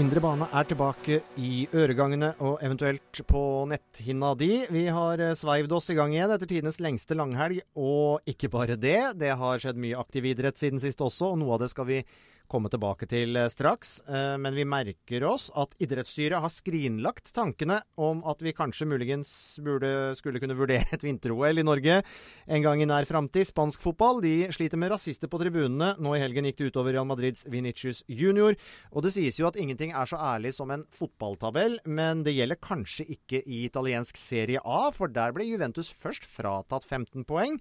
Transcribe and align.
Indre 0.00 0.22
bane 0.24 0.46
er 0.56 0.64
tilbake 0.64 1.18
i 1.36 1.66
øregangene 1.76 2.30
og 2.40 2.62
eventuelt 2.64 3.18
på 3.28 3.40
netthinna 3.68 4.30
di. 4.40 4.62
Vi 4.72 4.86
har 4.88 5.20
eh, 5.20 5.34
sveivd 5.36 5.74
oss 5.76 5.90
i 5.92 5.96
gang 5.98 6.14
igjen 6.14 6.32
etter 6.32 6.48
tidenes 6.48 6.80
lengste 6.80 7.12
langhelg, 7.18 7.60
og 7.76 8.24
ikke 8.24 8.48
bare 8.54 8.78
det. 8.80 9.18
Det 9.20 9.34
har 9.36 9.60
skjedd 9.60 9.76
mye 9.84 9.98
aktiv 10.00 10.30
idrett 10.30 10.56
siden 10.56 10.80
sist 10.80 11.04
også, 11.04 11.34
og 11.34 11.42
noe 11.42 11.58
av 11.58 11.60
det 11.60 11.68
skal 11.74 11.90
vi 11.90 11.98
komme 12.52 12.70
tilbake 12.72 13.08
til 13.10 13.38
eh, 13.40 13.48
straks. 13.52 13.96
Eh, 14.06 14.36
Men 14.42 14.54
vi 14.56 14.66
merker 14.68 15.24
oss 15.28 15.48
at 15.58 15.74
idrettsstyret 15.82 16.42
har 16.44 16.52
skrinlagt 16.52 17.32
tankene 17.34 17.80
om 17.96 18.20
at 18.28 18.42
vi 18.44 18.52
kanskje 18.56 18.88
muligens 18.90 19.32
burde, 19.64 20.12
skulle 20.18 20.42
kunne 20.42 20.56
vurdere 20.58 20.84
et 20.92 21.04
vinter-OL 21.06 21.62
i 21.62 21.66
Norge 21.66 21.98
en 22.02 22.64
gang 22.64 22.82
i 22.82 22.88
nær 22.88 23.08
framtid. 23.08 23.48
Spansk 23.48 23.82
fotball 23.82 24.22
de 24.24 24.34
sliter 24.52 24.80
med 24.80 24.92
rasister 24.92 25.30
på 25.32 25.40
tribunene. 25.40 25.94
Nå 26.02 26.14
i 26.16 26.22
helgen 26.22 26.48
gikk 26.48 26.60
det 26.60 26.70
utover 26.72 26.96
Real 26.96 27.08
Madrids 27.08 27.46
Vinicius 27.50 28.04
junior. 28.06 28.56
Og 28.92 29.06
det 29.06 29.14
sies 29.16 29.40
jo 29.40 29.48
at 29.48 29.58
ingenting 29.60 29.94
er 29.96 30.08
så 30.08 30.20
ærlig 30.20 30.54
som 30.56 30.70
en 30.74 30.84
fotballtabell, 30.92 31.80
men 31.88 32.24
det 32.26 32.36
gjelder 32.36 32.60
kanskje 32.62 33.08
ikke 33.16 33.42
i 33.46 33.64
italiensk 33.66 34.18
Serie 34.20 34.60
A, 34.64 34.90
for 34.94 35.12
der 35.12 35.32
ble 35.34 35.46
Juventus 35.48 35.92
først 35.92 36.26
fratatt 36.28 36.84
15 36.84 37.24
poeng, 37.28 37.58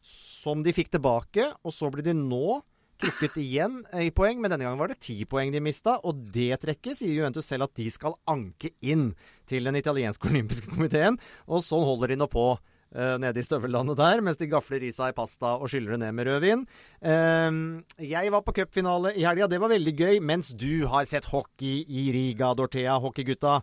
som 0.00 0.62
de 0.64 0.72
fikk 0.72 0.94
tilbake, 0.94 1.50
og 1.64 1.74
så 1.74 1.90
blir 1.92 2.06
de 2.06 2.14
nå 2.16 2.60
trukket 3.02 3.38
igjen 3.40 3.80
i 3.96 4.10
poeng, 4.14 4.40
men 4.40 4.52
denne 4.52 4.66
gangen 4.66 4.80
var 4.80 4.92
det 4.92 5.00
ti 5.04 5.16
poeng 5.28 5.52
de 5.54 5.62
mista. 5.64 5.98
Og 6.06 6.26
det 6.34 6.60
trekket 6.62 7.00
sier 7.00 7.14
Juventus 7.14 7.48
selv 7.50 7.68
at 7.68 7.76
de 7.78 7.86
skal 7.92 8.18
anke 8.30 8.72
inn 8.80 9.10
til 9.50 9.66
den 9.68 9.78
italienske 9.80 10.30
olympiske 10.30 10.70
komiteen. 10.74 11.18
Og 11.48 11.64
sånn 11.66 11.86
holder 11.86 12.12
de 12.12 12.20
nå 12.20 12.28
på 12.30 12.44
eh, 12.54 13.16
nede 13.22 13.42
i 13.42 13.46
støvellandet 13.46 13.98
der, 14.00 14.22
mens 14.26 14.40
de 14.40 14.50
gafler 14.52 14.84
i 14.86 14.92
seg 14.94 15.16
pasta 15.16 15.56
og 15.58 15.72
skyller 15.72 15.96
det 15.96 16.02
ned 16.04 16.16
med 16.18 16.30
rødvin. 16.30 16.64
Ehm, 17.00 17.60
jeg 18.02 18.34
var 18.34 18.44
på 18.46 18.56
cupfinale 18.60 19.14
i 19.16 19.26
helga, 19.26 19.50
det 19.50 19.60
var 19.62 19.72
veldig 19.74 19.96
gøy. 19.96 20.22
Mens 20.22 20.52
du 20.54 20.86
har 20.90 21.08
sett 21.10 21.28
hockey 21.32 21.82
i 21.88 22.10
Riga, 22.14 22.52
Dorthea, 22.58 23.00
hockeygutta. 23.02 23.60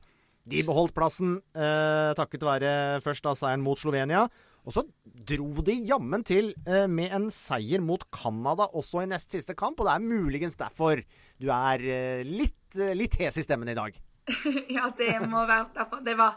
De 0.48 0.64
beholdt 0.64 0.96
plassen 0.96 1.38
eh, 1.56 2.12
takket 2.16 2.46
være 2.48 2.76
først 3.04 3.26
da 3.26 3.34
seieren 3.36 3.66
mot 3.66 3.80
Slovenia. 3.80 4.28
Og 4.68 4.76
så 4.76 4.84
dro 5.32 5.64
de 5.64 5.78
jammen 5.88 6.26
til 6.28 6.52
eh, 6.68 6.86
med 6.92 7.14
en 7.16 7.30
seier 7.32 7.80
mot 7.84 8.04
Canada 8.12 8.68
også 8.76 9.06
i 9.06 9.10
nest 9.10 9.32
siste 9.32 9.56
kamp, 9.56 9.80
og 9.80 9.88
det 9.88 9.96
er 9.96 10.04
muligens 10.04 10.60
derfor 10.60 11.00
du 11.40 11.48
er 11.54 11.84
eh, 11.88 12.24
litt, 12.28 12.76
eh, 12.76 12.96
litt 12.98 13.16
hes 13.22 13.40
i 13.40 13.46
stemmen 13.46 13.72
i 13.72 13.78
dag. 13.78 13.96
ja, 14.78 14.90
det 14.98 15.14
må 15.24 15.46
være 15.48 15.70
derfor. 15.78 16.04
Det 16.04 16.18
var 16.20 16.36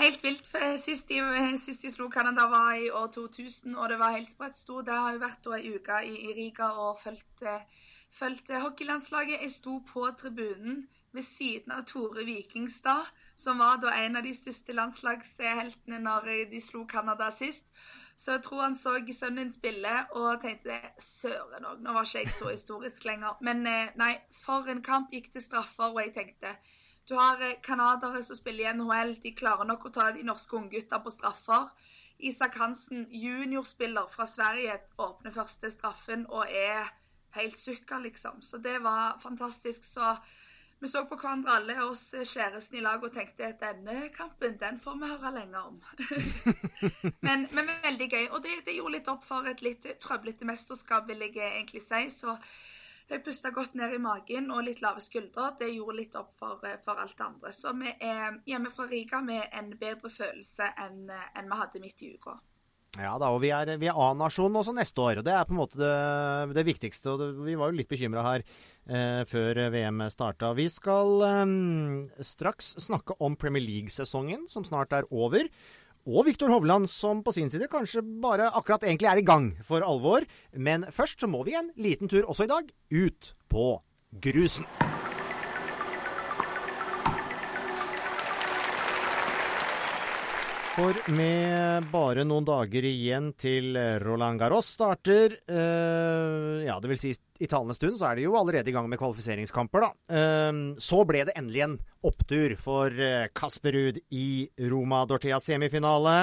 helt 0.00 0.24
vilt. 0.24 0.50
Sist 0.82 1.12
de, 1.12 1.20
sist 1.62 1.84
de 1.86 1.92
slo 1.92 2.08
Canada 2.10 2.48
var 2.50 2.74
i 2.74 2.90
år 2.90 3.06
2000, 3.14 3.76
og 3.76 3.92
det 3.92 4.00
var 4.00 4.16
helt 4.16 4.30
sprøtt 4.32 4.58
stort. 4.58 4.88
Det 4.88 4.96
har 4.96 5.14
jo 5.14 5.22
vært 5.22 5.50
en 5.54 5.68
uke 5.76 6.02
i, 6.08 6.16
i 6.26 6.36
Riga 6.40 6.72
og 6.74 6.98
fulgt, 6.98 7.44
eh, 7.46 7.86
fulgt 8.10 8.50
hockeylandslaget. 8.50 9.44
Jeg 9.44 9.54
sto 9.60 9.78
på 9.86 10.08
tribunen 10.18 10.88
ved 11.14 11.26
siden 11.26 11.74
av 11.74 11.86
Tore 11.86 12.26
Vikingstad, 12.26 13.06
som 13.40 13.58
var 13.58 13.80
da 13.80 13.94
en 13.96 14.18
av 14.20 14.26
de 14.26 14.34
største 14.36 14.76
landslagsheltene 14.76 16.00
når 16.04 16.28
de 16.52 16.60
slo 16.62 16.84
Canada 16.88 17.30
sist. 17.34 17.72
Så 18.20 18.34
jeg 18.36 18.42
tror 18.44 18.66
han 18.66 18.76
så 18.76 18.98
sønnen 19.16 19.48
spille 19.52 19.92
og 20.12 20.42
tenkte 20.42 20.76
søren 21.00 21.64
òg, 21.64 21.80
nå 21.80 21.94
var 21.96 22.04
ikke 22.04 22.26
jeg 22.26 22.34
så 22.36 22.50
historisk 22.52 23.06
lenger. 23.08 23.38
Men 23.40 23.64
eh, 23.66 23.94
nei, 23.96 24.12
for 24.36 24.68
en 24.68 24.82
kamp 24.84 25.14
gikk 25.14 25.30
til 25.32 25.44
straffer, 25.44 25.88
og 25.88 26.02
jeg 26.04 26.12
tenkte 26.18 26.52
du 27.08 27.16
har 27.16 27.40
eh, 27.42 27.56
canadiere 27.64 28.22
som 28.22 28.36
spiller 28.36 28.68
i 28.68 28.74
NHL, 28.76 29.16
de 29.22 29.32
klarer 29.34 29.64
nok 29.66 29.88
å 29.88 29.94
ta 29.94 30.10
de 30.12 30.26
norske 30.26 30.56
unggutta 30.56 31.00
på 31.00 31.12
straffer. 31.14 31.70
Isak 32.20 32.58
Hansen, 32.60 33.06
juniorspiller 33.08 34.12
fra 34.12 34.26
Sverige, 34.28 34.76
åpner 35.00 35.32
første 35.32 35.70
straffen 35.72 36.26
og 36.28 36.44
er 36.44 36.92
helt 37.38 37.58
sukka, 37.60 37.98
liksom. 38.04 38.42
Så 38.42 38.60
det 38.60 38.82
var 38.84 39.16
fantastisk. 39.22 39.84
Så 39.84 40.12
vi 40.80 40.88
så 40.88 41.02
på 41.04 41.16
hverandre 41.20 41.52
alle 41.58 41.76
oss 41.84 42.06
kjæresten 42.16 42.78
i 42.80 42.82
lag 42.84 43.02
og 43.04 43.12
tenkte 43.12 43.50
at 43.50 43.60
denne 43.60 44.08
kampen 44.14 44.56
den 44.60 44.80
får 44.80 44.96
vi 45.00 45.10
høre 45.10 45.32
lenge 45.34 45.60
om. 45.60 45.80
men, 47.26 47.46
men, 47.52 47.72
veldig 47.84 48.08
gøy. 48.08 48.26
Og 48.30 48.42
det, 48.44 48.54
det, 48.64 48.78
gjorde 48.78 48.96
litt 48.96 49.10
opp 49.12 49.24
for 49.26 49.48
et 49.50 49.60
litt 49.64 49.88
trøblete 50.00 50.48
mesterskap, 50.48 51.08
vil 51.08 51.26
jeg 51.26 51.36
egentlig 51.36 51.84
si. 51.84 52.02
Så 52.14 52.36
jeg 53.10 53.24
pusta 53.26 53.50
godt 53.52 53.74
ned 53.76 53.92
i 53.92 54.00
magen 54.00 54.48
og 54.54 54.64
litt 54.64 54.80
lave 54.80 55.04
skuldre. 55.04 55.50
Det 55.60 55.68
gjorde 55.68 55.98
litt 55.98 56.16
opp 56.16 56.32
for, 56.38 56.64
for 56.84 57.02
alt 57.02 57.16
det 57.18 57.26
andre. 57.26 57.52
Så 57.52 57.74
vi 57.76 57.92
er 57.92 58.40
hjemme 58.48 58.72
fra 58.72 58.88
Riga 58.88 59.20
med 59.20 59.50
en 59.52 59.74
bedre 59.80 60.12
følelse 60.14 60.72
enn, 60.80 61.10
enn 61.10 61.50
vi 61.50 61.60
hadde 61.60 61.84
midt 61.84 62.06
i 62.06 62.14
uka. 62.14 62.38
Ja 62.98 63.12
da, 63.22 63.28
og 63.30 63.38
vi 63.44 63.52
er, 63.54 63.68
er 63.76 63.98
A-nasjon 64.02 64.56
også 64.58 64.74
neste 64.74 64.98
år. 64.98 65.20
og 65.20 65.26
Det 65.26 65.34
er 65.34 65.44
på 65.46 65.54
en 65.54 65.60
måte 65.60 65.78
det, 65.78 66.54
det 66.56 66.64
viktigste. 66.66 67.12
og 67.12 67.20
det, 67.22 67.28
Vi 67.46 67.54
var 67.58 67.70
jo 67.70 67.78
litt 67.78 67.90
bekymra 67.90 68.24
her 68.26 68.42
eh, 68.42 69.20
før 69.30 69.60
VM 69.70 70.02
starta. 70.10 70.50
Vi 70.58 70.66
skal 70.72 71.22
eh, 71.28 71.52
straks 72.26 72.74
snakke 72.82 73.14
om 73.22 73.38
Premier 73.38 73.62
League-sesongen, 73.62 74.48
som 74.50 74.66
snart 74.66 74.96
er 74.96 75.06
over. 75.10 75.46
Og 76.10 76.26
Viktor 76.26 76.50
Hovland, 76.50 76.88
som 76.90 77.22
på 77.22 77.34
sin 77.36 77.52
side 77.52 77.68
kanskje 77.70 78.02
bare 78.02 78.48
akkurat 78.50 78.82
egentlig 78.88 79.10
er 79.12 79.20
i 79.20 79.26
gang 79.26 79.52
for 79.62 79.86
alvor. 79.86 80.26
Men 80.50 80.88
først 80.90 81.22
så 81.22 81.30
må 81.30 81.44
vi 81.46 81.54
en 81.60 81.70
liten 81.78 82.10
tur 82.10 82.26
også 82.26 82.48
i 82.48 82.50
dag 82.50 82.74
ut 82.90 83.34
på 83.52 83.68
grusen. 84.18 84.66
For 90.70 90.94
med 91.12 91.88
bare 91.90 92.22
noen 92.24 92.44
dager 92.46 92.84
igjen 92.86 93.32
til 93.40 93.74
Roland 94.04 94.38
Garros 94.38 94.68
starter, 94.76 95.34
eh, 95.50 96.60
ja, 96.62 96.76
det 96.78 96.92
vil 96.92 97.00
si 97.00 97.10
i 97.42 97.48
talende 97.50 97.74
stund, 97.74 97.98
så 97.98 98.06
er 98.10 98.20
de 98.20 98.28
jo 98.28 98.36
allerede 98.38 98.70
i 98.70 98.74
gang 98.76 98.86
med 98.88 99.00
kvalifiseringskamper, 99.00 99.82
da. 99.82 99.90
Eh, 100.14 100.60
så 100.78 101.02
ble 101.08 101.24
det 101.26 101.34
endelig 101.40 101.64
en 101.66 101.76
opptur 102.06 102.54
for 102.60 102.94
eh, 102.94 103.26
Kasper 103.34 103.74
Ruud 103.76 103.98
i 104.14 104.46
Roma-Dorteas 104.70 105.50
semifinale. 105.50 106.16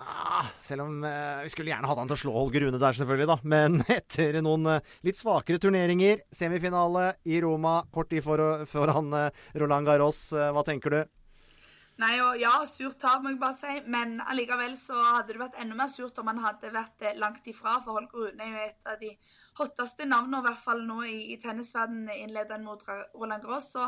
Ah, 0.00 0.48
selv 0.64 0.86
om 0.88 1.04
eh, 1.06 1.44
vi 1.44 1.52
skulle 1.52 1.70
gjerne 1.70 1.86
hatt 1.86 2.00
han 2.00 2.08
til 2.10 2.16
å 2.16 2.22
slå 2.24 2.32
Holger 2.34 2.64
Rune 2.64 2.80
der, 2.80 2.96
selvfølgelig, 2.98 3.28
da. 3.30 3.36
Men 3.52 3.82
etter 3.98 4.40
noen 4.42 4.78
eh, 4.78 4.94
litt 5.06 5.20
svakere 5.20 5.60
turneringer, 5.62 6.24
semifinale 6.34 7.12
i 7.28 7.36
Roma 7.44 7.82
kort 7.94 8.10
tid 8.10 8.24
for, 8.24 8.64
foran 8.70 9.12
eh, 9.20 9.44
Roland 9.60 9.86
Garros, 9.92 10.30
hva 10.32 10.64
tenker 10.66 10.96
du? 10.96 11.04
Nei, 12.02 12.14
og 12.18 12.40
ja, 12.42 12.50
surt 12.66 12.98
tap, 12.98 13.20
må 13.22 13.30
jeg 13.30 13.38
bare 13.38 13.54
si. 13.54 13.74
Men 13.86 14.16
allikevel 14.24 14.74
så 14.80 14.96
hadde 14.98 15.30
det 15.30 15.42
vært 15.44 15.60
enda 15.62 15.76
mer 15.78 15.90
surt 15.92 16.18
om 16.18 16.30
han 16.32 16.42
hadde 16.42 16.72
vært 16.74 17.04
langt 17.20 17.46
ifra. 17.50 17.76
For 17.84 18.00
Holger 18.00 18.32
Rune 18.32 18.48
er 18.48 18.50
jo 18.50 18.64
et 18.64 18.90
av 18.90 18.98
de 19.02 19.12
hotteste 19.60 20.08
navnene, 20.10 20.40
i 20.42 20.48
hvert 20.48 20.64
fall 20.64 20.82
nå 20.88 20.98
i, 21.06 21.18
i 21.34 21.38
tennisverdenen, 21.42 22.10
innledende 22.24 22.66
mot 22.66 22.82
Roland 23.14 23.46
Gross. 23.46 23.70
Så 23.76 23.86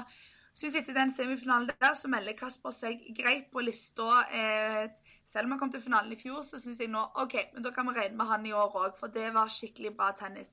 syns 0.56 0.78
etter 0.78 0.94
den 0.96 1.10
semifinalen 1.14 1.72
der, 1.72 1.98
så 1.98 2.08
melder 2.12 2.38
Kasper 2.38 2.72
seg 2.74 3.02
greit 3.18 3.50
på 3.50 3.64
lista. 3.66 4.22
Eh, 4.30 4.86
Selv 5.26 5.48
om 5.48 5.56
han 5.56 5.58
kom 5.58 5.72
til 5.74 5.82
finalen 5.82 6.12
i 6.14 6.16
fjor, 6.20 6.44
så 6.46 6.58
syns 6.62 6.78
jeg 6.78 6.92
nå 6.92 7.00
OK, 7.18 7.32
men 7.56 7.64
da 7.64 7.72
kan 7.74 7.88
vi 7.88 7.96
regne 7.96 8.14
med 8.14 8.28
han 8.30 8.44
i 8.46 8.52
år 8.54 8.76
òg, 8.78 8.92
for 8.94 9.10
det 9.10 9.32
var 9.34 9.50
skikkelig 9.50 9.90
bra 9.98 10.12
tennis. 10.14 10.52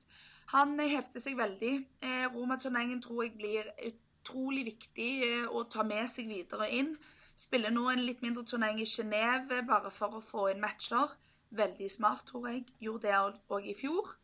Han 0.50 0.74
hefter 0.82 1.22
seg 1.22 1.38
veldig. 1.38 1.74
Eh, 2.02 2.24
Roma-turneringen 2.34 2.98
tror 3.04 3.22
jeg 3.22 3.36
blir 3.38 3.70
utrolig 3.86 4.64
viktig 4.72 5.10
eh, 5.28 5.46
å 5.46 5.62
ta 5.70 5.86
med 5.86 6.10
seg 6.10 6.26
videre 6.26 6.66
inn. 6.74 6.96
Spiller 7.36 7.72
nå 7.74 7.88
en 7.90 8.04
litt 8.06 8.22
mindre 8.22 8.44
turnering 8.46 8.80
i 8.82 8.88
Genéve 8.88 9.62
bare 9.66 9.90
for 9.90 10.18
å 10.18 10.22
få 10.22 10.48
inn 10.52 10.62
matcher. 10.62 11.16
Veldig 11.54 11.88
smart, 11.90 12.26
tror 12.30 12.48
jeg. 12.50 12.64
Gjorde 12.82 13.08
det 13.08 13.44
òg 13.54 13.66
i 13.70 13.74
fjor. 13.78 14.14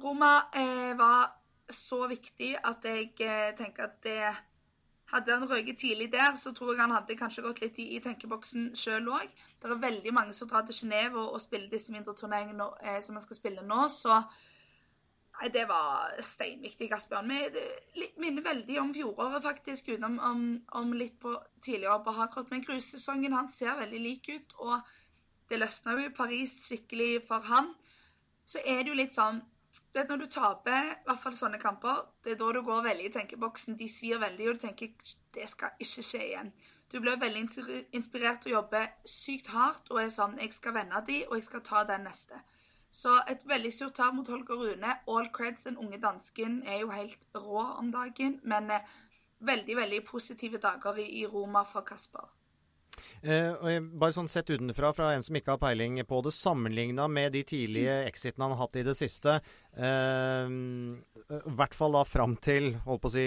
Roma 0.00 0.32
eh, 0.56 0.92
var 0.98 1.36
så 1.70 2.06
viktig 2.10 2.54
at 2.66 2.86
jeg 2.86 3.12
eh, 3.22 3.50
tenker 3.58 3.86
at 3.86 3.98
det 4.04 4.22
hadde 5.10 5.34
han 5.34 5.48
røyket 5.50 5.78
tidlig 5.78 6.12
der, 6.12 6.34
så 6.38 6.52
tror 6.54 6.72
jeg 6.72 6.82
han 6.82 6.94
hadde 6.94 7.16
kanskje 7.18 7.42
gått 7.42 7.60
litt 7.62 7.78
i, 7.82 7.88
i 7.96 8.02
tenkeboksen 8.02 8.70
sjøl 8.78 9.10
òg. 9.10 9.32
Det 9.60 9.70
er 9.70 9.82
veldig 9.82 10.12
mange 10.14 10.34
som 10.36 10.48
drar 10.48 10.66
til 10.66 10.76
Genéve 10.82 11.18
og, 11.18 11.34
og, 11.34 11.40
spiller 11.42 11.70
disse 11.70 11.92
mindre 11.92 12.14
turneringene 12.14 12.68
eh, 12.82 13.00
som 13.02 13.18
han 13.18 13.24
skal 13.24 13.38
spille 13.38 13.66
nå, 13.66 13.86
så 13.90 14.22
Nei, 15.40 15.48
det 15.48 15.62
var 15.70 16.18
steinviktig, 16.20 16.90
Asbjørn. 16.92 17.30
Vi 17.96 18.08
minner 18.20 18.44
veldig 18.44 18.74
om 18.82 18.90
fjoråret, 18.92 19.40
faktisk, 19.42 19.88
utenom 19.88 20.18
om, 20.20 20.42
om, 20.76 20.90
litt 20.92 21.14
på 21.22 21.32
tidligere 21.64 22.02
på 22.04 22.12
Harcourt. 22.12 22.50
Men 22.52 22.64
cruisesesongen 22.64 23.32
hans 23.32 23.56
ser 23.56 23.78
veldig 23.78 24.00
lik 24.04 24.28
ut, 24.28 24.52
og 24.60 24.90
det 25.48 25.62
løsna 25.62 25.96
jo 25.96 26.04
i 26.04 26.12
Paris 26.12 26.58
skikkelig 26.66 27.22
for 27.28 27.48
han. 27.48 27.72
Så 28.44 28.60
er 28.66 28.82
det 28.82 28.92
jo 28.92 28.98
litt 29.00 29.16
sånn 29.16 29.40
du 29.70 29.98
vet, 29.98 30.08
Når 30.10 30.16
du 30.16 30.26
taper 30.26 30.84
i 30.90 30.94
hvert 31.06 31.22
fall 31.22 31.34
sånne 31.38 31.58
kamper, 31.62 32.04
det 32.24 32.34
er 32.34 32.38
da 32.38 32.52
du 32.52 32.60
går 32.66 32.84
veldig 32.84 33.06
i 33.06 33.12
tenkeboksen. 33.14 33.78
De 33.78 33.88
svir 33.88 34.20
veldig, 34.20 34.48
og 34.50 34.58
du 34.58 34.66
tenker 34.66 34.92
det 35.34 35.48
skal 35.48 35.72
ikke 35.80 36.04
skje 36.04 36.24
igjen. 36.26 36.52
Du 36.92 36.98
blir 37.00 37.18
veldig 37.18 37.46
inspirert 37.94 38.42
til 38.42 38.52
å 38.52 38.58
jobbe 38.58 38.82
sykt 39.06 39.52
hardt 39.54 39.90
og 39.90 40.02
er 40.02 40.10
sånn 40.10 40.36
Jeg 40.42 40.52
skal 40.52 40.74
vende 40.74 41.00
de, 41.06 41.22
og 41.28 41.38
jeg 41.38 41.46
skal 41.48 41.62
ta 41.64 41.84
den 41.86 42.04
neste. 42.04 42.42
Så 42.90 43.12
et 43.30 43.44
veldig 43.46 43.70
surt 43.72 43.94
tap 43.98 44.14
mot 44.16 44.28
Holger 44.28 44.58
Rune. 44.58 44.96
All 45.08 45.30
creds, 45.34 45.68
den 45.68 45.78
unge 45.78 46.00
dansken, 46.02 46.62
er 46.66 46.82
jo 46.82 46.90
helt 46.90 47.26
rå 47.36 47.62
om 47.78 47.92
dagen. 47.94 48.40
Men 48.42 48.70
eh, 48.74 48.90
veldig, 49.46 49.76
veldig 49.78 50.04
positive 50.08 50.58
dager 50.62 50.98
i, 50.98 51.06
i 51.22 51.26
Roma 51.26 51.62
for 51.68 51.86
Kasper. 51.86 52.28
Eh, 53.22 53.78
bare 53.80 54.14
sånn 54.14 54.28
sett 54.28 54.50
utenfra, 54.50 54.92
fra 54.96 55.12
en 55.14 55.24
som 55.24 55.36
ikke 55.38 55.54
har 55.54 55.62
peiling 55.62 56.00
på 56.08 56.20
det, 56.24 56.34
sammenligna 56.36 57.06
med 57.08 57.32
de 57.36 57.44
tidlige 57.48 57.96
exitene 58.08 58.46
han 58.46 58.56
har 58.56 58.64
hatt 58.64 58.80
i 58.80 58.84
det 58.86 58.96
siste, 58.98 59.38
eh, 59.76 60.50
i 60.50 61.54
hvert 61.56 61.76
fall 61.76 61.96
da 61.96 62.04
fram 62.08 62.36
til 62.42 62.74
holdt 62.86 63.04
på 63.04 63.12
å 63.12 63.14
si 63.14 63.26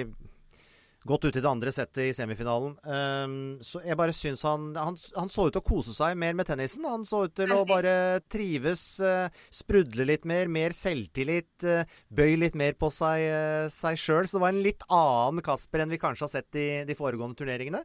Godt 1.03 1.25
ut 1.27 1.35
i 1.35 1.41
det 1.43 1.49
andre 1.49 1.71
settet 1.75 2.05
i 2.05 2.13
semifinalen. 2.15 2.77
Um, 2.87 3.33
så 3.65 3.81
jeg 3.83 3.97
bare 3.99 4.15
syns 4.15 4.45
han, 4.47 4.69
han, 4.79 4.95
han 5.17 5.31
så 5.31 5.49
ut 5.49 5.55
til 5.55 5.59
å 5.59 5.65
kose 5.67 5.95
seg 5.95 6.15
mer 6.19 6.37
med 6.39 6.47
tennisen. 6.47 6.87
Han 6.87 7.03
så 7.07 7.25
ut 7.27 7.33
til 7.35 7.51
å 7.51 7.63
bare 7.67 8.21
trives, 8.31 8.85
uh, 9.03 9.27
sprudle 9.51 10.07
litt 10.07 10.23
mer, 10.29 10.47
mer 10.47 10.75
selvtillit. 10.77 11.67
Uh, 11.67 11.83
bøy 12.07 12.37
litt 12.39 12.55
mer 12.59 12.77
på 12.79 12.87
seg, 12.93 13.25
uh, 13.67 13.89
sjøl. 13.99 14.29
Så 14.29 14.37
det 14.37 14.45
var 14.45 14.55
en 14.55 14.63
litt 14.63 14.87
annen 14.87 15.43
Kasper 15.43 15.83
enn 15.83 15.91
vi 15.91 15.99
kanskje 15.99 16.27
har 16.27 16.33
sett 16.37 16.61
i 16.61 16.69
de 16.87 16.95
foregående 16.95 17.41
turneringene. 17.41 17.83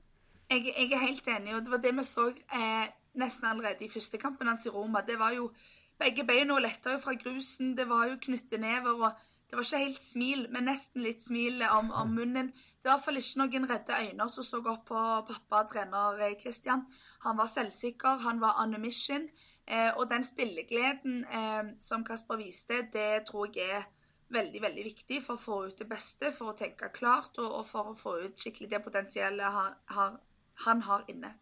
Jeg, 0.48 0.70
jeg, 0.70 0.92
er 0.92 1.02
helt 1.02 1.26
enig, 1.28 1.56
og 1.56 1.64
det 1.64 1.72
var 1.74 1.80
det 1.84 1.90
vi 1.98 2.04
så 2.08 2.30
eh, 2.32 2.86
nesten 3.20 3.50
allerede 3.50 3.84
i 3.84 3.90
første 3.92 4.16
kampen 4.20 4.48
hans 4.48 4.64
i 4.64 4.72
Roma. 4.72 5.02
Det 5.04 5.18
var 5.20 5.34
jo 5.36 5.50
Begge 5.98 6.22
beina 6.22 6.54
letta 6.62 6.92
jo 6.92 7.00
fra 7.02 7.16
grusen, 7.18 7.72
det 7.74 7.88
var 7.90 8.04
jo 8.06 8.20
knyttenever, 8.22 9.00
og 9.02 9.16
det 9.48 9.56
var 9.56 9.64
ikke 9.64 9.84
helt 9.84 10.02
smil, 10.04 10.46
men 10.52 10.68
nesten 10.68 11.02
litt 11.02 11.22
smil 11.24 11.62
om, 11.72 11.90
om 11.96 12.10
munnen. 12.12 12.50
Det 12.52 12.84
var 12.84 12.92
i 12.92 12.96
hvert 12.96 13.04
fall 13.06 13.20
ikke 13.20 13.40
noen 13.40 13.68
redde 13.70 14.00
øyne 14.04 14.26
som 14.30 14.44
så 14.46 14.60
opp 14.60 14.84
på 14.90 15.04
pappa, 15.30 15.62
trener 15.70 16.20
eh, 16.26 16.36
Christian. 16.40 16.84
Han 17.24 17.38
var 17.40 17.48
selvsikker, 17.48 18.20
han 18.26 18.42
var 18.44 18.60
on 18.62 18.76
a 18.76 18.80
mission. 18.82 19.24
Eh, 19.66 19.88
og 19.96 20.10
den 20.10 20.24
spillegleden 20.24 21.24
eh, 21.24 21.72
som 21.80 22.04
Kasper 22.04 22.40
viste, 22.40 22.82
det 22.92 23.24
tror 23.28 23.48
jeg 23.56 23.80
er 23.80 23.88
veldig 24.32 24.62
veldig 24.62 24.84
viktig 24.84 25.22
for 25.24 25.38
å 25.38 25.42
få 25.42 25.58
ut 25.70 25.80
det 25.80 25.88
beste, 25.88 26.32
for 26.36 26.52
å 26.52 26.56
tenke 26.56 26.92
klart 26.92 27.40
og, 27.40 27.48
og 27.48 27.66
for 27.66 27.92
å 27.92 27.96
få 27.96 28.18
ut 28.26 28.40
skikkelig 28.40 28.68
det 28.74 28.82
potensialet 28.84 29.56
han 29.58 29.74
har, 29.96 30.20
han 30.66 30.84
har 30.84 31.08
inne. 31.08 31.32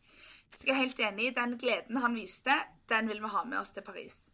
Så 0.55 0.69
jeg 0.69 0.76
er 0.76 0.82
helt 0.85 1.02
enig. 1.02 1.35
Den 1.35 1.59
gleden 1.59 1.99
han 2.02 2.14
viste, 2.14 2.55
den 2.88 3.11
vil 3.11 3.23
vi 3.23 3.35
ha 3.35 3.44
med 3.44 3.59
oss 3.59 3.75
til 3.75 3.82
Paris. 3.82 4.29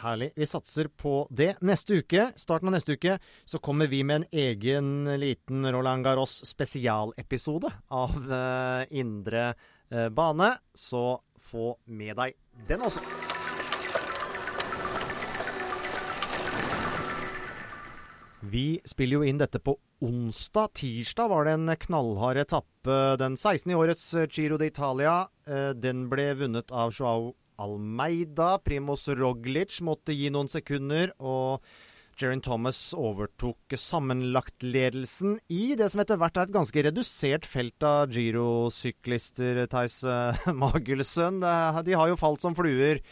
Herlig. 0.00 0.30
Vi 0.36 0.46
satser 0.46 0.88
på 0.88 1.26
det. 1.30 1.54
Neste 1.64 2.00
uke, 2.02 2.30
starten 2.36 2.70
av 2.70 2.76
neste 2.76 2.96
uke, 2.96 3.18
så 3.44 3.60
kommer 3.62 3.90
vi 3.90 4.02
med 4.04 4.22
en 4.22 4.28
egen 4.32 4.90
liten 5.20 5.66
Roland 5.72 6.04
Garros 6.04 6.38
spesialepisode 6.48 7.72
av 7.88 8.16
uh, 8.30 8.84
Indre 8.90 9.48
uh, 9.92 10.08
bane. 10.08 10.52
Så 10.74 11.06
få 11.40 11.76
med 11.86 12.16
deg 12.18 12.36
den 12.68 12.86
også. 12.86 13.04
Vi 18.46 18.80
spiller 18.86 19.18
jo 19.18 19.26
inn 19.26 19.40
dette 19.40 19.58
på 19.58 19.74
onsdag. 20.04 20.74
Tirsdag 20.78 21.30
var 21.32 21.46
det 21.46 21.56
en 21.56 21.72
knallhard 21.86 22.38
etappe, 22.38 22.98
den 23.18 23.36
16. 23.36 23.72
i 23.72 23.78
årets 23.78 24.04
Giro 24.30 24.58
d'Italia. 24.60 25.26
Eh, 25.48 25.70
den 25.74 26.06
ble 26.12 26.28
vunnet 26.38 26.70
av 26.70 26.94
Joao 26.94 27.32
Almeida. 27.62 28.56
Primos 28.64 29.06
Roglic 29.08 29.80
måtte 29.84 30.16
gi 30.16 30.30
noen 30.32 30.50
sekunder. 30.52 31.12
og 31.18 31.62
Jerin 32.16 32.40
Thomas 32.40 32.94
overtok 32.96 33.74
sammenlagtledelsen 33.76 35.34
i 35.52 35.74
det 35.76 35.90
som 35.92 36.00
etter 36.00 36.16
hvert 36.16 36.38
er 36.38 36.46
et 36.46 36.54
ganske 36.54 36.84
redusert 36.86 37.44
felt 37.44 37.84
av 37.84 38.08
girosyklister, 38.14 39.66
Theis 39.68 39.98
eh, 40.08 40.46
Magelsen. 40.64 41.42
De 41.84 41.96
har 41.96 42.08
jo 42.08 42.16
falt 42.16 42.40
som 42.40 42.56
fluer 42.56 43.02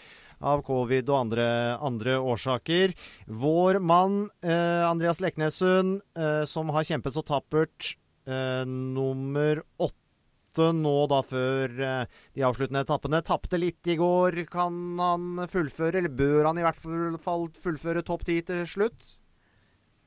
av 0.45 0.63
covid 0.67 1.09
og 1.11 1.19
andre, 1.19 1.49
andre 1.85 2.17
årsaker. 2.21 2.95
Vår 3.29 3.81
mann 3.85 4.25
eh, 4.45 4.85
Andreas 4.89 5.21
Leknessund, 5.25 6.01
eh, 6.17 6.43
som 6.49 6.73
har 6.75 6.89
kjempet 6.89 7.17
så 7.17 7.25
tappert, 7.27 7.95
eh, 8.25 8.65
nummer 8.65 9.63
åtte 9.77 10.04
nå 10.59 10.95
da 11.11 11.21
før 11.27 11.75
eh, 11.83 12.21
de 12.37 12.45
avsluttende 12.47 12.85
etappene. 12.85 13.23
Tapte 13.27 13.61
litt 13.61 13.87
i 13.91 13.99
går. 14.01 14.45
Kan 14.53 15.01
han 15.01 15.45
fullføre, 15.51 15.99
eller 16.01 16.13
bør 16.13 16.51
han 16.51 16.61
i 16.61 16.65
hvert 16.67 16.81
fall 17.23 17.49
fullføre 17.59 18.05
topp 18.07 18.27
ti 18.29 18.41
til 18.47 18.65
slutt? 18.69 19.19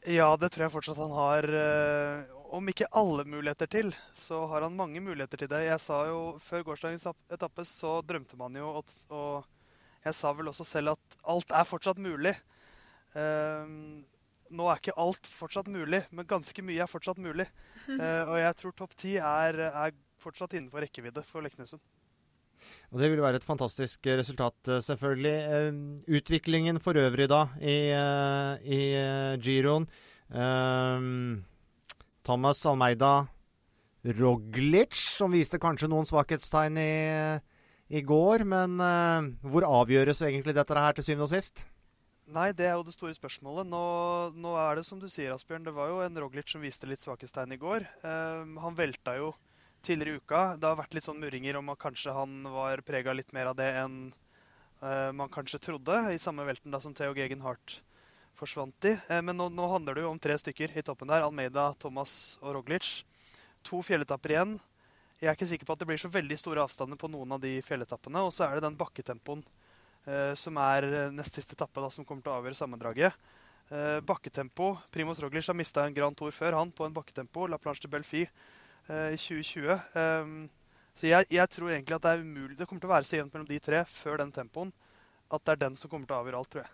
Ja, 0.08 0.30
det 0.40 0.54
tror 0.54 0.68
jeg 0.68 0.76
fortsatt 0.78 1.02
han 1.02 1.16
har. 1.16 1.50
Eh, 1.52 2.34
om 2.56 2.72
ikke 2.72 2.88
alle 2.96 3.26
muligheter 3.28 3.68
til, 3.68 3.92
så 4.16 4.46
har 4.48 4.64
han 4.64 4.78
mange 4.78 5.02
muligheter 5.04 5.44
til 5.44 5.52
det. 5.52 5.66
Jeg 5.68 5.84
sa 5.84 6.06
jo 6.08 6.20
Før 6.40 6.64
gårsdagens 6.70 7.10
etappe 7.34 7.66
så 7.68 8.00
drømte 8.08 8.40
man 8.40 8.56
jo 8.56 8.72
og 8.78 9.46
jeg 10.08 10.16
sa 10.16 10.32
vel 10.36 10.52
også 10.52 10.66
selv 10.68 10.96
at 10.96 11.18
alt 11.28 11.52
er 11.52 11.68
fortsatt 11.68 12.00
mulig. 12.00 12.34
Um, 13.18 14.06
nå 14.54 14.68
er 14.70 14.80
ikke 14.80 14.96
alt 15.00 15.28
fortsatt 15.28 15.68
mulig, 15.72 16.04
men 16.16 16.28
ganske 16.30 16.64
mye 16.64 16.84
er 16.84 16.92
fortsatt 16.92 17.20
mulig. 17.20 17.48
Uh, 17.90 18.24
og 18.32 18.38
jeg 18.40 18.58
tror 18.62 18.76
topp 18.78 18.96
ti 19.00 19.16
er, 19.20 19.60
er, 19.68 19.96
fortsatt 20.22 20.58
innenfor 20.58 20.84
rekkevidde 20.86 21.24
for 21.26 21.46
Leknesund. 21.46 21.84
Og 22.92 23.02
Det 23.02 23.10
vil 23.12 23.22
være 23.22 23.42
et 23.42 23.48
fantastisk 23.48 24.08
resultat, 24.08 24.56
eh, 24.68 24.82
selvfølgelig. 24.82 25.38
Uh, 25.52 26.16
utviklingen 26.18 26.80
for 26.80 26.94
øvrig, 26.94 27.28
da, 27.30 27.48
i, 27.62 27.92
eh, 27.92 28.58
i 28.64 29.38
giroen. 29.44 29.88
Thomas 32.28 32.66
Almeida 32.66 33.28
Roglic, 34.04 34.94
som 34.94 35.32
viste 35.32 35.60
kanskje 35.60 35.88
noen 35.88 36.06
svakhetstegn 36.06 36.78
i 36.78 37.40
i 37.90 38.02
går. 38.04 38.44
Men 38.44 38.76
hvor 39.40 39.64
avgjøres 39.64 40.22
egentlig 40.22 40.54
dette 40.54 40.76
her 40.76 40.92
til 40.92 41.04
syvende 41.04 41.24
og 41.24 41.32
sist? 41.32 41.66
Nei, 42.28 42.52
det 42.52 42.66
er 42.68 42.76
jo 42.76 42.84
det 42.84 42.98
store 42.98 43.16
spørsmålet. 43.16 43.70
Nå, 43.72 44.34
nå, 44.36 44.58
er 44.60 44.76
det 44.76 44.86
som 44.86 45.00
du 45.00 45.08
sier, 45.08 45.32
Asbjørn. 45.32 45.64
Det 45.64 45.74
var 45.74 45.88
jo 45.88 46.02
en 46.04 46.20
Roglic 46.20 46.52
som 46.52 46.60
viste 46.60 46.86
litt 46.86 47.00
svakhetstegn 47.00 47.56
i 47.56 47.62
går. 47.62 47.88
Han 48.04 48.76
velta 48.76 49.16
jo 49.16 49.32
tidligere 49.82 50.18
i 50.18 50.22
uka. 50.22 50.42
Det 50.58 50.68
har 50.68 50.78
vært 50.80 50.96
litt 50.98 51.08
sånn 51.08 51.20
murringer 51.22 51.58
om 51.60 51.70
at 51.74 51.82
kanskje 51.82 52.14
han 52.16 52.40
var 52.52 52.84
prega 52.86 53.14
litt 53.16 53.34
mer 53.36 53.52
av 53.52 53.58
det 53.60 53.68
enn 53.80 53.98
uh, 54.82 55.12
man 55.16 55.32
kanskje 55.34 55.62
trodde, 55.64 55.98
i 56.14 56.22
samme 56.22 56.46
velten 56.48 56.74
da 56.74 56.82
som 56.84 56.96
Theo 56.98 57.16
Gegen 57.18 57.44
Hart 57.46 57.80
forsvant 58.38 58.90
i. 58.90 58.96
Uh, 59.10 59.22
men 59.22 59.38
nå, 59.38 59.50
nå, 59.54 59.68
handler 59.72 59.98
det 59.98 60.06
jo 60.06 60.14
om 60.14 60.22
tre 60.22 60.38
stykker 60.40 60.76
i 60.78 60.86
toppen 60.86 61.10
der. 61.12 61.26
Almeida, 61.26 61.70
Thomas 61.82 62.38
og 62.42 62.58
Roglic. 62.58 63.02
To 63.68 63.82
fjelletapper 63.86 64.36
igjen. 64.36 64.58
Jeg 65.18 65.32
er 65.32 65.38
ikke 65.38 65.50
sikker 65.50 65.70
på 65.70 65.74
at 65.74 65.82
det 65.82 65.90
blir 65.90 66.02
så 66.02 66.12
veldig 66.14 66.38
store 66.38 66.62
avstander 66.68 67.00
på 67.00 67.10
noen 67.10 67.34
av 67.38 67.42
de 67.42 67.58
fjelletappene. 67.66 68.22
Og 68.28 68.36
så 68.36 68.46
er 68.46 68.58
det 68.58 68.68
den 68.68 68.78
bakketempoen 68.80 69.42
uh, 69.42 70.34
som 70.38 70.62
er 70.62 71.12
nest 71.16 71.40
siste 71.40 71.58
etappe, 71.58 71.82
da, 71.82 71.92
som 71.94 72.06
kommer 72.06 72.26
til 72.26 72.36
å 72.36 72.40
avgjøre 72.42 72.66
sammendraget. 72.66 73.28
Bakketempo 74.08 74.70
Primoz 74.96 75.20
Roglic 75.20 75.44
har 75.50 75.56
mista 75.60 75.84
en 75.84 75.92
Grand 75.92 76.16
Tour 76.16 76.32
før 76.32 76.56
han 76.56 76.70
på 76.72 76.86
en 76.86 76.94
bakketempo. 76.96 77.50
La 77.52 77.58
Planche 77.60 77.84
de 77.84 77.90
Belfi 77.92 78.22
eh, 78.24 78.30
i 78.88 79.18
2020. 79.20 79.88
Ehm, 80.00 80.36
så 80.98 81.10
jeg, 81.10 81.28
jeg, 81.30 81.50
tror 81.54 81.70
egentlig 81.70 81.96
at 81.98 82.06
det 82.06 82.12
er 82.16 82.24
umulig 82.26 82.56
Det 82.58 82.66
kommer 82.66 82.82
til 82.82 82.90
å 82.90 82.94
være 82.96 83.06
så 83.06 83.18
jevnt 83.20 83.36
mellom 83.36 83.50
de 83.50 83.60
tre 83.62 83.84
før 83.92 84.22
den 84.24 84.32
tempoen 84.34 84.72
at 85.28 85.44
det 85.44 85.54
er 85.54 85.64
den 85.66 85.76
som 85.80 85.92
kommer 85.92 86.08
til 86.08 86.16
å 86.16 86.22
avgjøre 86.24 86.40
alt, 86.40 86.50
tror 86.54 86.64
jeg. 86.64 86.74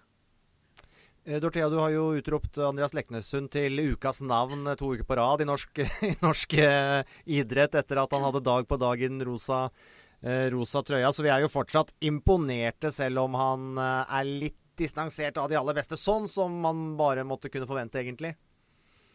Eh, 1.24 1.40
Dorthea, 1.42 1.70
du 1.72 1.80
har 1.80 1.94
jo 1.94 2.06
utropt 2.20 2.60
Andreas 2.62 2.94
Leknessund 2.94 3.50
til 3.54 3.80
ukas 3.94 4.22
navn 4.22 4.68
to 4.80 4.94
uker 4.94 5.08
på 5.08 5.18
rad 5.18 5.42
i 5.42 5.48
norsk, 5.50 5.84
i 6.12 6.14
norsk 6.22 6.56
eh, 6.62 7.14
idrett 7.40 7.78
etter 7.80 8.02
at 8.04 8.14
han 8.14 8.26
hadde 8.28 8.44
dag 8.46 8.68
på 8.70 8.80
dag 8.82 9.02
i 9.02 9.10
den 9.10 9.24
rosa 9.26 9.66
eh, 10.22 10.50
rosa 10.54 10.84
trøya. 10.86 11.12
Så 11.14 11.26
vi 11.26 11.32
er 11.34 11.46
jo 11.46 11.52
fortsatt 11.52 11.96
imponerte, 12.04 12.92
selv 12.94 13.26
om 13.26 13.40
han 13.40 13.72
eh, 13.80 14.18
er 14.20 14.34
litt 14.46 14.60
distansert 14.78 15.38
av 15.38 15.50
de 15.52 15.58
aller 15.60 15.78
beste. 15.78 16.00
Sånn 16.00 16.28
som 16.30 16.54
man 16.62 16.94
bare 17.00 17.26
måtte 17.28 17.52
kunne 17.54 17.70
forvente, 17.70 18.02
egentlig. 18.02 18.34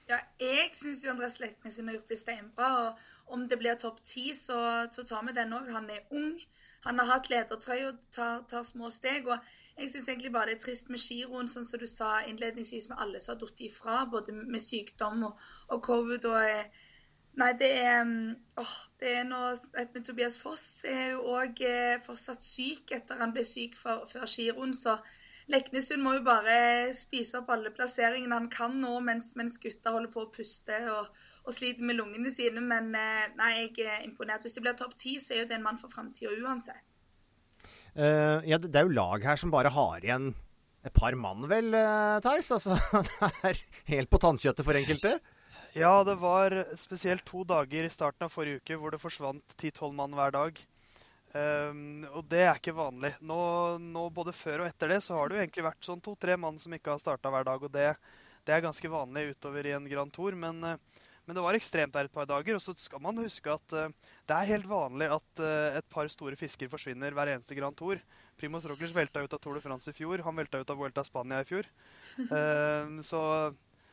Ja, 0.08 0.18
jeg 0.40 0.70
syns 0.72 1.04
Andreas 1.04 1.40
Leknes 1.40 1.76
har 1.76 1.92
gjort 1.92 2.08
det 2.08 2.18
steinbra. 2.18 2.68
og 2.86 2.98
Om 3.26 3.48
det 3.48 3.58
blir 3.58 3.74
topp 3.74 4.00
ti, 4.04 4.32
så, 4.34 4.88
så, 4.92 5.04
tar 5.04 5.26
vi 5.26 5.34
den 5.36 5.52
òg. 5.52 5.68
Han 5.72 5.90
er 5.90 6.06
ung. 6.10 6.38
Han 6.86 6.98
har 6.98 7.10
hatt 7.10 7.28
ledertrøye 7.30 7.88
og 7.90 7.98
tar, 8.12 8.44
tar, 8.48 8.62
små 8.62 8.90
steg. 8.90 9.28
og 9.28 9.38
Jeg 9.78 9.90
syns 9.90 10.08
egentlig 10.08 10.32
bare 10.32 10.46
det 10.46 10.56
er 10.56 10.64
trist 10.64 10.88
med 10.88 10.98
giroen, 10.98 11.48
sånn 11.48 11.66
som 11.68 11.80
du 11.80 11.86
sa 11.86 12.22
innledningsvis, 12.26 12.88
med 12.88 12.98
alle 12.98 13.20
som 13.20 13.34
har 13.34 13.40
falt 13.44 13.60
ifra, 13.60 14.04
både 14.10 14.32
med 14.32 14.62
sykdom 14.64 15.22
og, 15.28 15.40
og 15.68 15.82
covid. 15.82 16.24
og 16.24 16.50
eh, 16.50 16.84
Nei, 17.38 17.52
det 17.60 17.68
er 17.78 18.04
mm, 18.04 18.36
åh, 18.58 18.74
det 19.00 19.12
er 19.20 19.26
noe 19.28 19.52
med 19.76 20.04
Tobias 20.06 20.38
Foss 20.40 20.84
er 20.88 21.12
jo 21.12 21.36
òg 21.36 21.60
eh, 21.62 22.00
fortsatt 22.02 22.42
syk 22.42 22.90
etter 22.96 23.20
han 23.20 23.34
ble 23.36 23.44
syk 23.46 23.76
for, 23.78 24.08
før 24.10 24.26
giroen. 24.26 24.74
Så 24.74 24.96
Leknesund 25.48 26.04
må 26.04 26.18
jo 26.18 26.24
bare 26.26 26.56
spise 26.96 27.40
opp 27.40 27.48
alle 27.54 27.72
plasseringene 27.72 28.36
han 28.36 28.50
kan 28.52 28.74
nå, 28.82 28.98
mens, 29.04 29.30
mens 29.38 29.56
gutta 29.60 29.94
holder 29.94 30.12
på 30.12 30.26
å 30.26 30.30
puste 30.32 30.76
og, 30.92 31.08
og 31.46 31.56
sliter 31.56 31.86
med 31.88 31.96
lungene 31.96 32.32
sine. 32.32 32.60
Men 32.60 32.90
eh, 32.98 33.30
nei, 33.38 33.54
jeg 33.62 33.86
er 33.88 34.04
imponert. 34.04 34.44
Hvis 34.44 34.58
det 34.58 34.64
blir 34.64 34.76
topp 34.76 34.98
ti, 35.00 35.16
så 35.22 35.34
er 35.34 35.42
jo 35.42 35.48
det 35.48 35.56
en 35.56 35.64
mann 35.64 35.80
for 35.80 35.92
framtida 35.92 36.34
uansett. 36.36 36.84
Uh, 37.98 38.44
ja, 38.46 38.60
det, 38.60 38.68
det, 38.68 38.76
er 38.78 38.86
jo 38.86 38.94
lag 38.94 39.24
her 39.24 39.40
som 39.40 39.50
bare 39.50 39.72
har 39.74 40.04
igjen 40.04 40.28
et 40.86 40.94
par 40.94 41.16
mann, 41.18 41.48
vel, 41.50 41.72
uh, 41.74 42.20
Theis? 42.22 42.52
Altså, 42.54 42.76
det 43.08 43.32
er 43.48 43.62
helt 43.88 44.12
på 44.12 44.20
tannkjøttet 44.22 44.68
for 44.68 44.78
enkelte? 44.78 45.16
Ja, 45.74 46.04
det 46.06 46.18
var 46.20 46.54
spesielt 46.78 47.24
to 47.28 47.42
dager 47.48 47.88
i 47.88 47.92
starten 47.92 48.28
av 48.28 48.32
forrige 48.32 48.60
uke 48.60 48.78
hvor 48.78 48.94
det 48.94 49.00
forsvant 49.02 49.56
ti-tolv 49.58 49.96
mann 49.96 50.14
hver 50.16 50.36
dag. 50.36 50.60
Um, 51.28 52.06
og 52.16 52.22
det 52.30 52.40
er 52.46 52.56
ikke 52.56 52.76
vanlig. 52.76 53.10
Nå, 53.20 53.38
nå, 53.82 54.06
Både 54.14 54.32
før 54.32 54.64
og 54.64 54.70
etter 54.70 54.94
det 54.94 55.02
så 55.04 55.18
har 55.18 55.28
det 55.28 55.36
jo 55.36 55.42
egentlig 55.42 55.66
vært 55.66 55.84
sånn 55.84 56.00
to-tre 56.04 56.38
mann 56.40 56.56
som 56.60 56.72
ikke 56.72 56.94
har 56.94 57.02
starta 57.02 57.32
hver 57.32 57.44
dag. 57.48 57.64
Og 57.64 57.74
det, 57.74 57.90
det, 58.46 58.54
er 58.54 58.64
ganske 58.64 58.92
vanlig 58.92 59.34
utover 59.34 59.68
i 59.68 59.74
en 59.76 59.90
Grand 59.90 60.14
Tour. 60.14 60.38
Men, 60.38 60.62
uh, 60.64 61.04
men, 61.26 61.36
det 61.36 61.44
var 61.44 61.58
ekstremt 61.58 61.92
der 61.96 62.08
et 62.08 62.14
par 62.14 62.28
dager. 62.30 62.56
Og 62.56 62.64
så 62.64 62.72
skal 62.80 63.04
man 63.04 63.20
huske 63.20 63.52
at 63.52 63.76
uh, 63.76 63.92
det 64.28 64.38
er 64.38 64.52
helt 64.54 64.70
vanlig 64.70 65.10
at 65.18 65.44
uh, 65.44 65.76
et 65.82 65.92
par 65.92 66.08
store 66.12 66.38
fisker 66.40 66.72
forsvinner 66.72 67.16
hver 67.16 67.34
eneste 67.34 67.58
Grand 67.58 67.76
Tour. 67.76 68.00
Primoz 68.38 68.64
Roglic 68.70 68.94
velta 68.94 69.20
ut 69.20 69.32
av 69.34 69.42
Tour 69.42 69.58
de 69.58 69.64
France 69.64 69.92
i 69.92 69.96
fjor. 69.96 70.24
Han 70.24 70.38
velta 70.38 70.62
ut 70.62 70.72
av 70.72 70.80
Vuelta 70.80 71.04
Spania 71.04 71.42
i 71.42 71.48
fjor. 71.48 71.68
så 73.06 73.20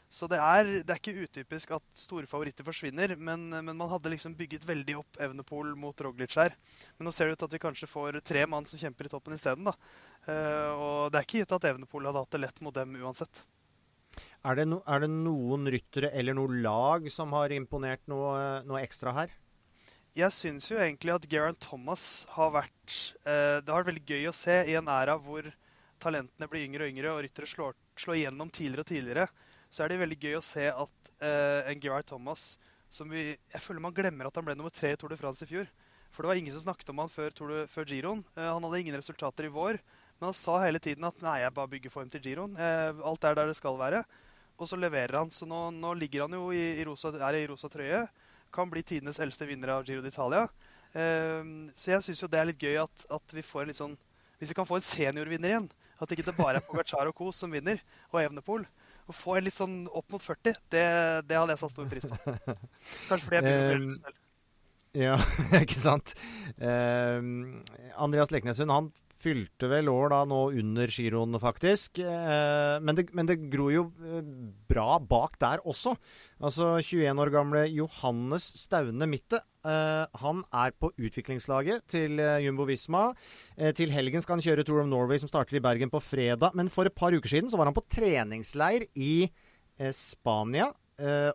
så 0.10 0.28
det 0.30 0.38
er, 0.38 0.68
det 0.86 0.94
er, 0.94 1.00
ikke 1.00 1.26
utypisk 1.26 1.72
at 1.76 1.86
store 1.98 2.30
favoritter 2.30 2.66
forsvinner, 2.68 3.16
men, 3.18 3.48
men, 3.52 3.74
man 3.74 3.90
hadde 3.92 4.12
liksom 4.14 4.36
bygget 4.38 4.68
veldig 4.68 5.00
opp 5.02 5.20
Evnepol 5.22 5.74
mot 5.80 6.02
Roglic 6.06 6.38
her. 6.40 6.54
Men 6.98 7.10
nå 7.10 7.14
ser 7.16 7.28
det 7.28 7.36
ut 7.36 7.42
til 7.44 7.50
at 7.50 7.56
vi 7.58 7.64
kanskje 7.64 7.90
får 7.90 8.20
tre 8.24 8.46
mann 8.50 8.68
som 8.70 8.80
kjemper 8.80 9.10
i 9.10 9.12
toppen 9.12 9.36
isteden. 9.36 9.68
Uh, 9.68 10.72
og 10.72 11.00
det 11.12 11.20
er 11.20 11.28
ikke 11.28 11.42
gitt 11.42 11.56
at 11.58 11.68
Evnepol 11.72 12.08
hadde 12.08 12.22
hatt 12.24 12.38
det 12.38 12.44
lett 12.46 12.62
mot 12.66 12.76
dem 12.76 12.96
uansett. 13.02 13.42
Er 14.46 14.60
det, 14.60 14.68
no, 14.70 14.80
er 14.88 15.02
det 15.04 15.10
noen 15.12 15.66
ryttere 15.74 16.14
eller 16.16 16.38
noe 16.38 16.62
lag 16.64 17.10
som 17.12 17.34
har 17.36 17.52
imponert 17.56 18.06
noe, 18.12 18.62
noe 18.68 18.84
ekstra 18.86 19.16
her? 19.18 19.34
Jeg 20.16 20.32
syns 20.32 20.70
jo 20.70 20.78
egentlig 20.80 21.12
at 21.12 21.26
Geraint 21.28 21.60
Thomas 21.60 22.24
har 22.38 22.54
vært 22.56 22.94
uh, 23.26 23.60
Det 23.60 23.68
har 23.68 23.82
vært 23.82 23.90
veldig 23.90 24.06
gøy 24.08 24.30
å 24.30 24.38
se 24.38 24.62
i 24.70 24.78
en 24.80 24.88
æra 24.88 25.18
hvor 25.20 25.50
talentene 26.00 26.48
blir 26.52 26.64
yngre 26.70 26.86
og 26.86 26.94
yngre, 26.94 27.12
og 27.12 27.26
ryttere 27.26 27.50
slår, 27.50 27.76
slår 28.00 28.22
igjennom 28.22 28.54
tidligere 28.54 28.86
og 28.86 28.92
tidligere 28.94 29.28
så 29.76 29.84
er 29.84 29.92
det 29.92 30.00
veldig 30.00 30.18
gøy 30.22 30.38
å 30.38 30.46
se 30.46 30.70
at 30.72 31.10
uh, 31.20 31.68
en 31.68 31.82
Gerard 31.84 32.08
Thomas 32.08 32.54
som 32.96 33.10
vi, 33.12 33.34
Jeg 33.36 33.60
føler 33.60 33.84
man 33.84 33.96
glemmer 33.96 34.30
at 34.30 34.38
han 34.40 34.46
ble 34.48 34.54
nummer 34.56 34.72
tre 34.72 34.94
i 34.94 34.98
Tour 35.00 35.12
de 35.12 35.18
France 35.20 35.44
i 35.44 35.50
fjor. 35.50 35.68
For 36.16 36.24
det 36.24 36.30
var 36.30 36.40
ingen 36.40 36.54
som 36.56 36.64
snakket 36.64 36.94
om 36.94 37.02
han 37.02 37.12
før, 37.12 37.34
de, 37.36 37.66
før 37.68 37.90
Giroen. 37.90 38.22
Uh, 38.38 38.54
han 38.54 38.64
hadde 38.64 38.80
ingen 38.86 38.96
resultater 38.96 39.50
i 39.50 39.52
vår, 39.52 39.82
men 40.16 40.30
han 40.30 40.38
sa 40.38 40.62
hele 40.64 40.80
tiden 40.80 41.04
at 41.04 41.20
nei, 41.26 41.42
jeg 41.42 41.56
bare 41.58 41.72
bygger 41.74 41.92
form 41.92 42.14
til 42.14 42.24
Giroen. 42.24 42.56
Uh, 42.56 43.04
alt 43.10 43.28
er 43.28 43.36
der 43.36 43.52
det 43.52 43.58
skal 43.60 43.76
være. 43.82 44.06
Og 44.56 44.70
så 44.72 44.80
leverer 44.80 45.20
han. 45.20 45.34
Så 45.36 45.44
nå, 45.50 45.66
nå 45.76 45.92
ligger 46.00 46.24
han 46.24 46.38
jo 46.40 46.48
i, 46.56 46.64
i, 46.80 46.88
rosa, 46.88 47.12
er 47.12 47.42
i 47.42 47.44
rosa 47.52 47.68
trøye. 47.74 48.06
Kan 48.56 48.72
bli 48.72 48.86
tidenes 48.88 49.20
eldste 49.20 49.50
vinner 49.50 49.74
av 49.76 49.84
Giro 49.84 50.06
d'Italia. 50.06 50.48
så 50.96 51.92
jeg 51.92 52.04
syns 52.06 52.22
jo 52.24 52.30
det 52.32 52.40
er 52.40 52.48
litt 52.48 52.62
gøy 52.64 52.78
at, 52.80 53.02
at, 53.12 53.34
vi 53.36 53.44
får 53.44 53.66
en 53.66 53.68
litt 53.68 53.80
sånn 53.82 53.98
Hvis 54.40 54.54
vi 54.54 54.56
kan 54.56 54.68
få 54.70 54.78
en 54.80 54.86
seniorvinner 54.88 55.52
igjen. 55.52 55.68
At 56.00 56.12
ikke 56.12 56.24
det 56.30 56.38
bare 56.38 56.62
er 56.62 56.64
Pogacar 56.64 57.12
og 57.12 57.16
co. 57.18 57.34
som 57.36 57.52
vinner, 57.52 57.82
og 58.14 58.22
Evnepol. 58.22 58.64
Å 59.06 59.14
få 59.14 59.36
en 59.38 59.46
litt 59.46 59.54
sånn 59.54 59.74
opp 59.94 60.16
mot 60.16 60.24
40, 60.24 60.56
det, 60.74 60.86
det 61.30 61.38
hadde 61.38 61.54
jeg 61.54 61.62
satt 61.62 61.74
stor 61.76 61.90
pris 61.92 62.08
på. 62.10 62.18
Kanskje 63.10 63.26
fordi 63.28 63.38
jeg 63.38 63.46
begynner 63.46 63.76
å 63.76 63.90
bli 63.90 64.00
selv. 64.02 64.22
Ja, 64.96 65.18
ikke 65.60 65.76
sant. 65.76 66.14
Eh, 66.56 67.18
Andreas 68.00 68.32
Leknessund 68.32 68.72
han 68.72 68.86
fylte 69.20 69.70
vel 69.72 69.90
år 69.90 70.12
da 70.12 70.20
nå 70.28 70.42
under 70.60 70.92
giroen, 70.92 71.38
faktisk. 71.42 72.00
Eh, 72.04 72.76
men, 72.84 72.98
det, 72.98 73.08
men, 73.16 73.30
det, 73.30 73.38
gror 73.52 73.72
jo 73.74 73.84
eh, 74.04 74.22
bra 74.70 75.00
bak 75.00 75.38
der 75.42 75.64
også. 75.64 75.96
Altså 76.44 76.76
21 76.82 77.22
år 77.24 77.32
gamle 77.34 77.66
Johannes 77.72 78.48
Staune 78.60 79.08
Mitte. 79.10 79.42
Eh, 79.66 80.04
han 80.22 80.44
er 80.52 80.76
på 80.78 80.92
utviklingslaget 81.00 81.88
til 81.92 82.22
Jumbo 82.44 82.68
Visma. 82.70 83.08
Til 83.78 83.94
helgen 83.96 84.24
skal 84.24 84.38
han 84.38 84.46
kjøre 84.46 84.66
Tour 84.68 84.84
of 84.84 84.90
Norway, 84.92 85.20
som 85.22 85.32
starter 85.32 85.58
i 85.58 85.64
Bergen 85.64 85.94
på 85.94 86.04
fredag. 86.04 86.56
Men 86.58 86.72
for 86.74 86.88
et 86.88 86.98
par 86.98 87.16
uker 87.16 87.32
siden 87.32 87.52
så 87.52 87.60
var 87.60 87.72
han 87.72 87.78
på 87.78 87.88
treningsleir 87.92 88.88
i 88.96 89.30
Spania. 89.92 90.72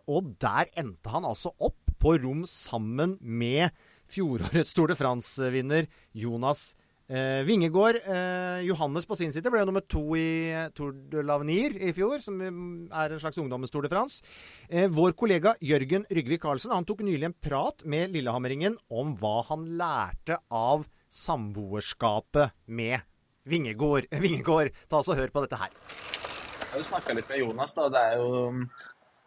og 0.09 0.35
der 0.41 0.69
endte 0.81 1.09
han 1.13 1.25
altså 1.25 1.51
opp 1.61 1.91
på 2.01 2.15
rom 2.17 2.45
sammen 2.49 3.17
med 3.21 3.69
fjorårets 4.09 4.73
Tour 4.73 4.89
de 4.89 4.97
France-vinner 4.97 5.85
Jonas 6.17 6.71
Eh, 7.11 7.41
Vingegård 7.43 7.97
eh, 8.07 8.61
Johannes 8.63 9.03
på 9.03 9.17
sin 9.19 9.33
side 9.35 9.51
ble 9.51 9.59
jo 9.59 9.67
nummer 9.67 9.83
to 9.83 10.03
i 10.15 10.47
eh, 10.47 10.69
Tour 10.71 10.93
de 11.11 11.19
l'Avenir 11.27 11.73
i 11.75 11.91
fjor, 11.91 12.21
som 12.23 12.37
er 12.39 13.11
en 13.11 13.19
slags 13.19 13.35
ungdommens 13.41 13.73
Tour 13.73 13.83
de 13.83 13.91
France. 13.91 14.23
Eh, 14.69 14.87
vår 14.87 15.11
kollega 15.19 15.57
Jørgen 15.59 16.05
Rygvik 16.07 16.45
Karlsen 16.45 16.71
han 16.71 16.87
tok 16.87 17.03
nylig 17.03 17.27
en 17.27 17.35
prat 17.35 17.83
med 17.83 18.15
Lillehammeringen 18.15 18.79
om 18.87 19.11
hva 19.19 19.41
han 19.49 19.67
lærte 19.75 20.39
av 20.47 20.87
samboerskapet 21.11 22.55
med 22.71 23.03
Vingegård. 23.43 24.07
Vingegård, 24.23 24.71
ta 24.87 25.03
oss 25.03 25.11
og 25.11 25.19
hør 25.19 25.35
på 25.35 25.43
dette 25.43 25.59
her. 25.59 25.75
Jeg 25.75 26.71
har 26.71 26.79
jo 26.79 26.89
snakka 26.93 27.19
litt 27.19 27.33
med 27.33 27.43
Jonas, 27.43 27.75
da. 27.75 27.91
Det 27.91 28.05
er 28.07 28.21
jo, 28.23 28.53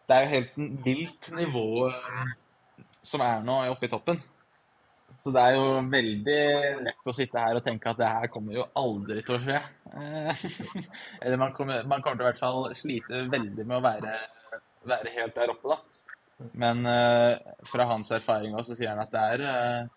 det 0.09 0.17
er 0.17 0.25
jo 0.25 0.33
helt 0.39 0.61
vilt 0.89 1.35
nivå 1.37 1.67
eh, 1.91 2.37
som 3.05 3.21
er 3.21 3.45
nå 3.45 3.61
oppe 3.75 3.85
i 3.85 3.93
toppen. 3.93 4.25
Så 5.25 5.31
det 5.33 5.41
er 5.41 5.55
jo 5.57 5.69
veldig 5.89 6.41
lett 6.85 7.07
å 7.09 7.13
sitte 7.17 7.41
her 7.41 7.57
og 7.57 7.63
tenke 7.65 7.89
at 7.89 7.97
det 7.97 8.09
her 8.13 8.29
kommer 8.29 8.53
jo 8.59 8.67
aldri 8.77 9.23
til 9.25 9.39
å 9.39 9.41
skje. 9.41 9.57
Eh, 9.97 10.43
eller 11.23 11.39
man 11.41 11.55
kommer, 11.55 11.81
man 11.89 12.05
kommer 12.05 12.19
til 12.19 12.21
å 12.21 12.27
i 12.27 12.29
hvert 12.29 12.41
fall 12.43 12.67
slite 12.77 13.23
veldig 13.31 13.65
med 13.65 13.79
å 13.79 13.81
være, 13.81 14.11
være 14.85 15.13
helt 15.15 15.33
der 15.39 15.55
oppe, 15.55 15.73
da. 15.73 16.51
Men 16.61 16.85
uh, 16.85 17.33
fra 17.65 17.89
hans 17.89 18.13
erfaring 18.13 18.53
også, 18.53 18.75
så 18.75 18.77
sier 18.77 18.91
han 18.91 19.01
at 19.01 19.13
det 19.15 19.25
er 19.33 19.43
uh, 19.47 19.91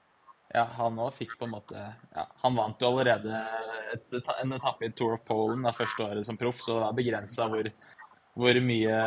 Ja, 0.54 0.64
han 0.78 1.00
òg 1.02 1.10
fikk 1.16 1.34
på 1.36 1.48
en 1.48 1.56
måte 1.56 1.80
ja, 1.82 2.24
Han 2.44 2.54
vant 2.56 2.80
jo 2.80 2.92
allerede 2.92 3.40
et, 3.96 4.14
en 4.38 4.54
etappe 4.54 4.86
i 4.86 4.92
Tour 4.94 5.16
of 5.18 5.24
Poland 5.28 5.66
da, 5.66 5.74
første 5.76 6.06
året 6.06 6.24
som 6.24 6.38
proff, 6.40 6.62
så 6.62 6.76
det 6.76 6.84
var 6.86 6.96
begrensa 6.96 7.50
hvor, 7.52 7.68
hvor 8.38 8.60
mye 8.64 9.02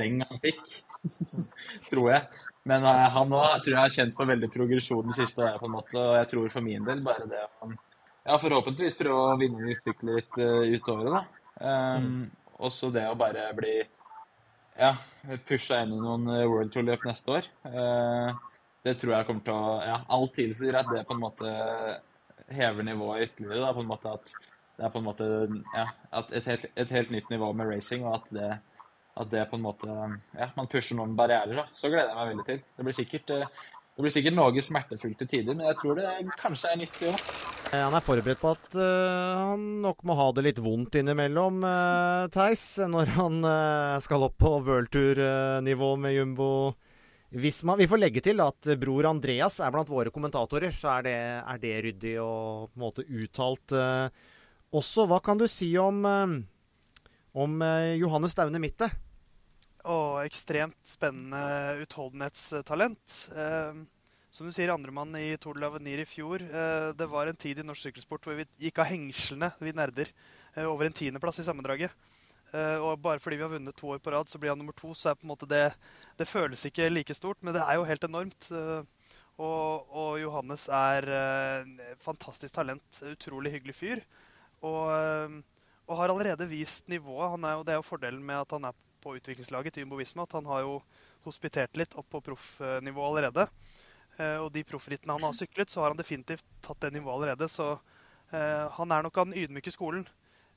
deng 0.00 0.24
han 0.24 0.42
fikk. 0.42 0.80
tror 1.92 2.10
jeg. 2.16 2.40
Men 2.70 2.86
uh, 2.86 3.06
han 3.16 3.36
òg 3.36 3.62
tror 3.64 3.74
jeg 3.74 3.82
har 3.82 3.94
kjent 3.94 4.16
på 4.16 4.26
veldig 4.28 4.50
progresjon 4.54 5.08
det 5.10 5.18
siste 5.18 5.42
året, 5.44 5.60
på 5.60 5.68
en 5.68 5.76
måte. 5.78 5.96
Og 5.98 6.18
jeg 6.20 6.28
tror 6.32 6.52
for 6.54 6.66
min 6.66 6.86
del 6.86 7.02
bare 7.06 7.28
det 7.30 7.46
å 7.46 7.70
ja, 7.70 8.36
forhåpentligvis 8.38 8.98
prøve 8.98 9.22
å 9.32 9.38
vinne 9.40 9.70
utvikle 9.72 10.18
litt 10.18 10.36
uh, 10.38 10.60
ut 10.68 10.92
året, 10.92 11.16
da. 11.16 11.22
Um, 11.60 12.04
mm. 12.04 12.52
Også 12.68 12.90
det 12.92 13.06
å 13.08 13.16
bare 13.18 13.48
bli 13.56 13.74
ja, 14.80 14.92
pusha 15.48 15.80
inn 15.82 15.94
i 15.96 16.00
noen 16.00 16.28
eh, 16.32 16.46
World 16.48 16.72
Tour-løp 16.72 17.02
neste 17.08 17.32
år. 17.38 17.48
Uh, 17.64 18.30
det 18.86 18.94
tror 19.00 19.14
jeg 19.16 19.28
kommer 19.28 19.44
til 19.44 19.56
å 19.56 19.74
Ja, 19.84 19.98
alt 20.16 20.34
tilsier 20.36 20.78
at 20.78 20.88
det 20.92 21.04
på 21.08 21.16
en 21.16 21.24
måte 21.24 21.50
hever 22.50 22.86
nivået 22.86 23.26
ytterligere. 23.28 23.64
da, 23.64 23.74
på 23.76 23.84
en 23.84 23.90
måte 23.90 24.14
At 24.14 24.32
det 24.76 24.86
er 24.86 24.92
på 24.94 25.00
en 25.02 25.08
måte 25.08 25.26
ja, 25.74 25.86
et, 26.30 26.46
helt, 26.46 26.64
et 26.80 26.92
helt 26.96 27.10
nytt 27.12 27.28
nivå 27.32 27.50
med 27.52 27.68
racing, 27.68 28.06
og 28.08 28.20
at 28.20 28.30
det 28.32 28.50
at 29.20 29.30
det 29.32 29.44
på 29.50 29.58
en 29.58 29.66
måte 29.66 29.90
Ja, 29.90 30.50
man 30.56 30.70
pusher 30.70 30.98
noen 30.98 31.16
barrierer, 31.18 31.62
da. 31.62 31.66
Så 31.76 31.92
gleder 31.92 32.10
jeg 32.10 32.18
meg 32.18 32.32
veldig 32.32 32.48
til. 32.48 32.64
Det 32.76 32.86
blir 32.86 32.96
sikkert, 32.96 33.32
eh, 33.36 33.62
det 33.96 34.04
blir 34.06 34.14
sikkert 34.14 34.36
noe 34.36 34.62
smertefullt 34.64 35.18
til 35.20 35.28
tider, 35.28 35.56
men 35.56 35.66
jeg 35.68 35.80
tror 35.82 35.98
det 35.98 36.10
kanskje 36.40 36.70
er 36.72 36.78
nyttig 36.80 37.10
òg. 37.10 37.24
Eh, 37.70 37.82
han 37.84 37.94
er 37.94 38.02
forberedt 38.02 38.40
på 38.40 38.50
at 38.50 38.76
uh, 38.80 39.52
han 39.52 39.66
nok 39.84 40.00
må 40.08 40.16
ha 40.18 40.30
det 40.34 40.42
litt 40.46 40.60
vondt 40.64 40.96
innimellom, 40.98 41.60
uh, 41.62 42.30
Theis, 42.34 42.64
når 42.82 43.12
han 43.14 43.44
uh, 43.44 43.98
skal 44.02 44.24
opp 44.26 44.38
på 44.40 44.56
worldtour-nivå 44.66 45.90
med 46.00 46.16
Jumbo 46.16 46.48
Visma. 47.30 47.76
Vi 47.78 47.86
får 47.86 48.00
legge 48.00 48.24
til 48.26 48.42
at 48.42 48.72
bror 48.80 49.06
Andreas 49.12 49.60
er 49.62 49.70
blant 49.74 49.92
våre 49.92 50.10
kommentatorer, 50.10 50.72
så 50.74 50.96
er 50.96 51.06
det, 51.06 51.18
er 51.44 51.60
det 51.62 51.76
ryddig 51.84 52.16
og 52.24 52.72
på 52.72 52.80
en 52.80 52.86
måte 52.88 53.04
uttalt 53.06 53.76
også. 54.74 55.06
Hva 55.06 55.20
kan 55.22 55.38
du 55.38 55.46
si 55.46 55.70
om 55.78 56.02
om 57.30 57.62
Johannes 58.00 58.34
Daune 58.34 58.58
Mitte? 58.58 58.90
Og 59.88 60.20
ekstremt 60.26 60.76
spennende 60.84 61.80
utholdenhetstalent. 61.84 63.16
Eh, 63.32 63.80
som 64.30 64.46
du 64.46 64.52
sier, 64.52 64.72
andremann 64.74 65.14
i 65.16 65.32
Tour 65.40 65.56
de 65.56 65.64
l'Avenir 65.64 66.02
i 66.02 66.08
fjor. 66.08 66.44
Eh, 66.44 66.90
det 66.96 67.08
var 67.08 67.30
en 67.30 67.40
tid 67.40 67.58
i 67.58 67.66
norsk 67.66 67.88
sykkelsport 67.88 68.28
hvor 68.28 68.36
vi 68.36 68.46
gikk 68.66 68.82
av 68.82 68.90
hengslene, 68.90 69.50
vi 69.58 69.72
nerder, 69.72 70.12
eh, 70.54 70.68
over 70.68 70.86
en 70.86 70.96
tiendeplass 70.96 71.40
i 71.40 71.46
sammendraget. 71.48 71.94
Og 72.50 72.96
bare 72.98 73.22
fordi 73.22 73.36
vi 73.38 73.44
har 73.44 73.52
vunnet 73.52 73.76
to 73.78 73.92
år 73.94 74.00
på 74.02 74.10
rad, 74.10 74.26
så 74.26 74.34
blir 74.42 74.50
han 74.50 74.58
nummer 74.58 74.74
to. 74.74 74.88
Så 74.90 75.12
er 75.12 75.14
på 75.14 75.22
en 75.22 75.30
måte 75.30 75.46
det 75.46 75.70
Det 76.18 76.26
føles 76.26 76.64
ikke 76.66 76.88
like 76.90 77.14
stort, 77.14 77.38
men 77.46 77.54
det 77.54 77.62
er 77.62 77.76
jo 77.78 77.84
helt 77.86 78.02
enormt. 78.02 78.48
Og, 79.38 79.86
og 79.86 80.18
Johannes 80.18 80.66
er 80.66 81.06
fantastisk 82.02 82.52
talent. 82.52 82.82
Utrolig 83.06 83.52
hyggelig 83.54 83.76
fyr. 83.78 84.02
Og, 84.66 84.90
og 85.86 85.96
har 85.96 86.10
allerede 86.10 86.50
vist 86.50 86.88
nivået. 86.88 87.38
Er 87.38 87.54
jo, 87.54 87.62
det 87.62 87.70
er 87.70 87.78
jo 87.78 87.86
fordelen 87.86 88.26
med 88.26 88.42
at 88.42 88.50
han 88.50 88.66
er 88.66 88.74
på 89.02 89.16
utviklingslaget 89.18 89.74
til 89.74 89.84
Jumbo 89.84 89.98
Visma, 90.00 90.26
at 90.26 90.36
han 90.36 90.48
har 90.50 90.64
jo 90.66 90.80
hospitert 91.26 91.76
litt 91.76 91.94
opp 91.98 92.08
på 92.12 92.22
proffnivå 92.30 93.06
allerede. 93.06 93.46
Eh, 94.20 94.36
og 94.40 94.50
de 94.54 94.64
proffrittene 94.66 95.16
han 95.16 95.24
har 95.24 95.36
syklet, 95.36 95.70
så 95.70 95.82
har 95.82 95.94
han 95.94 96.00
definitivt 96.00 96.44
tatt 96.64 96.80
det 96.84 96.92
nivået 96.96 97.16
allerede. 97.16 97.48
Så 97.48 97.72
eh, 97.72 98.66
han 98.76 98.92
er 98.92 99.06
nok 99.06 99.18
av 99.18 99.30
den 99.30 99.38
ydmyke 99.40 99.72
skolen. 99.72 100.06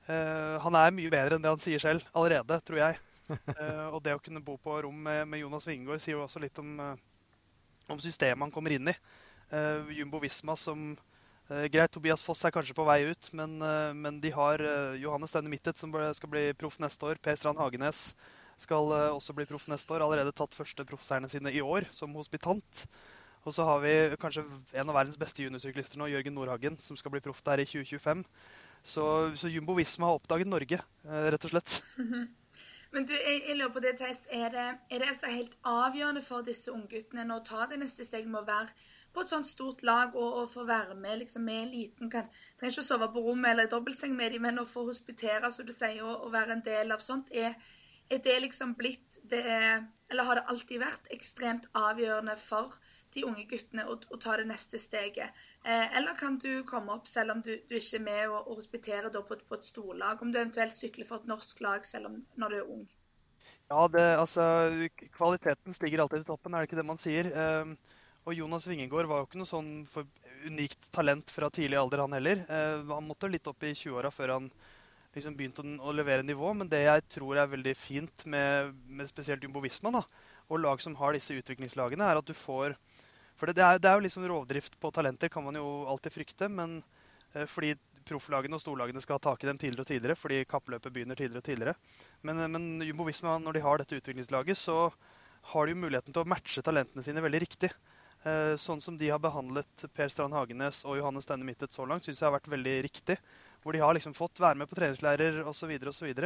Eh, 0.08 0.56
han 0.64 0.80
er 0.80 0.96
mye 0.96 1.14
bedre 1.14 1.38
enn 1.38 1.46
det 1.46 1.54
han 1.54 1.64
sier 1.64 1.84
selv 1.84 2.06
allerede, 2.12 2.60
tror 2.68 2.82
jeg. 2.82 3.02
og 3.94 4.02
det 4.04 4.18
å 4.18 4.20
kunne 4.20 4.44
bo 4.44 4.58
på 4.60 4.76
rom 4.84 4.98
med, 5.06 5.24
med 5.32 5.40
Jonas 5.40 5.64
Wingård 5.70 6.02
sier 6.04 6.18
jo 6.18 6.26
også 6.26 6.42
litt 6.44 6.58
om, 6.60 6.74
om 6.84 8.02
systemet 8.04 8.44
han 8.44 8.52
kommer 8.52 8.76
inn 8.76 8.92
i. 8.92 8.94
Jumbo 9.96 10.20
Visma 10.20 10.58
som 10.60 10.92
Greit, 11.48 11.92
Tobias 11.92 12.24
Foss 12.24 12.46
er 12.48 12.54
kanskje 12.56 12.76
på 12.78 12.86
vei 12.88 13.02
ut, 13.10 13.28
men, 13.36 13.58
men 14.00 14.20
de 14.24 14.32
har 14.32 14.62
Johannes 14.96 15.36
Daune 15.36 15.52
Mittet, 15.52 15.78
som 15.78 15.92
skal 15.92 16.32
bli 16.32 16.46
proff 16.56 16.78
neste 16.80 17.10
år. 17.10 17.20
Per 17.22 17.36
Strand 17.38 17.60
Hagenes 17.60 18.14
skal 18.64 18.88
også 19.12 19.36
bli 19.36 19.46
proff 19.50 19.68
neste 19.68 19.92
år. 19.92 20.06
Allerede 20.06 20.32
tatt 20.34 20.56
første 20.56 20.86
proffseierne 20.88 21.30
sine 21.30 21.52
i 21.52 21.62
år 21.62 21.90
som 21.92 22.16
hospitant. 22.16 22.86
Og 23.44 23.52
så 23.56 23.66
har 23.68 23.82
vi 23.84 23.94
kanskje 24.20 24.46
en 24.72 24.88
av 24.90 24.96
verdens 24.96 25.20
beste 25.20 25.44
juniorsyklister 25.44 26.00
nå, 26.00 26.08
Jørgen 26.14 26.36
Nordhagen, 26.38 26.78
som 26.80 26.96
skal 27.00 27.12
bli 27.12 27.22
proff 27.24 27.42
der 27.44 27.60
i 27.60 27.68
2025. 27.68 28.24
Så, 28.84 29.04
så 29.40 29.52
Jumbo 29.52 29.76
Visma 29.76 30.10
har 30.10 30.20
oppdaget 30.20 30.48
Norge, 30.48 30.80
eh, 30.80 31.28
rett 31.32 31.48
og 31.48 31.52
slett. 31.52 31.76
Men 32.94 33.08
du, 33.10 33.14
jeg, 33.16 33.42
jeg, 33.48 33.58
lurer 33.58 33.72
på 33.74 33.82
det, 33.84 33.96
Theis. 34.00 34.22
Er 34.32 34.52
det, 34.54 34.66
er 34.92 35.02
det 35.02 35.08
altså 35.10 35.32
helt 35.32 35.56
avgjørende 35.66 36.24
for 36.24 36.46
disse 36.46 36.72
ungguttene 36.72 37.26
å 37.36 37.44
ta 37.44 37.66
det 37.72 37.80
neste 37.82 38.06
steget 38.06 38.30
med 38.30 38.44
å 38.44 38.48
være 38.48 38.70
på 39.14 39.24
et 39.24 39.32
sånt 39.32 39.48
stort 39.48 39.84
lag 39.86 40.16
og, 40.16 40.40
og 40.42 40.50
få 40.52 40.66
være 40.68 40.96
med 41.00 41.22
liksom, 41.22 41.46
med 41.46 41.68
eliten? 41.68 42.10
Kan, 42.12 42.30
trenger 42.60 42.76
ikke 42.76 42.86
å 42.86 42.90
sove 42.90 43.10
på 43.14 43.24
rommet 43.28 43.52
eller 43.54 43.70
i 43.70 43.72
dobbeltseng 43.72 44.16
med 44.18 44.34
dem, 44.34 44.46
men 44.48 44.62
å 44.62 44.68
få 44.70 44.88
hospitere, 44.90 45.52
som 45.54 45.68
du 45.68 45.74
sier, 45.76 46.02
og, 46.04 46.28
og 46.28 46.34
være 46.34 46.58
en 46.58 46.66
del 46.66 46.96
av 46.96 47.04
sånt, 47.04 47.30
er, 47.32 47.56
er 48.10 48.24
det 48.24 48.40
liksom 48.44 48.76
blitt 48.80 49.20
det 49.30 49.44
Eller 50.12 50.28
har 50.28 50.38
det 50.38 50.50
alltid 50.52 50.82
vært 50.82 51.08
ekstremt 51.16 51.70
avgjørende 51.74 52.36
for 52.38 52.76
de 53.14 53.24
unge 53.26 53.46
guttene 53.50 53.86
å, 53.90 53.96
å 54.10 54.18
ta 54.22 54.36
det 54.38 54.46
neste 54.50 54.78
steget? 54.82 55.32
Eh, 55.64 55.98
eller 55.98 56.18
kan 56.18 56.38
du 56.42 56.64
komme 56.70 56.94
opp 56.94 57.08
selv 57.10 57.34
om 57.34 57.42
du, 57.46 57.56
du 57.70 57.78
ikke 57.78 57.98
er 57.98 58.06
med 58.06 58.26
og, 58.28 58.50
og 58.50 58.60
hospiterer 58.62 59.14
på, 59.14 59.38
på, 59.40 59.58
et 59.58 59.66
storlag? 59.66 60.22
Om 60.22 60.34
du 60.34 60.42
eventuelt 60.42 60.76
sykler 60.78 61.10
for 61.10 61.22
et 61.22 61.30
norsk 61.30 61.64
lag 61.66 61.86
selv 61.88 62.12
om 62.12 62.20
når 62.38 62.54
du 62.54 62.60
er 62.60 62.76
ung? 62.76 62.86
Ja, 63.72 63.88
det, 63.92 64.06
altså, 64.20 64.44
Kvaliteten 65.16 65.74
stiger 65.74 66.04
alltid 66.04 66.22
til 66.22 66.30
toppen, 66.30 66.54
er 66.54 66.64
det 66.64 66.70
ikke 66.70 66.82
det 66.82 66.88
man 66.88 67.02
sier? 67.02 67.30
Eh, 67.30 67.93
og 68.24 68.38
Jonas 68.38 68.68
Wingegård 68.70 69.10
var 69.10 69.22
jo 69.22 69.28
ikke 69.28 69.42
noe 69.42 69.50
sånn 69.50 69.72
unikt 70.48 70.88
talent 70.96 71.32
fra 71.32 71.50
tidlig 71.52 71.80
alder, 71.80 72.04
han 72.06 72.16
heller. 72.16 72.44
Eh, 72.48 72.84
han 72.88 73.08
måtte 73.08 73.32
litt 73.32 73.48
opp 73.48 73.64
i 73.64 73.74
20-åra 73.76 74.12
før 74.14 74.38
han 74.38 74.50
liksom 75.14 75.36
begynte 75.38 75.64
å, 75.64 75.76
å, 75.90 75.94
levere 75.96 76.26
nivå. 76.26 76.54
Men 76.58 76.70
det 76.72 76.84
jeg 76.86 77.06
tror 77.18 77.40
er 77.40 77.52
veldig 77.52 77.76
fint 77.78 78.26
med, 78.30 78.74
med 78.88 79.10
spesielt 79.10 79.44
Jumbo 79.44 79.64
Visma 79.64 79.92
da, 79.94 80.04
og 80.50 80.62
lag 80.64 80.84
som 80.84 80.96
har 81.00 81.16
disse 81.16 81.36
utviklingslagene, 81.38 82.08
er 82.08 82.20
at 82.20 82.28
du 82.28 82.36
får 82.38 82.78
for 83.40 83.50
det, 83.50 83.58
det, 83.58 83.64
er, 83.66 83.80
det, 83.82 83.90
er, 83.90 83.98
jo 83.98 84.06
liksom 84.06 84.28
rovdrift 84.30 84.78
på 84.80 84.92
talenter, 84.94 85.32
kan 85.32 85.44
man 85.44 85.58
jo 85.58 85.84
alltid 85.90 86.14
frykte. 86.16 86.48
Men 86.48 86.78
eh, 87.34 87.48
fordi 87.50 87.74
profflagene 88.08 88.56
og 88.56 88.62
storlagene 88.64 89.02
skal 89.04 89.18
ha 89.18 89.24
tak 89.26 89.44
i 89.44 89.50
dem 89.50 89.60
tidligere 89.60 89.84
og 89.84 89.90
tidligere, 89.90 90.20
fordi 90.20 90.44
kappløpet 90.48 90.94
begynner 90.94 91.20
tidligere 91.20 91.42
og 91.42 91.48
tidligere. 91.48 91.74
Men, 92.24 92.40
eh, 92.40 92.52
men 92.52 92.88
Jumbo 92.88 93.08
Visma, 93.10 93.36
når 93.42 93.58
de 93.58 93.66
har 93.66 93.82
dette 93.82 94.00
utviklingslaget, 94.00 94.60
så 94.60 94.78
har 95.54 95.66
de 95.66 95.76
jo 95.76 95.82
muligheten 95.82 96.16
til 96.16 96.24
å 96.24 96.30
matche 96.30 96.64
talentene 96.64 97.04
sine 97.04 97.24
veldig 97.26 97.44
riktig. 97.44 97.74
Eh, 98.24 98.54
sånn 98.56 98.80
som 98.80 98.96
de 98.96 99.10
har 99.12 99.20
behandlet 99.20 99.84
Per 99.92 100.12
Strand 100.12 100.36
Hagenes 100.36 100.84
og 100.88 100.96
Johannes 100.96 101.26
Steine 101.28 101.44
Mittet 101.44 101.76
så 101.76 101.84
langt, 101.84 102.06
syns 102.06 102.22
jeg 102.22 102.28
har 102.30 102.38
vært 102.38 102.52
veldig 102.54 102.76
riktig. 102.86 103.18
Hvor 103.64 103.76
de 103.76 103.82
har 103.84 103.96
liksom 103.96 104.16
fått 104.16 104.40
være 104.44 104.60
med 104.60 104.70
på 104.70 104.78
treningsleirer 104.80 105.42
osv., 105.48 105.74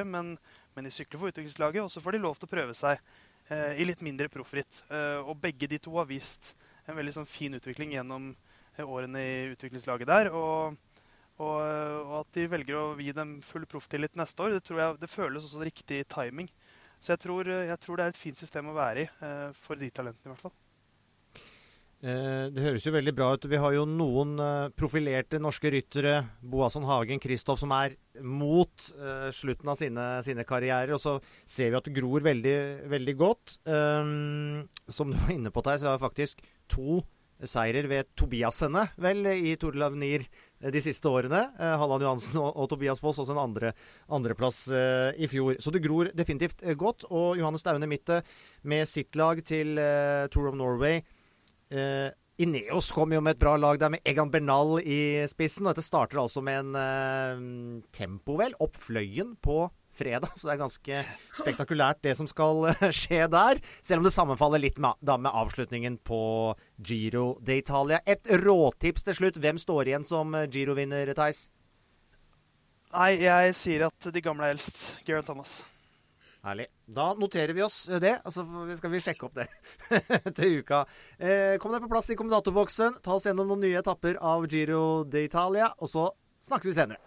men, 0.05 0.35
men 0.75 0.85
de 0.85 0.93
sykler 0.93 1.21
for 1.21 1.33
utviklingslaget, 1.33 1.81
og 1.83 1.89
så 1.93 2.01
får 2.01 2.17
de 2.17 2.21
lov 2.21 2.37
til 2.37 2.49
å 2.49 2.53
prøve 2.53 2.75
seg 2.77 3.01
eh, 3.49 3.81
i 3.81 3.87
litt 3.89 4.03
mindre 4.05 4.29
proffritt. 4.29 4.83
Eh, 4.89 5.21
og 5.23 5.39
begge 5.41 5.69
de 5.69 5.79
to 5.81 5.95
har 5.97 6.09
vist 6.09 6.53
en 6.85 6.97
veldig 6.97 7.15
sånn 7.17 7.29
fin 7.29 7.57
utvikling 7.57 7.95
gjennom 7.97 8.29
eh, 8.77 8.85
årene 8.85 9.23
i 9.23 9.33
utviklingslaget 9.55 10.09
der. 10.09 10.31
Og, 10.37 10.77
og, 11.41 11.57
og, 11.57 12.13
at 12.21 12.31
de 12.37 12.47
velger 12.53 12.77
å 12.77 12.85
gi 13.01 13.13
dem 13.17 13.39
full 13.45 13.65
profftillit 13.69 14.17
neste 14.17 14.45
år, 14.45 14.53
det, 14.53 14.63
tror 14.69 14.83
jeg, 14.83 15.01
det 15.01 15.13
føles 15.13 15.49
også 15.49 15.65
riktig 15.65 16.03
timing. 16.13 16.49
Så 17.01 17.13
jeg 17.13 17.25
tror, 17.25 17.49
jeg 17.49 17.81
tror, 17.81 17.97
det 17.97 18.05
er 18.05 18.13
et 18.13 18.21
fint 18.21 18.39
system 18.45 18.71
å 18.71 18.77
være 18.77 19.05
i, 19.05 19.11
eh, 19.25 19.49
for 19.65 19.81
de 19.81 19.89
talentene 19.93 20.29
i 20.29 20.35
hvert 20.35 20.45
fall. 20.45 20.57
Eh, 21.97 22.45
det 22.53 22.61
høres 22.61 22.85
jo 22.85 22.93
veldig 22.93 23.13
bra 23.17 23.31
ut. 23.33 23.47
Vi 23.49 23.57
har 23.57 23.73
jo 23.73 23.87
noen 23.89 24.35
eh, 24.37 24.69
profilerte 24.77 25.39
norske 25.41 25.71
ryttere, 25.73 26.19
Boasson 26.45 26.85
Hagen, 26.85 27.21
Kristoff, 27.21 27.63
som 27.63 27.73
er 27.73 27.97
mot 28.21 28.89
eh, 28.93 29.29
slutten 29.33 29.73
av 29.73 29.79
sine, 29.79 30.05
sine, 30.25 30.45
karrierer. 30.45 30.93
Og 30.93 31.01
så 31.01 31.17
ser 31.41 31.71
vi 31.71 31.79
at 31.79 31.89
det 31.89 31.97
gror 31.97 32.25
veldig, 32.27 32.57
veldig 32.93 33.17
godt. 33.17 33.57
Som 33.65 35.13
du 35.13 35.17
var 35.23 35.33
inne 35.33 35.53
på, 35.53 35.65
Theis, 35.65 35.85
vi 35.85 35.89
har 35.89 36.01
faktisk 36.01 36.45
to 36.69 37.01
seirer 37.45 37.85
ved 37.89 38.07
Tobiasene, 38.17 38.87
vel, 39.01 39.27
i 39.29 39.51
Tour 39.61 39.75
de 39.75 39.81
l'Avenir 39.81 40.23
de 40.73 40.81
siste 40.81 41.09
årene. 41.09 41.43
Eh, 41.57 41.75
Halland 41.81 42.05
Johansen 42.05 42.39
og, 42.41 42.63
Tobias 42.69 43.01
Foss 43.01 43.21
også 43.21 43.33
en 43.33 43.43
andre, 43.43 43.73
andreplass 44.13 44.67
eh, 44.69 45.17
i 45.17 45.29
fjor. 45.29 45.57
Så 45.61 45.73
det 45.73 45.83
gror 45.85 46.13
definitivt 46.17 46.61
godt. 46.77 47.09
Og 47.09 47.37
Johannes 47.41 47.65
Daune 47.65 47.89
Mitte 47.89 48.21
med 48.69 48.85
sitt 48.89 49.17
lag 49.17 49.41
til 49.45 49.77
Tour 50.33 50.53
of 50.53 50.57
Norway 50.57 51.01
Uh, 51.73 52.09
Ineos 52.37 52.91
kom 52.93 53.15
jo 53.15 53.19
med 53.23 53.33
et 53.33 53.41
bra 53.41 53.55
lag 53.57 53.79
der 53.81 53.89
med 53.89 54.05
Egan 54.05 54.29
Bernal 54.29 54.77
i 54.83 55.25
spissen. 55.29 55.65
og 55.65 55.73
Dette 55.73 55.87
starter 55.87 56.21
altså 56.21 56.43
med 56.45 56.59
en 56.61 56.77
uh, 56.77 57.83
tempo, 57.95 58.37
vel, 58.37 58.53
opp 58.61 58.77
Fløyen 58.77 59.33
på 59.41 59.63
fredag. 59.97 60.35
Så 60.37 60.45
det 60.45 60.53
er 60.53 60.61
ganske 60.61 60.99
spektakulært 61.39 62.03
det 62.05 62.13
som 62.19 62.29
skal 62.29 62.67
uh, 62.69 62.83
skje 62.93 63.25
der. 63.33 63.61
Selv 63.81 64.03
om 64.03 64.07
det 64.07 64.13
sammenfaller 64.13 64.61
litt 64.61 64.77
med, 64.77 65.01
da, 65.01 65.17
med 65.17 65.33
avslutningen 65.33 65.97
på 66.05 66.21
Giro 66.77 67.39
d'Italia. 67.41 68.03
Et 68.05 68.29
råtips 68.45 69.07
til 69.07 69.17
slutt. 69.21 69.41
Hvem 69.41 69.57
står 69.61 69.89
igjen 69.89 70.05
som 70.07 70.37
Giro-vinner, 70.45 71.09
Theis? 71.17 71.47
Nei, 72.93 73.17
jeg 73.19 73.57
sier 73.57 73.89
at 73.89 74.13
de 74.13 74.23
gamle 74.23 74.45
er 74.45 74.55
eldst. 74.55 74.85
Geraint 75.09 75.27
Thomas. 75.27 75.59
Herlig. 76.47 76.69
Da 76.87 77.09
noterer 77.19 77.51
vi 77.51 77.63
oss 77.65 77.81
det, 77.99 78.13
og 78.23 78.31
så 78.31 78.45
skal 78.79 78.93
vi 78.93 79.01
sjekke 79.03 79.27
opp 79.27 79.35
det 79.35 79.49
til 80.37 80.61
uka. 80.61 80.85
Eh, 81.19 81.57
kom 81.59 81.73
deg 81.75 81.83
på 81.83 81.91
plass 81.91 82.07
i 82.13 82.15
kommentatorboksen. 82.19 83.01
Ta 83.03 83.17
oss 83.17 83.27
gjennom 83.27 83.51
noen 83.51 83.65
nye 83.65 83.81
etapper 83.81 84.15
av 84.23 84.47
Giro 84.47 85.03
d'Italia, 85.03 85.73
og 85.83 85.91
så 85.91 86.07
snakkes 86.47 86.71
vi 86.71 86.77
senere. 86.77 87.03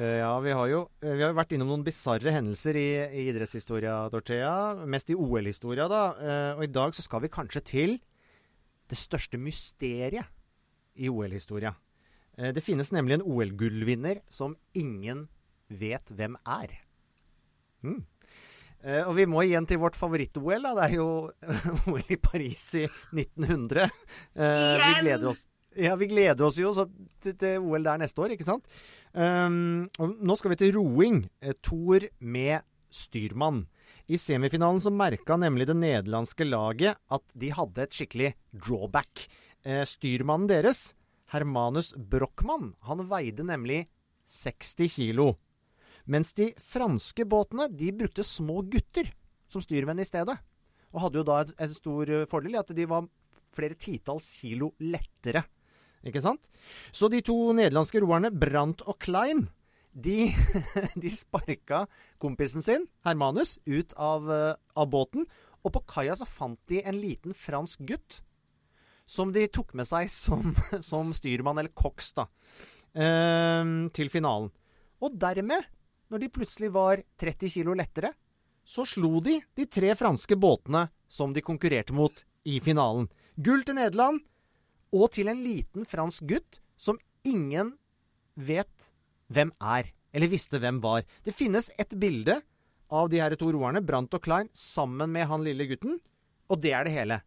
Eh, 0.00 0.20
ja, 0.20 0.32
vi 0.40 0.52
har 0.54 0.68
jo 0.70 0.84
eh, 1.02 1.16
vi 1.16 1.24
har 1.24 1.34
vært 1.36 1.56
innom 1.56 1.72
noen 1.72 1.82
bisarre 1.84 2.32
hendelser 2.32 2.76
i, 2.78 2.88
i 3.20 3.26
idrettshistoria, 3.32 3.96
Dorthea. 4.12 4.86
Mest 4.88 5.10
i 5.12 5.16
OL-historia, 5.18 5.88
da. 5.90 6.04
Eh, 6.20 6.58
og 6.58 6.64
i 6.64 6.72
dag 6.72 6.96
så 6.96 7.04
skal 7.04 7.24
vi 7.24 7.32
kanskje 7.32 7.64
til 7.72 7.96
det 8.90 8.98
største 8.98 9.40
mysteriet 9.40 10.28
i 11.00 11.08
OL-historia. 11.08 11.74
Eh, 12.40 12.54
det 12.56 12.64
finnes 12.64 12.92
nemlig 12.92 13.18
en 13.18 13.26
OL-gullvinner 13.26 14.22
som 14.28 14.56
ingen 14.72 15.26
vet 15.68 16.12
hvem 16.16 16.38
er. 16.48 16.80
Mm. 17.84 18.00
Og 18.80 19.10
vi 19.12 19.26
må 19.28 19.42
igjen 19.44 19.66
til 19.68 19.76
vårt 19.76 19.96
favoritt-OL. 19.98 20.64
Det 20.64 20.84
er 20.86 20.94
jo 20.94 21.08
OL 21.92 22.06
i 22.08 22.16
Paris 22.16 22.62
i 22.80 22.86
1900. 23.12 23.90
Uh, 24.32 24.40
eh, 24.40 24.76
vi, 24.80 24.94
gleder 25.02 25.26
oss, 25.28 25.42
ja, 25.76 25.98
vi 26.00 26.08
gleder 26.08 26.46
oss 26.46 26.56
jo 26.56 26.72
til, 26.72 27.34
til, 27.34 27.58
OL 27.60 27.84
der 27.84 28.00
neste 28.00 28.24
år, 28.24 28.32
ikke 28.32 28.46
sant? 28.48 28.64
Um, 29.12 29.90
nå 30.00 30.38
skal 30.40 30.54
vi 30.54 30.58
til 30.62 30.72
roing. 30.78 31.20
Thor 31.60 32.08
med 32.24 32.64
styrmann. 32.88 33.66
I 34.08 34.16
semifinalen 34.16 34.80
så 34.80 34.94
merka 34.94 35.36
nemlig 35.36 35.68
det 35.68 35.76
nederlandske 35.76 36.48
laget 36.48 36.96
at 37.12 37.36
de 37.36 37.52
hadde 37.52 37.84
et 37.84 38.00
skikkelig 38.00 38.32
drawback. 38.64 39.28
styrmannen 39.84 40.48
deres 40.48 40.86
Hermanus 41.30 41.92
Brochmann 41.94 42.74
han 42.86 43.04
veide 43.10 43.46
nemlig 43.46 43.84
60 44.26 44.90
kilo. 44.90 45.28
Mens 46.10 46.32
de 46.34 46.50
franske 46.58 47.26
båtene 47.28 47.68
de 47.70 47.92
brukte 47.94 48.24
små 48.26 48.62
gutter 48.66 49.12
som 49.50 49.62
styrmenn 49.62 50.02
i 50.02 50.08
stedet. 50.08 50.36
Og 50.90 51.04
hadde 51.04 51.20
jo 51.20 51.26
da 51.26 51.44
en 51.46 51.74
stor 51.74 52.10
fordel 52.30 52.56
i 52.56 52.60
at 52.60 52.72
de 52.74 52.86
var 52.90 53.06
flere 53.54 53.78
titalls 53.78 54.26
kilo 54.40 54.72
lettere. 54.82 55.44
Ikke 56.06 56.22
sant? 56.24 56.42
Så 56.90 57.10
de 57.12 57.20
to 57.22 57.36
nederlandske 57.54 58.00
roerne, 58.02 58.32
Brandt 58.32 58.86
og 58.88 58.98
Klein, 59.02 59.48
De, 59.90 60.30
de 61.02 61.10
sparka 61.10 61.80
kompisen 62.22 62.62
sin, 62.62 62.84
Hermanus, 63.02 63.56
ut 63.66 63.90
av, 63.98 64.28
eh, 64.30 64.54
av 64.78 64.86
båten. 64.86 65.26
Og 65.66 65.74
på 65.74 65.82
kaia 65.90 66.14
så 66.14 66.28
fant 66.30 66.60
de 66.70 66.78
en 66.86 66.94
liten 66.94 67.34
fransk 67.34 67.82
gutt 67.88 68.20
som 69.10 69.32
de 69.34 69.46
tok 69.50 69.74
med 69.78 69.88
seg 69.88 70.10
som, 70.12 70.54
som 70.90 71.10
styrmann, 71.16 71.58
eller 71.58 71.74
koks, 71.74 72.12
da, 72.18 72.28
eh, 72.94 73.66
til 73.96 74.12
finalen. 74.12 74.50
Og 75.00 75.16
dermed, 75.18 75.66
når 76.12 76.22
de 76.22 76.32
plutselig 76.32 76.70
var 76.74 77.02
30 77.20 77.54
kilo 77.56 77.74
lettere, 77.78 78.12
så 78.62 78.84
slo 78.86 79.18
de 79.24 79.40
de 79.56 79.66
tre 79.66 79.94
franske 79.98 80.36
båtene 80.38 80.86
som 81.10 81.32
de 81.34 81.42
konkurrerte 81.42 81.94
mot 81.96 82.22
i 82.46 82.60
finalen. 82.62 83.08
Gull 83.40 83.64
til 83.66 83.78
Nederland, 83.80 84.20
og 84.94 85.10
til 85.14 85.30
en 85.30 85.42
liten 85.42 85.86
fransk 85.86 86.26
gutt 86.30 86.60
som 86.78 86.98
ingen 87.26 87.74
vet 88.34 88.90
hvem 89.30 89.52
er, 89.62 89.90
eller 90.12 90.30
visste 90.30 90.58
hvem 90.62 90.80
var. 90.82 91.04
Det 91.24 91.34
finnes 91.34 91.70
et 91.78 91.94
bilde 91.98 92.40
av 92.90 93.10
de 93.10 93.20
her 93.22 93.34
to 93.38 93.50
roerne, 93.54 93.82
Brant 93.86 94.14
og 94.14 94.22
Klein, 94.24 94.50
sammen 94.54 95.12
med 95.14 95.28
han 95.30 95.46
lille 95.46 95.66
gutten, 95.70 95.98
og 96.50 96.62
det 96.62 96.74
er 96.74 96.86
det 96.86 96.94
hele. 96.94 97.20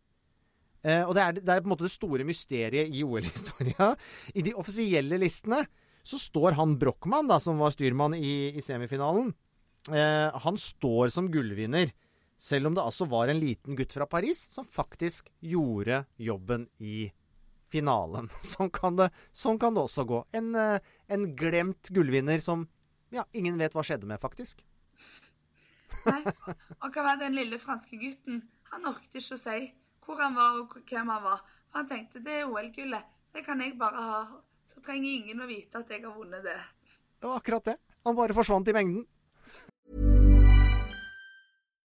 Eh, 0.83 1.03
og 1.07 1.13
det 1.15 1.23
er, 1.23 1.39
det 1.39 1.47
er, 1.47 1.63
på 1.63 1.69
en 1.69 1.73
måte 1.73 1.87
det 1.87 1.93
store 1.93 2.25
mysteriet 2.27 2.91
i 2.91 3.03
OL-historia. 3.07 3.93
I 4.35 4.43
de 4.43 4.55
offisielle 4.59 5.19
listene 5.21 5.63
så 6.03 6.19
står 6.19 6.57
han 6.57 6.75
Brochmann, 6.79 7.29
da, 7.31 7.39
som 7.39 7.61
var 7.61 7.71
styrmann 7.71 8.17
i, 8.17 8.51
i 8.51 8.61
semifinalen, 8.63 9.31
eh, 9.87 10.29
han 10.45 10.59
står 10.59 11.13
som 11.15 11.29
gullvinner. 11.31 11.93
Selv 12.43 12.67
om 12.67 12.75
det 12.75 12.83
altså 12.83 13.07
var 13.07 13.31
en 13.31 13.39
liten 13.39 13.77
gutt 13.79 13.93
fra 13.95 14.07
Paris 14.09 14.41
som 14.51 14.67
faktisk 14.67 15.29
gjorde 15.39 16.01
jobben 16.19 16.67
i 16.83 17.07
finalen. 17.71 18.27
Sånn 18.53 18.71
kan 18.73 18.99
det, 18.99 19.07
sånn 19.31 19.59
kan 19.61 19.77
det 19.77 19.85
også 19.85 20.03
gå. 20.09 20.19
En, 20.35 20.51
eh, 20.59 20.91
en 21.07 21.29
glemt 21.39 21.93
gullvinner 21.95 22.43
som 22.43 22.67
ja, 23.13 23.23
ingen 23.31 23.55
vet 23.61 23.75
hva 23.77 23.85
skjedde 23.85 24.09
med, 24.09 24.19
faktisk. 24.19 24.59
Nei. 26.09 26.19
Og 26.81 26.91
hva 26.91 27.05
var 27.05 27.21
den 27.21 27.37
lille 27.37 27.59
franske 27.61 27.95
gutten? 28.01 28.41
Han 28.73 28.89
orket 28.89 29.21
ikke 29.21 29.37
å 29.37 29.39
si 29.39 29.57
hvor 30.05 30.21
han 30.21 30.35
var 30.35 30.59
og 30.61 30.77
hvem 30.89 31.09
han 31.09 31.23
var. 31.23 31.43
For 31.71 31.81
han 31.81 31.89
tenkte 31.89 32.23
det 32.23 32.41
er 32.41 32.49
OL-gullet. 32.49 33.09
Det 33.33 33.45
kan 33.45 33.61
jeg 33.61 33.77
bare 33.79 34.07
ha. 34.09 34.21
Så 34.69 34.81
trenger 34.83 35.09
ingen 35.09 35.41
å 35.43 35.49
vite 35.49 35.81
at 35.81 35.89
jeg 35.91 36.03
har 36.05 36.13
vunnet 36.15 36.45
det. 36.45 36.59
Det 37.19 37.29
var 37.29 37.41
akkurat 37.41 37.65
det. 37.71 37.77
Han 38.05 38.15
bare 38.15 38.35
forsvant 38.35 38.67
i 38.67 38.75
mengden. 38.75 39.05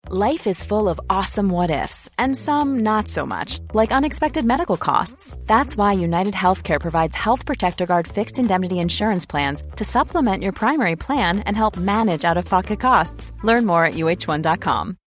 Life 0.07 0.45
is 0.45 0.63
full 0.63 0.87
of 0.87 0.99
awesome 1.09 1.49
what 1.49 1.71
ifs, 1.71 2.07
and 2.19 2.37
some 2.37 2.83
not 2.83 3.07
so 3.09 3.25
much, 3.25 3.59
like 3.73 3.91
unexpected 3.91 4.45
medical 4.45 4.77
costs. 4.77 5.35
That's 5.47 5.75
why 5.75 5.93
United 5.93 6.35
Healthcare 6.35 6.79
provides 6.79 7.15
Health 7.15 7.43
Protector 7.43 7.87
Guard 7.87 8.07
fixed 8.07 8.37
indemnity 8.37 8.77
insurance 8.77 9.25
plans 9.25 9.63
to 9.77 9.83
supplement 9.83 10.43
your 10.43 10.51
primary 10.51 10.95
plan 10.95 11.39
and 11.39 11.57
help 11.57 11.75
manage 11.77 12.23
out 12.23 12.37
of 12.37 12.45
pocket 12.45 12.79
costs. 12.79 13.31
Learn 13.43 13.65
more 13.65 13.83
at 13.83 13.95
uh1.com. 13.95 14.95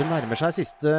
Det 0.00 0.06
nærmer 0.08 0.38
seg 0.38 0.54
siste 0.56 0.92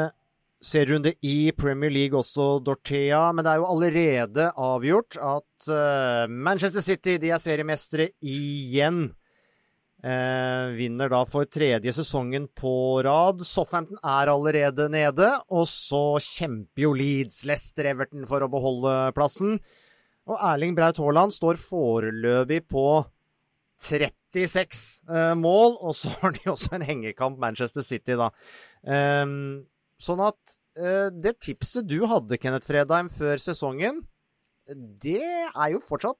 serierunde 0.61 1.15
i 1.25 1.49
Premier 1.57 1.89
League 1.89 2.13
også, 2.13 2.59
Dorthea. 2.61 3.31
Men 3.33 3.41
det 3.41 3.49
er 3.55 3.57
jo 3.57 3.69
allerede 3.71 4.45
avgjort 4.61 5.17
at 5.17 5.69
eh, 5.73 6.29
Manchester 6.29 6.85
City 6.85 7.15
de 7.17 7.31
er 7.33 7.41
seriemestere 7.41 8.11
igjen. 8.21 9.07
Eh, 10.05 10.75
vinner 10.77 11.09
da 11.09 11.23
for 11.25 11.49
tredje 11.49 11.95
sesongen 11.97 12.45
på 12.53 13.01
rad. 13.01 13.41
Southampton 13.41 13.97
er 14.05 14.29
allerede 14.35 14.85
nede. 14.93 15.33
Og 15.49 15.65
så 15.71 16.21
kjemper 16.21 16.85
jo 16.85 16.93
Leeds, 17.01 17.41
Leicester, 17.49 17.89
Everton 17.95 18.29
for 18.29 18.45
å 18.45 18.53
beholde 18.53 18.95
plassen. 19.17 19.57
Og 20.29 20.37
Erling 20.53 20.77
Braut 20.77 21.01
Haaland 21.01 21.33
står 21.33 21.57
foreløpig 21.57 22.67
på 22.69 22.89
36 23.81 25.09
eh, 25.09 25.31
mål. 25.41 25.79
Og 25.81 25.97
så 25.97 26.13
har 26.21 26.37
de 26.37 26.51
også 26.53 26.77
en 26.77 26.85
hengekamp, 26.85 27.41
Manchester 27.41 27.81
City, 27.81 28.13
da. 28.13 28.29
Um, 28.81 29.63
sånn 30.01 30.21
at 30.25 30.57
uh, 30.79 31.09
det 31.13 31.37
tipset 31.45 31.87
du 31.89 31.99
hadde, 32.09 32.39
Kenneth 32.41 32.69
Fredheim, 32.69 33.11
før 33.13 33.41
sesongen, 33.41 34.01
det 34.75 35.21
er 35.21 35.73
jo 35.73 35.81
fortsatt 35.83 36.19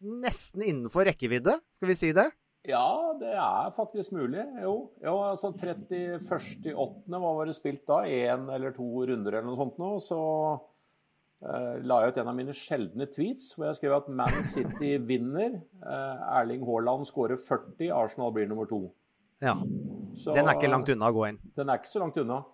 nesten 0.00 0.64
innenfor 0.66 1.06
rekkevidde, 1.08 1.56
skal 1.74 1.90
vi 1.90 1.96
si 1.98 2.12
det? 2.16 2.28
Ja, 2.66 3.14
det 3.20 3.30
er 3.30 3.74
faktisk 3.76 4.12
mulig. 4.16 4.42
Jo, 4.58 4.72
jo 5.04 5.18
altså 5.22 5.52
31.8. 5.54 6.72
Hva 7.06 7.34
var 7.38 7.46
det 7.46 7.54
spilt 7.54 7.84
da? 7.86 8.00
Én 8.10 8.48
eller 8.50 8.74
to 8.74 8.86
runder 9.06 9.36
eller 9.38 9.46
noe 9.46 9.58
sånt 9.60 9.78
nå. 9.78 9.90
Så 10.02 10.18
uh, 10.18 11.74
la 11.78 12.00
jeg 12.02 12.14
ut 12.14 12.18
en 12.22 12.32
av 12.32 12.34
mine 12.34 12.56
sjeldne 12.56 13.06
tweets 13.12 13.52
hvor 13.54 13.68
jeg 13.68 13.78
skrev 13.78 13.94
at 14.00 14.10
Man 14.10 14.34
City 14.50 14.96
vinner. 15.12 15.60
Uh, 15.78 16.40
Erling 16.40 16.66
Haaland 16.66 17.06
skårer 17.06 17.38
40, 17.38 17.92
Arsenal 17.94 18.34
blir 18.34 18.50
nummer 18.50 18.66
to. 18.70 18.88
Ja. 19.44 19.54
Så, 20.16 20.32
Den 20.32 20.48
er 20.48 20.56
ikke 20.56 20.70
langt 20.72 20.88
unna 20.88 21.10
å 21.10 21.14
gå 21.14 21.26
inn. 21.28 21.38
Den 21.56 21.68
er 21.68 21.80
ikke 21.80 21.92
så 21.92 22.00
langt 22.00 22.16
unna. 22.20 22.40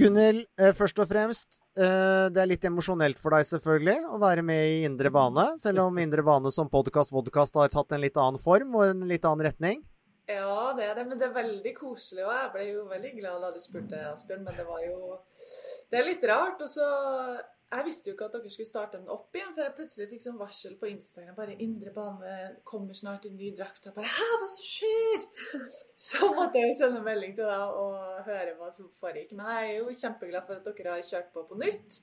Gunhild, 0.00 0.46
eh, 0.60 0.72
først 0.76 1.00
og 1.02 1.08
fremst. 1.10 1.58
Eh, 1.76 2.30
det 2.32 2.40
er 2.40 2.48
litt 2.48 2.64
emosjonelt 2.64 3.18
for 3.20 3.34
deg 3.34 3.44
selvfølgelig 3.48 3.98
å 4.14 4.20
være 4.22 4.44
med 4.46 4.62
i 4.70 4.82
Indre 4.88 5.10
bane, 5.12 5.46
selv 5.60 5.82
om 5.84 5.98
Indre 6.00 6.24
bane 6.24 6.52
som 6.54 6.70
podkast-vodkast 6.72 7.58
har 7.60 7.72
tatt 7.74 7.92
en 7.92 8.00
litt 8.04 8.16
annen 8.16 8.40
form 8.40 8.76
og 8.78 8.86
en 8.86 9.04
litt 9.10 9.26
annen 9.28 9.48
retning. 9.50 9.82
Ja, 10.30 10.70
det 10.78 10.86
er 10.86 10.94
det, 10.94 11.06
men 11.10 11.18
det 11.18 11.26
er 11.26 11.34
veldig 11.34 11.72
koselig. 11.74 12.22
Og 12.22 12.32
jeg 12.32 12.50
ble 12.54 12.66
jo 12.68 12.84
veldig 12.90 13.12
glad 13.18 13.44
da 13.44 13.50
du 13.50 13.60
spurte, 13.62 14.02
Asbjørn, 14.12 14.44
men 14.46 14.56
det 14.56 14.66
var 14.68 14.84
jo 14.86 15.18
Det 15.90 15.98
er 15.98 16.06
litt 16.06 16.24
rart. 16.30 16.60
Og 16.62 16.70
så 16.70 16.86
Jeg 17.70 17.84
visste 17.86 18.10
jo 18.10 18.16
ikke 18.16 18.26
at 18.26 18.32
dere 18.34 18.50
skulle 18.50 18.66
starte 18.66 18.98
den 18.98 19.10
opp 19.14 19.36
igjen, 19.36 19.52
for 19.54 19.62
jeg 19.62 19.74
plutselig 19.76 20.06
fikk 20.10 20.22
sånn 20.24 20.38
varsel 20.40 20.72
på 20.78 20.88
Instagram. 20.90 21.36
Bare 21.36 21.54
'Indre 21.54 21.92
bane 21.94 22.32
kommer 22.66 22.96
snart 22.98 23.28
i 23.28 23.30
ny 23.30 23.52
drakt'. 23.54 23.84
Jeg 23.86 23.94
bare 23.94 24.10
'Hæ, 24.10 24.28
hva 24.40 24.48
som 24.54 24.64
skjer?' 24.66 25.68
Så 26.08 26.30
måtte 26.34 26.58
jeg 26.58 26.76
sende 26.80 27.02
melding 27.06 27.36
til 27.36 27.46
deg 27.46 27.76
og 27.82 28.24
høre 28.26 28.56
hva 28.58 28.72
som 28.74 28.90
foregikk. 29.00 29.36
Men 29.38 29.46
jeg 29.46 29.68
er 29.68 29.78
jo 29.78 29.98
kjempeglad 30.02 30.46
for 30.46 30.54
at 30.54 30.66
dere 30.66 30.94
har 30.96 31.10
kjørt 31.10 31.32
på 31.32 31.44
på 31.50 31.58
nytt. 31.62 32.00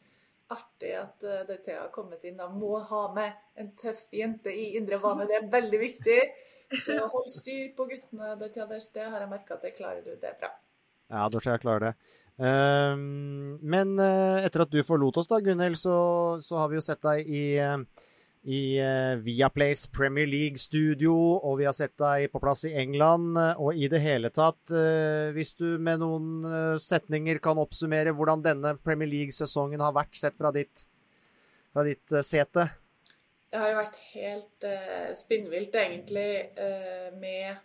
Artig 0.56 0.94
at 0.96 1.24
uh, 1.24 1.44
Dorthea 1.50 1.82
har 1.82 1.92
kommet 1.92 2.24
inn. 2.24 2.38
Da 2.38 2.48
må 2.48 2.80
ha 2.80 3.02
med 3.14 3.32
en 3.60 3.74
tøff 3.76 4.06
jente 4.14 4.54
i 4.54 4.78
indre 4.78 5.00
bane. 5.04 5.28
Det 5.28 5.36
er 5.36 5.52
veldig 5.52 5.80
viktig. 5.80 6.22
Så 6.86 6.96
hold 7.12 7.28
styr 7.32 7.76
på 7.76 7.90
guttene, 7.92 8.40
Dorthea. 8.40 8.66
Det 8.72 9.04
har 9.04 9.20
jeg 9.20 9.30
merka 9.36 9.60
at 9.60 9.68
det 9.68 9.76
klarer 9.76 10.00
du. 10.06 10.16
Det 10.16 10.32
er 10.32 10.40
bra. 10.40 10.54
Ja, 11.12 11.28
Dorthea 11.28 11.58
klarer 11.58 11.90
det. 11.90 11.94
Ehm, 12.38 13.58
men 13.66 13.96
eh, 13.98 14.46
etter 14.46 14.66
at 14.66 14.74
du 14.74 14.84
forlot 14.86 15.18
oss, 15.18 15.30
da, 15.30 15.40
Gunhild, 15.42 15.80
så, 15.80 15.98
så 16.44 16.62
har 16.62 16.70
vi 16.70 16.78
jo 16.78 16.84
sett 16.86 17.02
deg 17.06 17.30
i, 17.30 17.44
eh, 17.64 18.06
i 18.48 18.62
eh, 18.84 19.14
Viaplays 19.26 19.88
Premier 19.94 20.30
League-studio, 20.30 21.16
og 21.42 21.58
vi 21.62 21.68
har 21.70 21.76
sett 21.78 21.96
deg 22.02 22.30
på 22.34 22.42
plass 22.44 22.68
i 22.70 22.76
England. 22.78 23.40
Og 23.58 23.78
i 23.78 23.90
det 23.92 24.04
hele 24.06 24.32
tatt, 24.34 24.62
hvis 25.36 25.56
du 25.58 25.70
med 25.82 26.04
noen 26.04 26.78
setninger 26.84 27.42
kan 27.44 27.60
oppsummere 27.62 28.14
hvordan 28.16 28.46
denne 28.46 28.78
Premier 28.84 29.10
League-sesongen 29.12 29.84
har 29.84 29.96
vært 29.98 30.20
sett 30.20 30.38
fra 30.38 30.54
ditt, 30.56 30.86
fra 31.74 31.88
ditt 31.88 32.20
sete? 32.24 32.70
Det 33.48 33.60
har 33.64 33.72
jo 33.72 33.78
vært 33.80 34.00
helt 34.12 34.66
uh, 34.68 35.12
spinnvilt, 35.16 35.76
egentlig, 35.80 36.32
uh, 36.60 37.14
med 37.16 37.56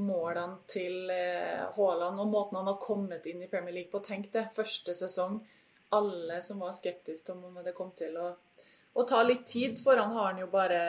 målene 0.00 0.62
til 0.70 1.10
eh, 1.12 1.64
Haaland 1.76 2.20
og 2.22 2.30
måten 2.30 2.58
han 2.60 2.70
har 2.70 2.80
kommet 2.80 3.26
inn 3.28 3.42
i 3.44 3.50
Premier 3.50 3.74
League 3.76 3.92
på. 3.92 4.00
Tenk 4.04 4.30
det, 4.32 4.48
første 4.56 4.94
sesong. 4.96 5.40
Alle 5.92 6.40
som 6.42 6.62
var 6.64 6.72
skeptiske 6.76 7.34
om 7.34 7.60
det 7.64 7.74
kom 7.76 7.92
til 7.96 8.16
å, 8.16 8.30
å 8.94 9.04
ta 9.08 9.20
litt 9.26 9.44
tid, 9.48 9.76
for 9.82 10.00
han 10.00 10.14
har 10.16 10.32
han 10.32 10.42
jo 10.44 10.48
bare 10.52 10.82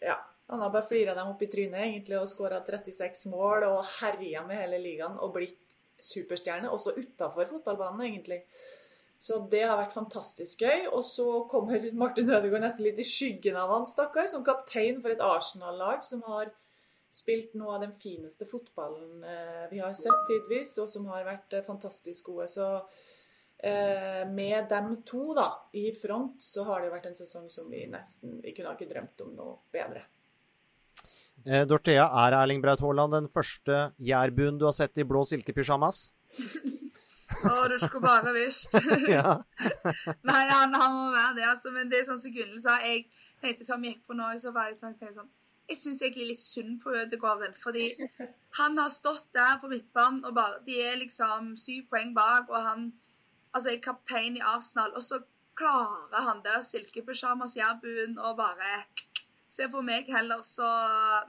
Ja, 0.00 0.16
han 0.48 0.64
har 0.64 0.72
bare 0.72 0.86
flira 0.88 1.14
dem 1.14 1.34
opp 1.34 1.42
i 1.44 1.50
trynet 1.52 1.82
egentlig 1.84 2.16
og 2.16 2.28
skåra 2.30 2.62
36 2.64 3.26
mål 3.28 3.66
og 3.68 3.82
herja 3.98 4.46
med 4.46 4.62
hele 4.62 4.78
ligaen 4.80 5.18
og 5.20 5.34
blitt 5.34 5.60
superstjerne, 5.98 6.70
også 6.70 6.94
utafor 6.96 7.48
fotballbanen, 7.50 8.06
egentlig. 8.06 8.44
Så 9.18 9.40
det 9.50 9.64
har 9.66 9.76
vært 9.80 9.96
fantastisk 9.96 10.62
gøy. 10.62 10.86
Og 10.94 11.02
så 11.04 11.26
kommer 11.50 11.82
Martin 11.98 12.30
Ødegaard 12.30 12.62
nesten 12.62 12.86
litt 12.86 13.00
i 13.02 13.06
skyggen 13.06 13.58
av 13.58 13.72
han, 13.74 13.86
stakkar, 13.90 14.28
som 14.30 14.46
kaptein 14.46 15.02
for 15.02 15.12
et 15.12 15.24
Arsenal-lag 15.24 16.04
som 16.06 16.22
har 16.30 16.52
spilt 17.18 17.54
noe 17.58 17.76
av 17.76 17.84
den 17.86 17.94
fineste 17.96 18.46
fotballen 18.48 19.24
eh, 19.26 19.64
vi 19.72 19.80
har 19.82 19.94
sett 19.98 20.26
tidvis, 20.30 20.76
og 20.82 20.90
som 20.92 21.08
har 21.12 21.26
vært 21.26 21.58
eh, 21.58 21.64
fantastisk 21.66 22.30
gode. 22.30 22.46
Så 22.52 22.68
eh, 23.58 24.22
med 24.30 24.68
dem 24.70 25.00
to 25.08 25.32
da, 25.38 25.48
i 25.78 25.88
front, 25.96 26.38
så 26.42 26.66
har 26.70 26.84
det 26.84 26.92
vært 26.94 27.10
en 27.10 27.18
sesong 27.18 27.48
som 27.52 27.68
vi 27.72 27.84
nesten 27.90 28.38
Vi 28.44 28.54
kunne 28.56 28.76
ikke 28.76 28.90
drømt 28.90 29.26
om 29.26 29.34
noe 29.38 29.58
bedre. 29.74 30.06
Eh, 31.46 31.64
Dorthea, 31.68 32.08
er 32.24 32.38
Erling 32.40 32.62
Braut 32.62 32.82
Haaland 32.82 33.14
den 33.14 33.28
første 33.32 33.88
jærbuen 34.02 34.58
du 34.58 34.66
har 34.68 34.76
sett 34.76 34.98
i 34.98 35.06
blå 35.06 35.22
silkepysjamas? 35.28 36.08
Å, 37.38 37.54
du 37.70 37.76
skulle 37.78 38.02
bare 38.02 38.32
visst. 38.34 38.74
ja. 39.16 39.36
Nei, 40.26 40.44
han, 40.48 40.74
han, 40.74 40.94
må 40.96 41.10
være 41.14 41.34
det, 41.36 41.46
altså. 41.52 41.72
Men 41.74 41.90
det 41.92 42.00
er 42.00 42.08
sånn 42.08 42.20
som 42.20 42.34
Gunnhild 42.34 42.64
sa. 42.64 42.78
Jeg 42.82 43.04
tenkte 43.42 43.68
før 43.68 43.82
vi 43.82 43.92
gikk 43.92 44.06
på 44.08 44.16
nå, 44.18 44.30
så 44.42 44.52
var 44.54 44.72
jeg 44.72 44.80
sånn 44.80 45.28
jeg 45.68 45.78
syns 45.78 46.02
egentlig 46.02 46.28
litt 46.32 46.42
synd 46.42 46.78
på 46.82 46.94
Ødegaarden. 46.96 47.56
Fordi 47.56 47.90
han 48.58 48.78
har 48.78 48.92
stått 48.92 49.26
der 49.36 49.58
på 49.60 49.70
midtbanen, 49.72 50.24
og 50.24 50.34
bare, 50.34 50.62
de 50.66 50.78
er 50.82 51.00
liksom 51.02 51.54
syv 51.56 51.88
poeng 51.92 52.14
bak, 52.16 52.48
og 52.48 52.62
han 52.62 52.86
altså, 53.52 53.72
er 53.72 53.82
kaptein 53.84 54.36
i 54.36 54.44
Arsenal. 54.44 54.94
Og 54.96 55.04
så 55.04 55.20
klarer 55.58 56.24
han 56.28 56.42
der 56.44 56.62
silkepysjamas-jærbuen 56.62 58.18
og 58.18 58.36
bare 58.36 58.86
Se 59.48 59.64
på 59.72 59.80
meg 59.80 60.10
heller, 60.12 60.42
så 60.44 60.66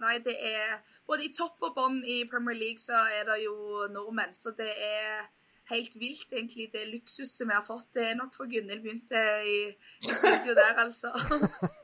Nei, 0.02 0.18
det 0.20 0.36
er 0.44 0.82
Både 1.08 1.24
i 1.26 1.32
topp 1.34 1.64
og 1.64 1.72
bånn 1.78 2.02
i 2.04 2.20
Premier 2.30 2.58
League 2.58 2.84
så 2.84 3.00
er 3.16 3.24
det 3.26 3.38
jo 3.46 3.88
nordmenn, 3.90 4.36
så 4.36 4.52
det 4.58 4.70
er 4.70 5.24
helt 5.70 5.96
vilt, 6.00 6.32
egentlig, 6.34 6.70
det 6.74 6.88
luksuset 6.90 7.48
vi 7.48 7.56
har 7.56 7.66
fått. 7.66 7.92
Det 7.98 8.08
er 8.10 8.18
nok 8.20 8.34
for 8.36 8.50
Gunhild 8.50 8.82
begynte 8.84 9.22
i, 9.46 9.60
i 10.02 10.10
studio 10.10 10.56
der, 10.58 10.82
altså. 10.86 11.14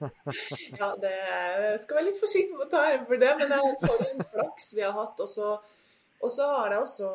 ja, 0.82 0.90
det 1.02 1.14
skal 1.84 2.00
være 2.00 2.08
litt 2.10 2.22
forsiktig 2.22 2.58
med 2.58 2.68
å 2.68 2.72
ta 2.74 2.84
æren 2.90 3.06
for 3.08 3.22
det, 3.22 3.32
men 3.40 3.54
det 3.54 3.62
er 3.62 3.80
for 3.86 4.10
en 4.10 4.28
flaks 4.34 4.74
vi 4.78 4.86
har 4.86 4.98
hatt. 4.98 5.24
Og 5.26 5.32
så 6.34 6.50
har 6.56 6.74
det 6.74 6.82
også 6.82 7.12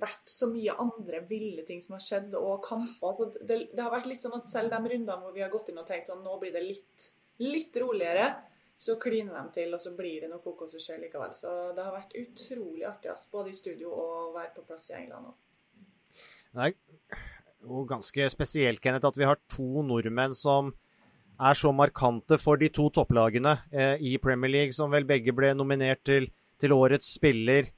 vært 0.00 0.26
så 0.26 0.48
mye 0.50 0.74
andre 0.82 1.20
ville 1.28 1.62
ting 1.66 1.82
som 1.82 1.94
har 1.96 2.02
skjedd, 2.02 2.34
og 2.38 2.64
kamper. 2.66 3.14
Så 3.14 3.28
det, 3.36 3.60
det, 3.70 3.82
har 3.82 3.92
vært 3.94 4.10
litt 4.10 4.22
sånn 4.22 4.36
at 4.38 4.50
selv 4.50 4.74
de 4.74 4.80
rundene 4.82 5.20
hvor 5.22 5.34
vi 5.36 5.44
har 5.44 5.52
gått 5.52 5.70
inn 5.70 5.78
og 5.80 5.86
tenkt 5.88 6.10
sånn 6.10 6.24
nå 6.24 6.34
blir 6.42 6.54
det 6.54 6.64
litt, 6.64 7.08
litt 7.44 7.78
roligere, 7.80 8.32
så 8.84 8.98
kliner 9.00 9.38
de 9.38 9.54
til, 9.54 9.74
og 9.74 9.80
så 9.80 9.94
blir 9.96 10.24
det 10.24 10.28
noe 10.32 10.42
kokos 10.42 10.74
som 10.74 10.82
skjer 10.82 11.04
likevel. 11.04 11.32
Så 11.38 11.52
det 11.76 11.86
har 11.86 11.94
vært 11.94 12.16
utrolig 12.18 12.82
artig, 12.88 13.14
både 13.32 13.52
i 13.52 13.56
studio 13.56 13.94
og 13.94 14.14
å 14.18 14.32
være 14.34 14.54
på 14.56 14.66
plass 14.66 14.90
i 14.90 14.98
England 14.98 15.30
òg. 15.30 15.43
Det 16.54 16.70
er 16.70 17.68
jo 17.68 17.84
ganske 17.88 18.30
spesielt, 18.30 18.80
Kenneth, 18.84 19.08
at 19.08 19.18
vi 19.18 19.26
har 19.26 19.40
to 19.50 19.82
nordmenn 19.86 20.34
som 20.36 20.72
er 21.42 21.56
så 21.58 21.72
markante 21.74 22.38
for 22.38 22.60
de 22.60 22.68
to 22.70 22.86
topplagene 22.94 23.56
eh, 23.74 23.96
i 23.98 24.16
Premier 24.22 24.52
League, 24.52 24.74
som 24.76 24.92
vel 24.94 25.06
begge 25.08 25.34
ble 25.34 25.50
nominert 25.58 26.04
til, 26.06 26.28
til 26.62 26.74
årets 26.76 27.16
spiller. 27.16 27.72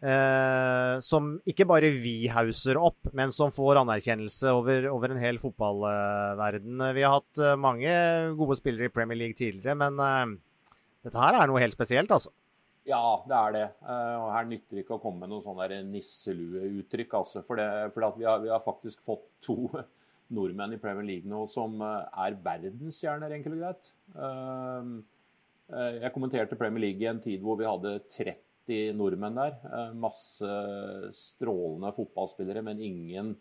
Eh, 0.00 0.94
som 1.04 1.34
ikke 1.44 1.66
bare 1.68 1.90
vi 1.92 2.28
hauser 2.32 2.78
opp, 2.80 3.10
men 3.12 3.34
som 3.34 3.50
får 3.52 3.82
anerkjennelse 3.82 4.54
over, 4.56 4.86
over 4.88 5.12
en 5.12 5.20
hel 5.20 5.40
fotballverden. 5.42 6.80
Vi 6.96 7.04
har 7.04 7.18
hatt 7.18 7.42
eh, 7.42 7.58
mange 7.60 7.90
gode 8.38 8.56
spillere 8.56 8.88
i 8.88 8.94
Premier 8.94 9.18
League 9.20 9.36
tidligere, 9.36 9.76
men 9.82 9.98
eh, 10.00 10.78
dette 11.04 11.20
her 11.20 11.36
er 11.36 11.50
noe 11.50 11.60
helt 11.60 11.76
spesielt, 11.76 12.14
altså. 12.14 12.32
Ja, 12.88 13.20
det 13.28 13.36
er 13.36 13.54
det. 13.54 13.64
Eh, 13.84 14.16
og 14.16 14.28
her 14.32 14.46
nytter 14.48 14.76
det 14.76 14.84
ikke 14.84 14.96
å 14.96 15.02
komme 15.02 15.24
med 15.24 15.32
noe 15.32 15.44
sånn 15.44 15.60
nisselueuttrykk. 15.90 17.16
Altså, 17.18 17.42
for 17.46 17.60
det, 17.60 17.68
for 17.94 18.16
vi, 18.16 18.26
har, 18.28 18.40
vi, 18.42 18.52
har, 18.52 18.62
faktisk 18.64 19.02
fått 19.04 19.26
to 19.44 19.58
nordmenn 20.36 20.76
i 20.76 20.80
Premier 20.80 21.06
League 21.06 21.28
nå 21.30 21.44
som 21.50 21.76
eh, 21.84 22.22
er 22.24 22.38
verdensstjerner, 22.44 23.36
enkelt 23.36 23.58
og 23.58 23.64
greit. 23.64 23.92
Eh, 24.26 24.94
jeg 26.00 26.14
kommenterte 26.14 26.58
Premier 26.58 26.88
League 26.88 27.04
i 27.04 27.10
en 27.10 27.20
tid 27.22 27.44
hvor 27.44 27.60
vi 27.60 27.68
hadde 27.68 28.00
30 28.10 28.96
nordmenn 28.98 29.38
der. 29.38 29.92
Masse 29.98 30.50
strålende 31.14 31.92
fotballspillere, 31.94 32.64
men 32.66 32.82
ingen 32.82 33.36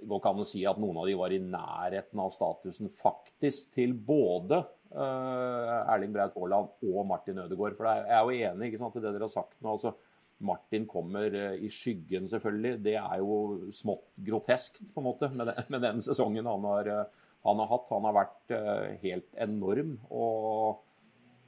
det 0.00 0.06
går 0.08 0.20
ikke 0.20 0.30
an 0.32 0.40
å 0.40 0.46
si 0.48 0.62
at 0.64 0.78
noen 0.80 0.96
av 1.02 1.08
de 1.10 1.14
var 1.18 1.32
i 1.34 1.40
nærheten 1.42 2.22
av 2.22 2.30
statusen 2.32 2.88
faktisk 2.94 3.74
til 3.74 3.92
både 3.92 4.62
Erling 4.90 6.14
Braut 6.14 6.34
Haaland 6.34 6.86
og 6.90 7.06
Martin 7.06 7.38
Ødegaard. 7.44 7.76
For 7.78 7.88
jeg 7.88 8.06
er 8.10 8.20
jo 8.24 8.50
enig 8.50 8.70
ikke 8.70 8.82
sant, 8.82 8.98
i 8.98 9.04
det 9.04 9.12
dere 9.14 9.28
har 9.28 9.32
sagt 9.32 9.58
nå. 9.60 9.76
altså 9.76 9.94
Martin 10.40 10.86
kommer 10.88 11.34
uh, 11.36 11.56
i 11.60 11.68
skyggen, 11.68 12.28
selvfølgelig. 12.32 12.78
Det 12.84 12.94
er 12.96 13.16
jo 13.20 13.70
smått 13.76 14.06
groteskt 14.24 14.80
på 14.94 15.02
en 15.02 15.08
måte 15.10 15.28
med, 15.36 15.80
den, 15.82 16.00
sesongen 16.04 16.48
han 16.48 16.64
har, 16.64 16.88
uh, 16.88 17.26
han 17.44 17.60
har, 17.60 17.68
hatt. 17.74 17.90
Han 17.92 18.08
har 18.08 18.16
vært 18.22 18.54
helt 19.02 19.42
enorm. 19.48 19.98
og 20.08 20.80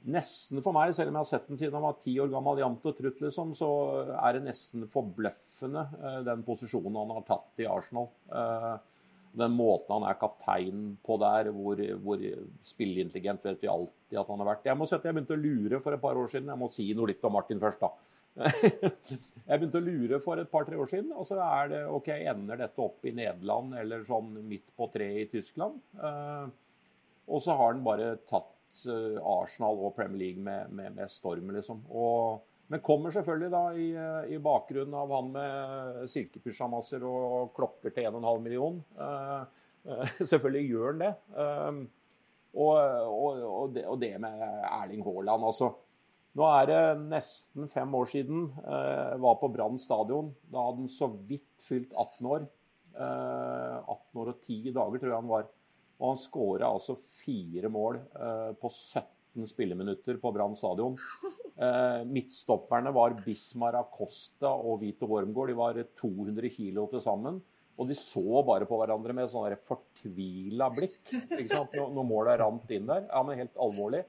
nesten 0.03 0.61
for 0.63 0.75
meg, 0.75 0.93
selv 0.95 1.11
om 1.11 1.17
jeg 1.17 1.23
har 1.23 1.29
sett 1.29 1.49
den 1.49 1.59
siden 1.59 1.77
han 1.77 1.85
var 1.85 1.99
ti 2.03 2.15
år 2.19 2.31
gammel, 2.31 2.59
jevnt 2.61 2.87
og 2.89 2.97
trutt, 2.97 3.21
liksom, 3.23 3.53
så 3.57 3.69
er 4.17 4.35
det 4.35 4.45
nesten 4.49 4.87
forbløffende 4.91 5.85
eh, 5.99 6.17
den 6.27 6.43
posisjonen 6.47 6.99
han 6.99 7.13
har 7.17 7.27
tatt 7.27 7.63
i 7.63 7.69
Arsenal. 7.69 8.09
Den 9.33 9.53
måten 9.57 9.95
han 9.95 10.05
er 10.07 10.19
kaptein 10.21 10.93
på 11.05 11.17
der, 11.21 11.49
hvor, 11.55 11.79
hvor 12.05 12.23
spilleintelligent 12.67 13.45
vet 13.47 13.63
vi 13.63 13.71
alltid 13.71 14.19
at 14.21 14.31
han 14.31 14.43
har 14.43 14.51
vært. 14.51 14.67
Jeg 14.69 14.77
må 14.79 14.87
at 14.87 15.05
jeg 15.07 15.15
begynte 15.15 15.37
å 15.37 15.43
lure 15.43 15.79
for 15.83 15.95
et 15.95 16.03
par 16.03 16.19
år 16.21 16.31
siden. 16.31 16.51
Jeg 16.53 16.61
må 16.61 16.69
si 16.71 16.87
noe 16.97 17.09
litt 17.09 17.25
om 17.25 17.33
Martin 17.33 17.61
først, 17.63 17.81
da. 17.83 17.91
jeg 19.49 19.59
begynte 19.59 19.81
å 19.81 19.85
lure 19.85 20.19
for 20.23 20.41
et 20.41 20.49
par-tre 20.49 20.77
år 20.81 20.89
siden, 20.89 21.11
og 21.13 21.27
så 21.29 21.37
er 21.45 21.69
det 21.73 21.83
OK, 21.89 22.09
ender 22.15 22.61
dette 22.63 22.81
opp 22.81 23.05
i 23.05 23.13
Nederland 23.13 23.77
eller 23.81 24.05
sånn 24.07 24.35
midt 24.49 24.69
på 24.77 24.89
treet 24.93 25.27
i 25.27 25.31
Tyskland? 25.37 25.77
Uh, 25.97 26.49
og 27.29 27.41
så 27.41 27.57
har 27.57 27.73
han 27.75 27.85
bare 27.85 28.15
tatt 28.29 28.53
Eh, 28.73 29.19
Arsenal 29.21 29.77
og 29.85 29.93
Premier 29.95 30.19
League 30.19 30.43
med, 30.43 30.71
med, 30.73 30.95
med 30.97 31.11
storm, 31.11 31.51
liksom. 31.53 31.83
Og, 31.89 32.41
men 32.73 32.81
kommer 32.81 33.13
selvfølgelig 33.13 33.51
da 33.53 33.59
i, 33.77 33.83
eh, 33.93 34.31
i 34.33 34.37
bakgrunnen 34.41 34.95
av 34.97 35.11
han 35.13 35.27
med 35.35 36.07
silkepysjamaser 36.09 37.03
og 37.05 37.51
klokker 37.53 37.93
til 37.93 38.07
1,5 38.09 38.39
million. 38.41 38.79
Uh, 38.97 39.43
uh, 39.85 40.13
selvfølgelig 40.31 40.63
gjør 40.71 40.87
han 40.87 41.03
det. 41.03 41.11
Uh, 41.37 41.83
og, 42.57 42.73
og, 42.73 43.75
det. 43.75 43.85
og, 43.85 44.01
det. 44.01 44.15
med 44.25 44.41
Erling 44.71 45.05
Haaland, 45.05 45.45
altså. 45.51 45.69
Nå 46.33 46.49
er 46.49 46.65
det 46.71 46.81
nesten 47.11 47.69
fem 47.69 47.93
år 47.93 48.09
siden 48.09 48.47
jeg 48.57 49.21
var 49.21 49.35
på 49.37 49.51
Brann 49.53 49.77
stadion. 49.77 50.31
Da 50.49 50.65
hadde 50.65 50.81
han 50.81 50.89
så 50.89 51.11
vidt 51.13 51.61
fylt 51.61 51.93
18 51.93 52.29
år. 52.29 52.47
18 52.97 54.21
år 54.21 54.31
og 54.31 54.39
10 54.41 54.73
dager, 54.73 54.97
tror 54.97 55.11
jeg 55.11 55.19
han 55.19 55.29
var. 55.29 55.45
Og 55.99 56.07
han 56.09 56.19
skåra 56.19 56.73
altså 56.73 56.97
fire 56.97 57.69
mål 57.69 58.01
eh, 58.01 58.49
på 58.57 58.69
17 58.69 59.05
spilleminutter 59.49 60.19
på 60.21 60.31
Brann 60.35 60.55
stadion. 60.59 60.97
Eh, 61.53 61.99
midtstopperne 62.09 62.89
var 62.95 63.13
Bismar 63.21 63.75
Acosta 63.77 64.49
og 64.53 64.79
Vito 64.81 65.05
Wormgård. 65.05 65.51
De 65.51 65.57
var 65.57 65.77
200 66.01 66.49
kilo 66.49 66.87
til 66.89 67.03
sammen. 67.05 67.37
Og 67.77 67.89
de 67.89 67.97
så 67.97 68.41
bare 68.45 68.67
på 68.69 68.77
hverandre 68.77 69.13
med 69.17 69.29
sånn 69.29 69.53
fortvila 69.65 70.69
blikk. 70.73 70.99
ikke 71.13 71.49
sant? 71.51 71.77
Når 71.77 72.07
målet 72.09 72.41
rant 72.41 72.73
inn 72.73 72.89
der. 72.89 73.05
Ja, 73.09 73.21
men 73.25 73.41
helt 73.41 73.57
alvorlig. 73.61 74.03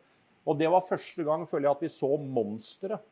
Og 0.44 0.58
det 0.60 0.68
var 0.72 0.84
første 0.84 1.24
gang 1.24 1.46
føler 1.48 1.70
jeg 1.70 1.76
at 1.78 1.84
vi 1.84 1.92
så 1.92 2.10
monsteret. 2.20 3.04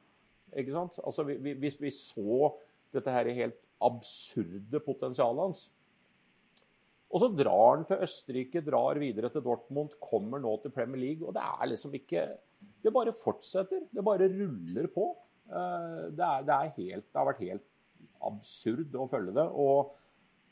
Ikke? 0.52 0.88
Altså, 1.04 1.24
vi, 1.28 1.54
vi, 1.56 1.72
vi 1.80 1.92
så 1.96 2.50
dette 2.92 3.12
her 3.14 3.30
helt 3.36 3.60
absurde 3.82 4.80
potensialet 4.84 5.46
hans. 5.46 5.66
Og 7.12 7.20
så 7.20 7.28
drar 7.36 7.74
han 7.76 7.82
til 7.88 8.04
Østerrike, 8.06 8.62
drar 8.64 9.00
videre 9.00 9.28
til 9.32 9.44
Dortmund, 9.44 9.92
kommer 10.00 10.40
nå 10.40 10.54
til 10.62 10.72
Premier 10.72 11.02
League. 11.02 11.26
Og 11.26 11.34
det 11.36 11.44
er 11.44 11.68
liksom 11.72 11.94
ikke 11.98 12.26
Det 12.82 12.92
bare 12.94 13.12
fortsetter. 13.12 13.82
Det 13.90 14.04
bare 14.04 14.30
ruller 14.30 14.86
på. 14.94 15.08
Eh, 15.50 16.04
det, 16.14 16.24
er, 16.24 16.44
det, 16.46 16.54
er 16.54 16.76
helt, 16.76 17.08
det 17.10 17.18
har 17.18 17.26
vært 17.28 17.42
helt 17.42 17.66
absurd 18.22 18.94
å 18.96 19.08
følge 19.10 19.34
det. 19.36 19.44
Og 19.50 19.92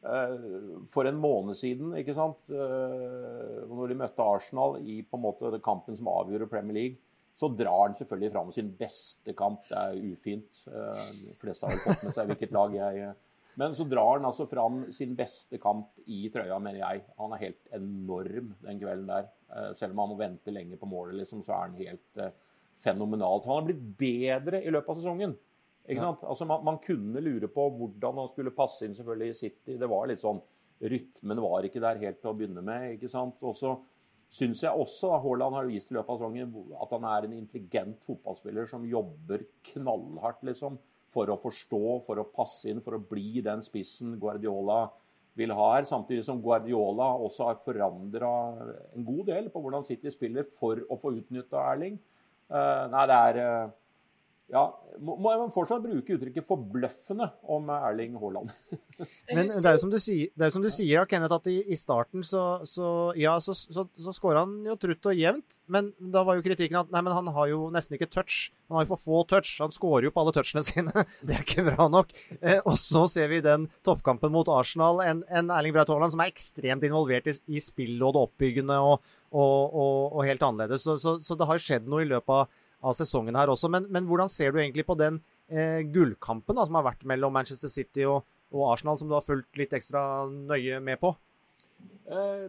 eh, 0.05 0.85
for 0.91 1.09
en 1.09 1.21
måned 1.23 1.59
siden, 1.59 1.95
ikke 1.99 2.17
sant, 2.19 2.43
eh, 2.51 3.63
når 3.71 3.93
de 3.93 4.01
møtte 4.03 4.27
Arsenal 4.27 4.81
i 4.83 5.01
på 5.07 5.21
en 5.21 5.25
måte 5.25 5.63
kampen 5.65 5.97
som 5.99 6.11
avgjorde 6.13 6.51
Premier 6.51 6.77
League, 6.77 7.01
så 7.41 7.49
drar 7.57 7.87
han 7.87 7.97
selvfølgelig 7.97 8.33
fram 8.35 8.51
sin 8.53 8.75
beste 8.77 9.33
kamp. 9.39 9.63
Det 9.71 9.79
er 9.81 10.13
ufint. 10.13 10.65
De 10.67 11.37
fleste 11.41 11.71
har 11.71 11.79
fått 11.87 12.03
med 12.05 12.13
seg 12.13 12.29
hvilket 12.29 12.53
lag 12.53 12.75
jeg 12.77 13.15
men 13.61 13.75
så 13.77 13.85
drar 13.89 14.17
han 14.17 14.29
altså 14.29 14.47
fram 14.49 14.87
sin 14.97 15.13
beste 15.19 15.61
kamp 15.61 15.99
i 16.09 16.23
trøya, 16.33 16.57
mener 16.63 16.81
jeg. 16.81 17.03
Han 17.21 17.35
er 17.37 17.43
helt 17.45 17.75
enorm 17.77 18.55
den 18.65 18.81
kvelden 18.81 19.11
der. 19.11 19.29
Eh, 19.53 19.71
selv 19.77 19.95
om 19.95 20.05
han 20.05 20.15
må 20.15 20.17
vente 20.21 20.55
lenge 20.55 20.79
på 20.81 20.89
målet, 20.89 21.19
liksom, 21.21 21.45
så 21.45 21.55
er 21.57 21.67
han 21.67 21.77
helt 21.81 22.09
fenomenal. 22.17 22.39
fenomenalt. 22.81 23.47
Han 23.47 23.61
har 23.61 23.69
blitt 23.69 23.87
bedre 24.01 24.63
i 24.65 24.73
løpet 24.73 24.95
av 24.95 25.01
sesongen. 25.03 25.37
Ikke 25.91 26.05
sant? 26.05 26.25
Altså 26.29 26.47
man, 26.49 26.65
man, 26.65 26.79
kunne 26.83 27.23
lure 27.25 27.49
på 27.51 27.67
hvordan 27.77 28.21
han 28.23 28.29
skulle 28.31 28.55
passe 28.57 28.87
inn 28.87 28.97
selvfølgelig 28.97 29.33
i 29.33 29.39
City. 29.39 29.77
Det 29.81 29.89
var 29.91 30.09
litt 30.11 30.23
sånn 30.23 30.41
Rytmen 30.81 31.43
var 31.45 31.67
ikke 31.69 31.83
der 31.85 31.99
helt 32.01 32.23
til 32.23 32.31
å 32.31 32.37
begynne 32.37 32.63
med. 32.65 32.95
ikke 32.95 33.11
sant? 33.13 33.37
Og 33.45 33.53
så 33.59 33.75
syns 34.33 34.63
jeg 34.65 34.73
også 34.73 35.11
Haaland 35.21 35.59
har 35.59 35.67
vist 35.69 35.91
i 35.91 35.97
løpet 35.99 36.15
av 36.15 36.23
sesongen 36.23 36.55
at 36.81 36.95
han 36.95 37.07
er 37.11 37.27
en 37.27 37.35
intelligent 37.37 38.07
fotballspiller 38.07 38.69
som 38.71 38.87
jobber 38.89 39.45
knallhardt 39.73 40.47
liksom, 40.49 40.79
for 41.11 41.31
å 41.33 41.39
forstå, 41.41 41.85
for 42.07 42.21
å 42.21 42.29
passe 42.31 42.71
inn, 42.71 42.83
for 42.85 42.97
å 42.97 43.03
bli 43.03 43.43
den 43.45 43.63
spissen 43.67 44.17
Guardiola 44.21 44.85
vil 45.39 45.55
ha 45.57 45.69
her. 45.75 45.89
Samtidig 45.89 46.25
som 46.27 46.41
Guardiola 46.43 47.11
også 47.19 47.49
har 47.49 47.61
forandra 47.65 48.31
en 48.95 49.07
god 49.07 49.27
del 49.33 49.51
på 49.53 49.63
hvordan 49.63 49.87
City 49.87 50.13
spiller 50.15 50.49
for 50.59 50.83
å 50.89 50.99
få 51.01 51.15
utnytta 51.19 51.65
Erling. 51.73 51.99
Uh, 52.51 52.87
nei, 52.91 53.05
det 53.07 53.19
er 53.31 53.41
uh, 53.45 53.75
ja, 54.51 54.63
må, 54.99 55.15
må 55.23 55.31
man 55.39 55.53
fortsatt 55.55 55.83
bruke 55.85 56.17
uttrykket 56.17 56.47
'forbløffende' 56.47 57.29
om 57.55 57.69
Erling 57.71 58.17
Haaland. 58.19 58.51
Men 59.37 59.47
det 59.47 59.63
er 59.63 59.77
jo 59.77 59.83
som 59.85 59.93
du 59.93 59.99
sier, 60.03 60.33
det 60.35 60.51
som 60.53 60.65
du 60.65 60.69
sier 60.73 61.07
Kenneth, 61.09 61.37
at 61.37 61.47
i, 61.51 61.61
i 61.71 61.79
starten 61.79 62.25
så, 62.27 62.43
så, 62.67 62.89
ja, 63.19 63.37
så, 63.41 63.55
så, 63.55 63.87
så 63.95 64.15
skåra 64.17 64.43
han 64.43 64.67
jo 64.67 64.75
trutt 64.81 65.07
og 65.07 65.17
jevnt. 65.17 65.61
Men 65.71 65.93
da 65.99 66.25
var 66.27 66.39
jo 66.39 66.45
kritikken 66.45 66.81
at 66.83 66.91
nei, 66.91 67.03
men 67.07 67.15
han 67.17 67.31
har 67.37 67.51
jo 67.53 67.69
nesten 67.73 67.97
ikke 67.97 68.11
touch. 68.11 68.51
Han 68.69 68.81
har 68.81 68.87
jo 68.87 68.93
for 68.93 69.05
få 69.05 69.23
touch. 69.31 69.53
Han 69.63 69.75
skårer 69.75 70.09
jo 70.09 70.15
på 70.15 70.25
alle 70.25 70.35
touchene 70.37 70.65
sine. 70.71 71.07
Det 71.23 71.37
er 71.37 71.47
ikke 71.47 71.69
bra 71.71 71.87
nok. 71.93 72.11
Eh, 72.41 72.59
og 72.65 72.75
så 72.81 73.07
ser 73.11 73.31
vi 73.33 73.43
den 73.47 73.69
toppkampen 73.87 74.35
mot 74.35 74.51
Arsenal. 74.51 75.05
En, 75.07 75.23
en 75.31 75.55
Erling 75.55 75.77
Braut 75.77 75.93
Haaland 75.95 76.17
som 76.17 76.25
er 76.25 76.35
ekstremt 76.35 76.85
involvert 76.87 77.31
i, 77.31 77.37
i 77.55 77.63
spillet 77.63 78.03
og 78.03 78.17
det 78.17 78.27
oppbyggende 78.27 78.83
og, 78.83 79.13
og, 79.31 79.61
og, 79.71 79.95
og 80.19 80.27
helt 80.27 80.43
annerledes. 80.43 80.91
Så, 80.91 81.39
det 81.39 81.49
har 81.49 81.63
skjedd 81.63 81.89
noe 81.91 82.03
i 82.03 82.11
løpet 82.11 82.43
av 82.43 82.60
av 82.81 82.97
sesongen 82.97 83.37
her 83.39 83.53
også. 83.53 83.71
Men, 83.73 83.87
men, 83.93 84.07
hvordan 84.09 84.31
ser 84.33 84.53
du 84.53 84.61
egentlig 84.63 84.87
på 84.89 84.97
den 84.99 85.21
eh, 85.49 85.81
gullkampen 85.93 86.59
da, 86.59 86.67
som 86.67 86.79
har 86.79 86.87
vært 86.91 87.07
mellom 87.09 87.35
Manchester 87.37 87.73
City 87.73 88.07
og, 88.09 88.23
og, 88.53 88.67
Arsenal, 88.73 88.99
som 89.01 89.11
du 89.11 89.17
har 89.17 89.27
fulgt 89.27 89.61
litt 89.61 89.75
ekstra 89.77 90.03
nøye 90.31 90.81
med 90.85 91.01
på? 91.03 91.13
Eh, 92.11 92.47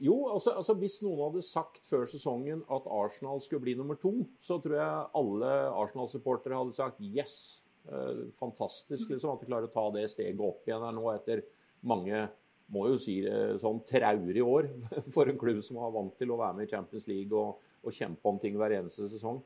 jo, 0.00 0.16
altså, 0.32 0.54
altså, 0.56 0.76
hvis 0.80 1.00
noen 1.04 1.26
hadde 1.26 1.44
sagt 1.44 1.82
før 1.88 2.06
sesongen 2.08 2.62
at 2.72 2.86
Arsenal 2.88 3.42
skulle 3.44 3.64
bli 3.66 3.76
nummer 3.76 3.98
to, 4.00 4.14
så 4.40 4.60
tror 4.62 4.78
jeg 4.78 5.08
alle 5.20 5.56
Arsenal-supportere 5.82 6.60
hadde 6.60 6.78
sagt 6.78 7.02
yes. 7.04 7.40
Eh, 7.88 8.26
fantastisk 8.36 9.08
liksom, 9.08 9.34
at 9.34 9.42
de 9.42 9.48
klarer 9.48 9.68
å 9.68 9.72
ta 9.72 9.86
det 9.94 10.04
steget 10.12 10.40
opp 10.44 10.68
igjen 10.68 10.82
her 10.84 10.92
nå 10.92 11.06
etter 11.14 11.40
mange 11.88 12.26
må 12.70 12.84
jo 12.90 12.98
si 13.00 13.16
det 13.24 13.56
sånn 13.62 13.80
traurige 13.88 14.44
år 14.44 14.68
for 15.14 15.30
en 15.30 15.38
klubb 15.40 15.62
som 15.64 15.80
var 15.80 15.94
vant 15.94 16.12
til 16.20 16.30
å 16.30 16.38
være 16.38 16.58
med 16.58 16.68
i 16.68 16.70
Champions 16.70 17.08
League 17.10 17.36
og, 17.36 17.56
og 17.80 17.96
kjempe 17.96 18.30
om 18.30 18.38
ting 18.42 18.58
hver 18.60 18.76
eneste 18.76 19.08
sesong. 19.10 19.40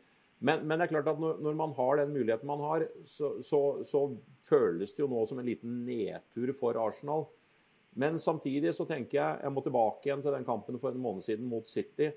Men, 0.44 0.66
men, 0.68 0.76
det 0.76 0.87
er 0.87 0.92
klart 0.92 1.09
at 1.09 1.20
når, 1.20 1.38
når, 1.40 1.57
man 1.57 1.72
har 1.78 1.96
den 2.02 2.12
muligheten 2.12 2.48
man 2.50 2.61
har, 2.61 2.85
så, 3.09 3.30
så, 3.42 3.61
så, 3.87 4.04
føles 4.44 4.92
det 4.92 5.00
jo 5.00 5.09
nå 5.09 5.22
som 5.24 5.40
en 5.40 5.48
liten 5.48 5.78
nedtur 5.87 6.52
for 6.59 6.76
Arsenal. 6.76 7.24
Men 7.96 8.18
samtidig 8.20 8.74
så 8.74 8.85
tenker 8.85 9.16
jeg 9.16 9.44
Jeg 9.46 9.54
må 9.54 9.62
tilbake 9.64 10.09
igjen 10.09 10.24
til 10.24 10.35
den 10.35 10.44
kampen 10.44 10.76
for 10.83 10.92
en 10.92 11.00
måned 11.00 11.24
siden 11.24 11.48
mot 11.48 11.68
City. 11.70 12.11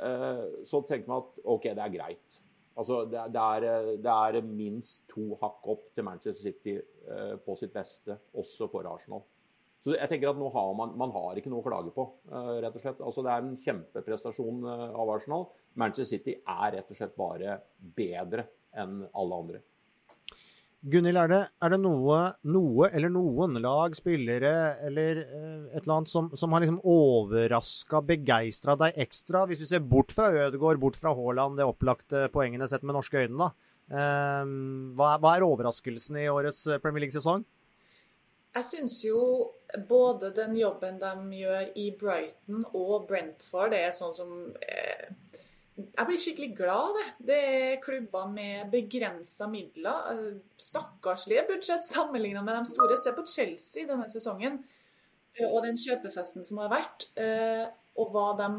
Eh, 0.00 0.44
så 0.66 0.80
tenker 0.88 1.12
man 1.12 1.22
at 1.22 1.42
OK, 1.44 1.68
det 1.68 1.84
er 1.84 1.94
greit. 1.94 2.40
Altså, 2.80 3.04
det, 3.10 3.20
er, 3.20 3.66
det, 4.00 4.14
er, 4.14 4.40
minst 4.46 5.04
to 5.10 5.34
hakk 5.42 5.66
opp 5.68 5.84
til 5.94 6.06
Manchester 6.06 6.50
City 6.50 6.74
eh, 6.80 7.34
på 7.44 7.54
sitt 7.60 7.74
beste, 7.74 8.16
også 8.40 8.70
for 8.72 8.88
Arsenal. 8.88 9.22
Så 9.80 9.94
jeg 9.94 10.10
tenker 10.10 10.28
at 10.28 10.36
nå 10.40 10.50
har 10.52 10.72
man, 10.76 10.92
man 11.00 11.12
har 11.14 11.38
ikke 11.40 11.50
noe 11.52 11.62
å 11.62 11.64
klage 11.64 11.92
på, 11.94 12.04
eh, 12.28 12.52
rett 12.60 12.74
og 12.76 12.82
slett. 12.82 13.00
Altså, 13.00 13.24
det 13.24 13.32
er 13.32 13.44
en 13.44 13.56
kjempeprestasjon 13.64 14.66
eh, 14.68 14.86
av 14.92 15.12
Arsenal. 15.14 15.46
Manchester 15.80 16.18
City 16.18 16.36
er 16.36 16.74
rett 16.76 16.90
og 16.92 16.98
slett 16.98 17.16
bare 17.16 17.56
bedre 17.96 18.44
enn 18.76 19.00
alle 19.16 19.38
andre. 19.44 19.60
Gunhild, 20.80 21.18
er 21.20 21.28
det, 21.28 21.38
er 21.60 21.72
det 21.74 21.78
noe, 21.82 22.18
noe, 22.48 22.86
eller 22.88 23.12
noen 23.12 23.58
lag, 23.60 23.92
spillere 23.96 24.52
eller 24.88 25.18
eh, 25.22 25.64
et 25.74 25.82
eller 25.82 25.94
annet 25.98 26.12
som, 26.12 26.30
som 26.40 26.56
har 26.56 26.64
liksom 26.64 26.78
overraska, 26.88 28.00
begeistra 28.08 28.76
deg 28.80 28.96
ekstra? 29.04 29.42
Hvis 29.48 29.60
vi 29.64 29.68
ser 29.74 29.84
bort 29.84 30.12
fra 30.16 30.30
Ødegaard, 30.32 30.80
bort 30.80 30.96
fra 30.96 31.12
Haaland, 31.16 31.56
det 31.60 31.68
opplagte 31.68 32.26
poengene 32.32 32.68
sett 32.68 32.84
med 32.84 32.96
norske 32.96 33.24
øyne, 33.26 33.48
da. 33.48 33.50
Eh, 33.90 34.52
hva, 34.96 35.14
hva, 35.20 35.34
er 35.34 35.44
overraskelsen 35.48 36.20
i 36.20 36.28
årets 36.32 36.66
Premier 36.80 37.04
League-sesong? 37.04 37.44
Jeg 38.56 38.66
syns 38.66 38.96
jo 39.04 39.20
både 39.88 40.32
den 40.36 40.56
jobben 40.58 40.98
de 41.00 41.40
gjør 41.40 41.72
i 41.78 41.90
Brighton 42.00 42.64
og 42.72 43.08
Brentford, 43.08 43.74
det 43.74 43.84
er 43.86 43.94
sånn 43.94 44.16
som 44.16 44.32
eh, 44.64 45.10
jeg 45.80 46.06
blir 46.08 46.20
skikkelig 46.20 46.50
glad 46.58 46.96
det. 46.96 47.06
Det 47.30 47.38
er 47.38 47.80
klubber 47.82 48.28
med 48.32 48.70
begrensa 48.72 49.48
midler. 49.50 50.10
Eh, 50.12 50.40
stakkarslige 50.60 51.46
budsjett 51.48 51.86
sammenlignet 51.88 52.44
med 52.44 52.58
de 52.58 52.72
store. 52.72 52.98
Se 52.98 53.14
på 53.16 53.26
Chelsea 53.28 53.88
denne 53.88 54.08
sesongen 54.12 54.58
eh, 55.38 55.46
og 55.46 55.62
den 55.66 55.78
kjøpefesten 55.80 56.46
som 56.46 56.60
har 56.62 56.72
vært, 56.72 57.08
eh, 57.20 57.66
og 58.00 58.14
hva 58.14 58.28
de 58.40 58.50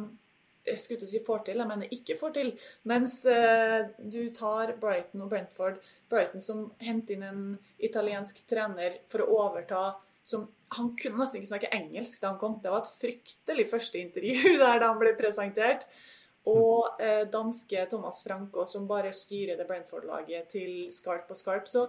jeg 0.62 0.78
skulle 0.78 1.00
ikke 1.00 1.10
si 1.10 1.20
får 1.26 1.40
til, 1.48 1.58
jeg 1.58 1.68
mener 1.72 1.94
ikke 1.96 2.16
får 2.20 2.34
til. 2.36 2.50
Mens 2.86 3.16
du 3.26 4.20
tar 4.38 4.76
Brighton 4.78 5.24
og 5.26 5.32
Brentford 5.32 5.80
Brighton 6.06 6.44
som 6.46 6.68
henter 6.86 7.16
inn 7.16 7.24
en 7.26 7.48
italiensk 7.82 8.44
trener 8.46 9.00
for 9.10 9.26
å 9.26 9.40
overta 9.40 9.80
som 10.22 10.46
Han 10.78 10.94
kunne 11.00 11.20
nesten 11.20 11.42
ikke 11.42 11.52
snakke 11.52 11.74
engelsk 11.76 12.22
da 12.22 12.32
han 12.32 12.40
kom. 12.42 12.58
Det 12.64 12.72
var 12.72 12.86
et 12.86 12.96
fryktelig 13.02 13.68
første 13.72 14.00
intervju 14.00 14.56
der 14.64 14.82
da 14.82 14.92
han 14.92 15.02
ble 15.02 15.14
presentert. 15.20 15.88
Og 16.50 17.02
eh, 17.02 17.28
danske 17.30 17.84
Thomas 17.92 18.24
Franco, 18.26 18.66
som 18.66 18.88
bare 18.90 19.12
styrer 19.14 19.60
det 19.60 19.68
Brentford-laget 19.70 20.50
til 20.56 20.88
skarp 20.94 21.30
og 21.30 21.38
skarp. 21.38 21.68
Så 21.70 21.86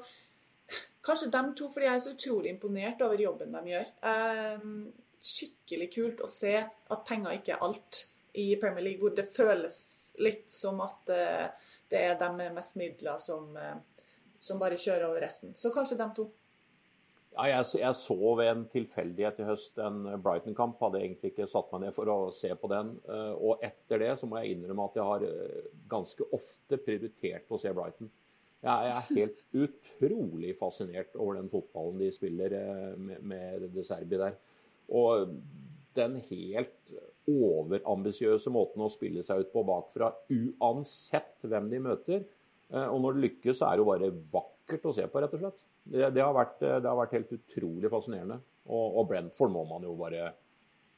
kanskje 1.04 1.30
dem 1.32 1.54
to, 1.56 1.70
fordi 1.72 1.88
jeg 1.88 1.94
er 1.94 2.04
så 2.04 2.16
utrolig 2.16 2.52
imponert 2.52 3.00
over 3.06 3.22
jobben 3.22 3.54
de 3.56 3.72
gjør. 3.72 3.88
Eh, 4.12 4.66
skikkelig 5.22 5.88
kult 5.94 6.24
å 6.24 6.30
se 6.30 6.56
at 6.58 7.06
penger 7.08 7.38
ikke 7.38 7.54
er 7.54 7.64
alt 7.64 8.06
i 8.32 8.56
Premier 8.60 8.84
League, 8.84 9.00
hvor 9.00 9.14
det 9.14 9.28
føles 9.28 9.78
litt 10.24 10.50
som 10.52 10.80
at 10.84 11.12
eh, 11.12 11.72
det 11.92 12.00
er 12.00 12.20
dem 12.20 12.38
med 12.40 12.54
mest 12.56 12.78
midler 12.80 13.18
som, 13.20 13.50
eh, 13.56 13.76
som 14.40 14.60
bare 14.60 14.80
kjører 14.80 15.10
over 15.10 15.20
resten. 15.22 15.54
Så 15.54 15.72
kanskje 15.74 16.00
dem 16.00 16.14
to. 16.16 16.30
Ja, 17.32 17.46
jeg, 17.48 17.64
jeg, 17.80 17.96
så 17.96 18.16
ved 18.36 18.48
en 18.50 18.64
tilfeldighet 18.68 19.38
i 19.40 19.46
høst 19.48 19.78
en 19.80 20.02
Brighton-kamp. 20.20 20.76
Hadde 20.84 21.00
egentlig 21.00 21.30
ikke 21.32 21.48
satt 21.48 21.70
meg 21.72 21.86
ned 21.86 21.94
for 21.96 22.10
å 22.12 22.16
se 22.34 22.50
på 22.60 22.68
den. 22.68 22.90
Eh, 23.08 23.32
og 23.40 23.64
etter 23.64 24.02
det 24.04 24.10
så 24.20 24.28
må 24.28 24.42
jeg 24.42 24.58
innrømme 24.58 24.84
at 24.90 24.98
jeg 24.98 25.08
har 25.08 25.24
eh, 25.28 25.70
ganske 25.88 26.26
ofte 26.36 26.80
prioritert 26.84 27.48
å 27.48 27.60
se 27.62 27.72
Brighton. 27.72 28.12
Jeg 28.62 28.92
er 28.92 29.08
helt 29.16 29.40
utrolig 29.64 30.52
fascinert 30.60 31.16
over 31.16 31.40
den 31.40 31.48
fotballen 31.50 32.04
de 32.04 32.12
spiller 32.14 32.58
eh, 32.58 32.84
med, 33.00 33.24
med 33.32 33.66
De 33.72 33.86
Serbi 33.86 34.20
der. 34.20 34.36
Og 34.92 35.32
den 35.96 36.20
helt 36.28 36.94
overambisiøse 37.32 38.52
måten 38.52 38.84
å 38.84 38.92
spille 38.92 39.24
seg 39.24 39.40
ut 39.40 39.52
på 39.54 39.64
bakfra, 39.66 40.12
uansett 40.28 41.48
hvem 41.48 41.68
de 41.72 41.80
møter. 41.84 42.24
Og 42.72 42.96
når 43.04 43.14
det 43.14 43.22
lykkes, 43.26 43.58
så 43.60 43.68
er 43.68 43.76
det 43.76 43.82
jo 43.84 43.90
bare 43.90 44.08
vakkert 44.32 44.88
å 44.88 44.94
se 44.96 45.04
på, 45.04 45.20
rett 45.20 45.36
og 45.36 45.42
slett. 45.44 45.60
Det, 45.82 46.12
det, 46.14 46.22
har 46.22 46.34
vært, 46.36 46.60
det, 46.62 46.86
har 46.86 46.98
vært, 46.98 47.16
helt 47.18 47.34
utrolig 47.34 47.90
fascinerende. 47.90 48.38
Og, 48.70 49.00
og, 49.00 49.08
Brentford 49.10 49.50
må 49.50 49.64
man 49.66 49.84
jo 49.86 49.96
bare 49.98 50.30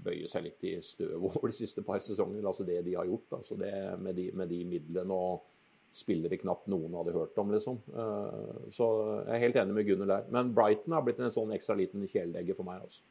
bøye 0.04 0.28
seg 0.28 0.44
litt 0.44 0.66
i 0.68 0.74
støv 0.84 1.24
over 1.30 1.48
de 1.48 1.56
siste 1.56 1.84
par 1.86 2.02
sesonger. 2.04 2.44
Altså 2.44 2.66
det 2.68 2.82
de 2.86 2.96
har 2.98 3.08
gjort. 3.08 3.40
Altså 3.40 3.58
det 3.60 3.72
med 4.02 4.18
de, 4.20 4.28
med 4.36 4.52
de 4.52 4.60
midlene 4.68 5.16
og 5.16 5.50
spillere 5.94 6.38
knapt 6.40 6.66
noen 6.72 6.94
hadde 6.98 7.14
hørt 7.14 7.36
om, 7.38 7.52
liksom. 7.54 7.78
Eh, 7.94 8.62
så 8.74 8.86
jeg 9.28 9.36
er 9.36 9.44
helt 9.46 9.58
enig 9.62 9.76
med 9.76 9.88
Gunnar 9.88 10.10
der. 10.10 10.30
Men 10.34 10.54
Brighton 10.56 10.96
har 10.96 11.04
blitt 11.06 11.20
en 11.22 11.34
sånn 11.34 11.54
ekstra 11.54 11.76
liten 11.78 12.02
kjæledegge 12.10 12.56
for 12.58 12.66
meg. 12.66 12.82
altså. 12.82 13.04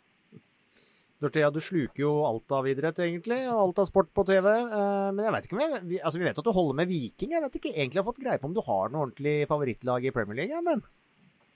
Dorthea, 1.23 1.47
du 1.55 1.61
sluker 1.63 2.01
jo 2.03 2.11
alt 2.27 2.51
av 2.51 2.67
idrett, 2.67 2.99
egentlig, 2.99 3.37
og 3.47 3.61
alt 3.61 3.79
av 3.79 3.87
sport 3.87 4.09
på 4.11 4.25
TV. 4.27 4.49
Eh, 4.51 5.11
men 5.15 5.23
jeg 5.23 5.35
vet 5.37 5.47
ikke 5.47 5.55
om 5.55 5.63
jeg, 5.63 6.01
altså 6.01 6.19
vi 6.19 6.27
vet 6.27 6.41
at 6.43 6.49
du 6.49 6.51
holder 6.57 6.79
med 6.81 6.91
Viking. 6.91 7.37
Jeg 7.37 7.45
vet 7.45 7.55
ikke 7.59 7.71
egentlig 7.71 8.01
jeg 8.01 8.03
har 8.03 8.09
fått 8.11 8.21
greie 8.25 8.41
på 8.41 8.51
om 8.51 8.57
du 8.57 8.63
har 8.67 8.91
noe 8.91 9.07
ordentlig 9.07 9.37
favorittlag 9.51 10.09
i 10.09 10.13
Premier 10.15 10.43
League. 10.43 10.65
Men... 10.67 10.83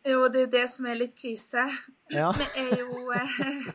Jo, 0.08 0.28
det 0.32 0.40
er 0.40 0.46
jo 0.46 0.52
det 0.54 0.68
som 0.72 0.88
er 0.88 1.00
litt 1.02 1.16
krise. 1.20 1.68
Ja. 2.14 2.30
Vi 2.38 2.46
er 2.62 2.78
jo 2.80 3.12
eh, 3.12 3.68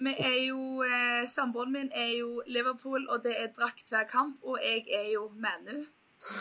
Vi 0.00 0.14
er 0.16 0.36
jo 0.48 0.82
eh, 0.82 1.22
Samboeren 1.28 1.72
min 1.72 1.90
er 1.94 2.10
jo 2.18 2.42
Liverpool, 2.46 3.06
og 3.08 3.22
det 3.24 3.36
er 3.38 3.52
drakt 3.54 3.92
hver 3.92 4.08
kamp. 4.10 4.40
Og 4.42 4.58
jeg 4.64 4.86
er 4.90 5.10
jo 5.12 5.28
Manu. 5.36 5.84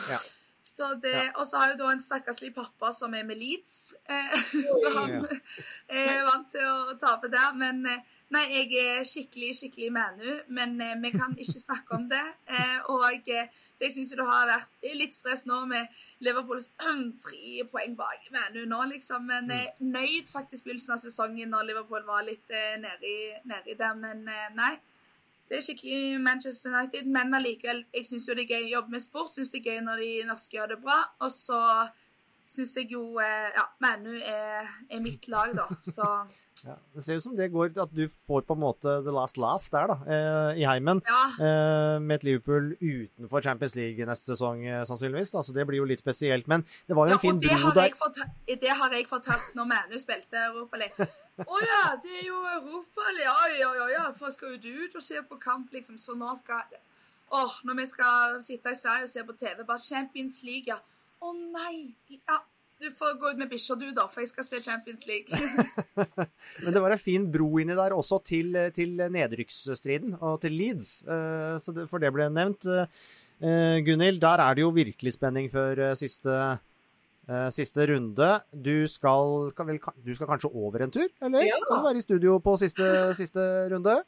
Ja. 0.09 0.19
Så 0.79 0.93
det, 1.03 1.11
ja. 1.11 1.31
Og 1.35 1.47
så 1.47 1.59
har 1.59 1.73
jeg 1.73 1.79
da 1.81 1.89
en 1.91 2.01
stakkarslig 2.03 2.53
pappa 2.55 2.93
som 2.95 3.11
er 3.17 3.25
med 3.27 3.35
Leeds, 3.35 3.73
eh, 4.07 4.35
så 4.79 4.91
han 4.95 5.17
er 5.91 6.21
vant 6.23 6.47
til 6.53 6.63
å 6.63 6.95
tape 7.01 7.27
der. 7.33 7.49
Men 7.59 7.81
eh, 7.89 8.05
nei, 8.31 8.45
jeg 8.53 8.69
er 8.79 9.07
skikkelig, 9.07 9.49
skikkelig 9.59 9.89
Manu, 9.91 10.29
men 10.55 10.77
eh, 10.85 10.95
vi 11.03 11.11
kan 11.17 11.35
ikke 11.35 11.59
snakke 11.65 11.97
om 11.97 12.05
det. 12.11 12.23
Eh, 12.47 12.77
og, 12.93 13.27
eh, 13.27 13.51
så 13.75 13.89
jeg 13.89 13.97
syns 13.97 14.15
det 14.15 14.27
har 14.29 14.47
vært 14.53 14.87
litt 15.01 15.19
stress 15.19 15.43
nå 15.49 15.59
med 15.67 15.99
Liverpools 16.23 16.71
tre 17.25 17.67
poeng 17.73 17.99
bak 17.99 18.29
Manu 18.37 18.61
nå, 18.63 18.79
liksom. 18.93 19.27
Men 19.27 19.51
mm. 19.51 19.83
nøyd 19.83 20.31
faktisk 20.31 20.69
begynnelsen 20.69 20.95
av 20.95 21.03
sesongen 21.03 21.51
når 21.51 21.73
Liverpool 21.73 22.07
var 22.07 22.23
litt 22.29 22.55
eh, 22.55 22.77
nedi, 22.79 23.17
nedi 23.51 23.75
der. 23.75 23.99
Men 23.99 24.23
nei. 24.55 24.77
Det 25.49 25.57
er 25.57 25.63
skikkelig 25.65 26.19
Manchester 26.21 26.69
United, 26.69 27.07
men 27.09 27.33
allikevel, 27.33 27.81
jeg 27.95 28.05
syns 28.05 28.27
jo 28.29 28.35
det 28.37 28.45
er 28.45 28.57
gøy 28.57 28.67
å 28.67 28.75
jobbe 28.75 28.93
med 28.95 29.01
sport. 29.01 29.31
Syns 29.33 29.49
det 29.53 29.63
er 29.63 29.71
gøy 29.71 29.79
når 29.87 30.03
de 30.03 30.11
norske 30.29 30.59
gjør 30.59 30.75
det 30.75 30.83
bra. 30.83 30.99
Og 31.25 31.31
så 31.33 31.61
syns 32.49 32.75
jeg 32.77 32.93
jo 32.93 33.01
eh, 33.21 33.49
Ja, 33.55 33.65
Manu 33.81 34.13
er, 34.13 34.69
er 34.89 35.01
mitt 35.01 35.25
lag, 35.31 35.55
da. 35.57 35.65
Så 35.85 36.05
ja, 36.67 36.75
Det 36.93 37.05
ser 37.05 37.17
ut 37.17 37.25
som 37.25 37.37
det 37.37 37.49
går 37.53 37.71
at 37.81 37.95
du 37.95 38.03
får 38.29 38.45
på 38.45 38.57
en 38.57 38.61
måte 38.61 38.99
the 39.05 39.13
last 39.15 39.41
laugh 39.41 39.65
der, 39.73 39.89
da, 39.89 39.97
eh, 40.05 40.61
i 40.61 40.67
heimen. 40.69 41.01
Ja. 41.09 41.23
Eh, 41.33 41.95
med 42.03 42.19
et 42.19 42.27
Liverpool 42.27 42.75
utenfor 42.77 43.41
Champions 43.45 43.77
League 43.79 44.05
neste 44.09 44.35
sesong, 44.35 44.61
sannsynligvis. 44.89 45.33
da, 45.33 45.41
Så 45.41 45.55
det 45.55 45.65
blir 45.69 45.81
jo 45.81 45.89
litt 45.89 46.03
spesielt. 46.03 46.45
Men 46.51 46.65
det 46.85 46.97
var 46.97 47.09
jo 47.09 47.15
en 47.15 47.17
ja, 47.17 47.23
fin 47.25 47.41
bro 47.41 47.73
der. 47.73 47.89
det 48.53 48.77
har 48.83 48.93
jeg 48.93 49.09
fortalt 49.09 49.57
når 49.57 49.73
Manu 49.73 49.97
spilte 50.01 50.45
Europaliga. 50.51 51.09
Å 51.45 51.63
ja, 51.63 51.81
det 52.03 52.13
er 52.21 52.27
jo 52.27 52.43
Europaliga. 52.57 53.23
Ja, 53.29 53.49
ja, 53.55 53.71
ja, 53.79 53.87
ja. 53.95 54.05
For 54.17 54.33
skal 54.35 54.57
jo 54.57 54.85
ut 54.85 54.95
og 54.99 55.05
se 55.05 55.21
på 55.25 55.39
kamp, 55.41 55.71
liksom. 55.75 55.99
Så 56.01 56.17
nå 56.19 56.33
skal 56.39 56.79
Åh, 57.29 57.59
når 57.61 57.75
vi 57.77 57.83
skal 57.85 58.39
sitte 58.41 58.71
i 58.73 58.77
Sverige 58.77 59.05
og 59.05 59.11
se 59.11 59.23
på 59.25 59.35
TV, 59.37 59.59
bare 59.67 59.85
Champions 59.85 60.39
League, 60.41 60.65
ja. 60.65 60.79
Å 61.21 61.33
nei. 61.37 61.91
Ja, 62.09 62.39
du 62.81 62.87
får 62.95 63.19
gå 63.21 63.33
ut 63.33 63.41
med 63.41 63.51
bikkja 63.51 63.75
du, 63.77 63.89
da, 63.93 64.07
for 64.09 64.23
jeg 64.23 64.31
skal 64.31 64.47
se 64.47 64.61
Champions 64.65 65.05
League. 65.05 65.37
Men 66.63 66.73
det 66.73 66.81
var 66.81 66.95
en 66.95 67.01
fin 67.01 67.27
bro 67.29 67.51
inni 67.61 67.77
der 67.77 67.93
også 67.93 68.21
til, 68.25 68.57
til 68.73 68.97
nedrykksstriden 68.97 70.17
og 70.17 70.39
til 70.41 70.57
Leeds, 70.57 70.93
eh, 71.05 71.85
for 71.91 72.01
det 72.01 72.13
ble 72.15 72.31
nevnt. 72.33 72.65
Eh, 73.39 73.77
Gunhild, 73.85 74.19
der 74.23 74.41
er 74.43 74.55
det 74.57 74.65
jo 74.65 74.71
virkelig 74.75 75.13
spenning 75.15 75.51
før 75.51 75.79
eh, 75.89 75.95
siste, 75.99 76.33
eh, 76.33 76.57
siste 77.53 77.85
runde. 77.91 78.29
Du 78.51 78.87
skal, 78.89 79.51
kan 79.57 79.69
vel, 79.69 79.77
du 80.05 80.13
skal 80.17 80.29
kanskje 80.31 80.49
over 80.49 80.85
en 80.85 80.93
tur, 80.93 81.07
eller? 81.21 81.45
Ja. 81.45 81.59
Skal 81.65 81.81
du 81.81 81.87
være 81.89 82.01
i 82.01 82.05
studio 82.05 82.39
på 82.43 82.55
siste, 82.61 82.87
siste 83.17 83.43
runde? 83.73 83.99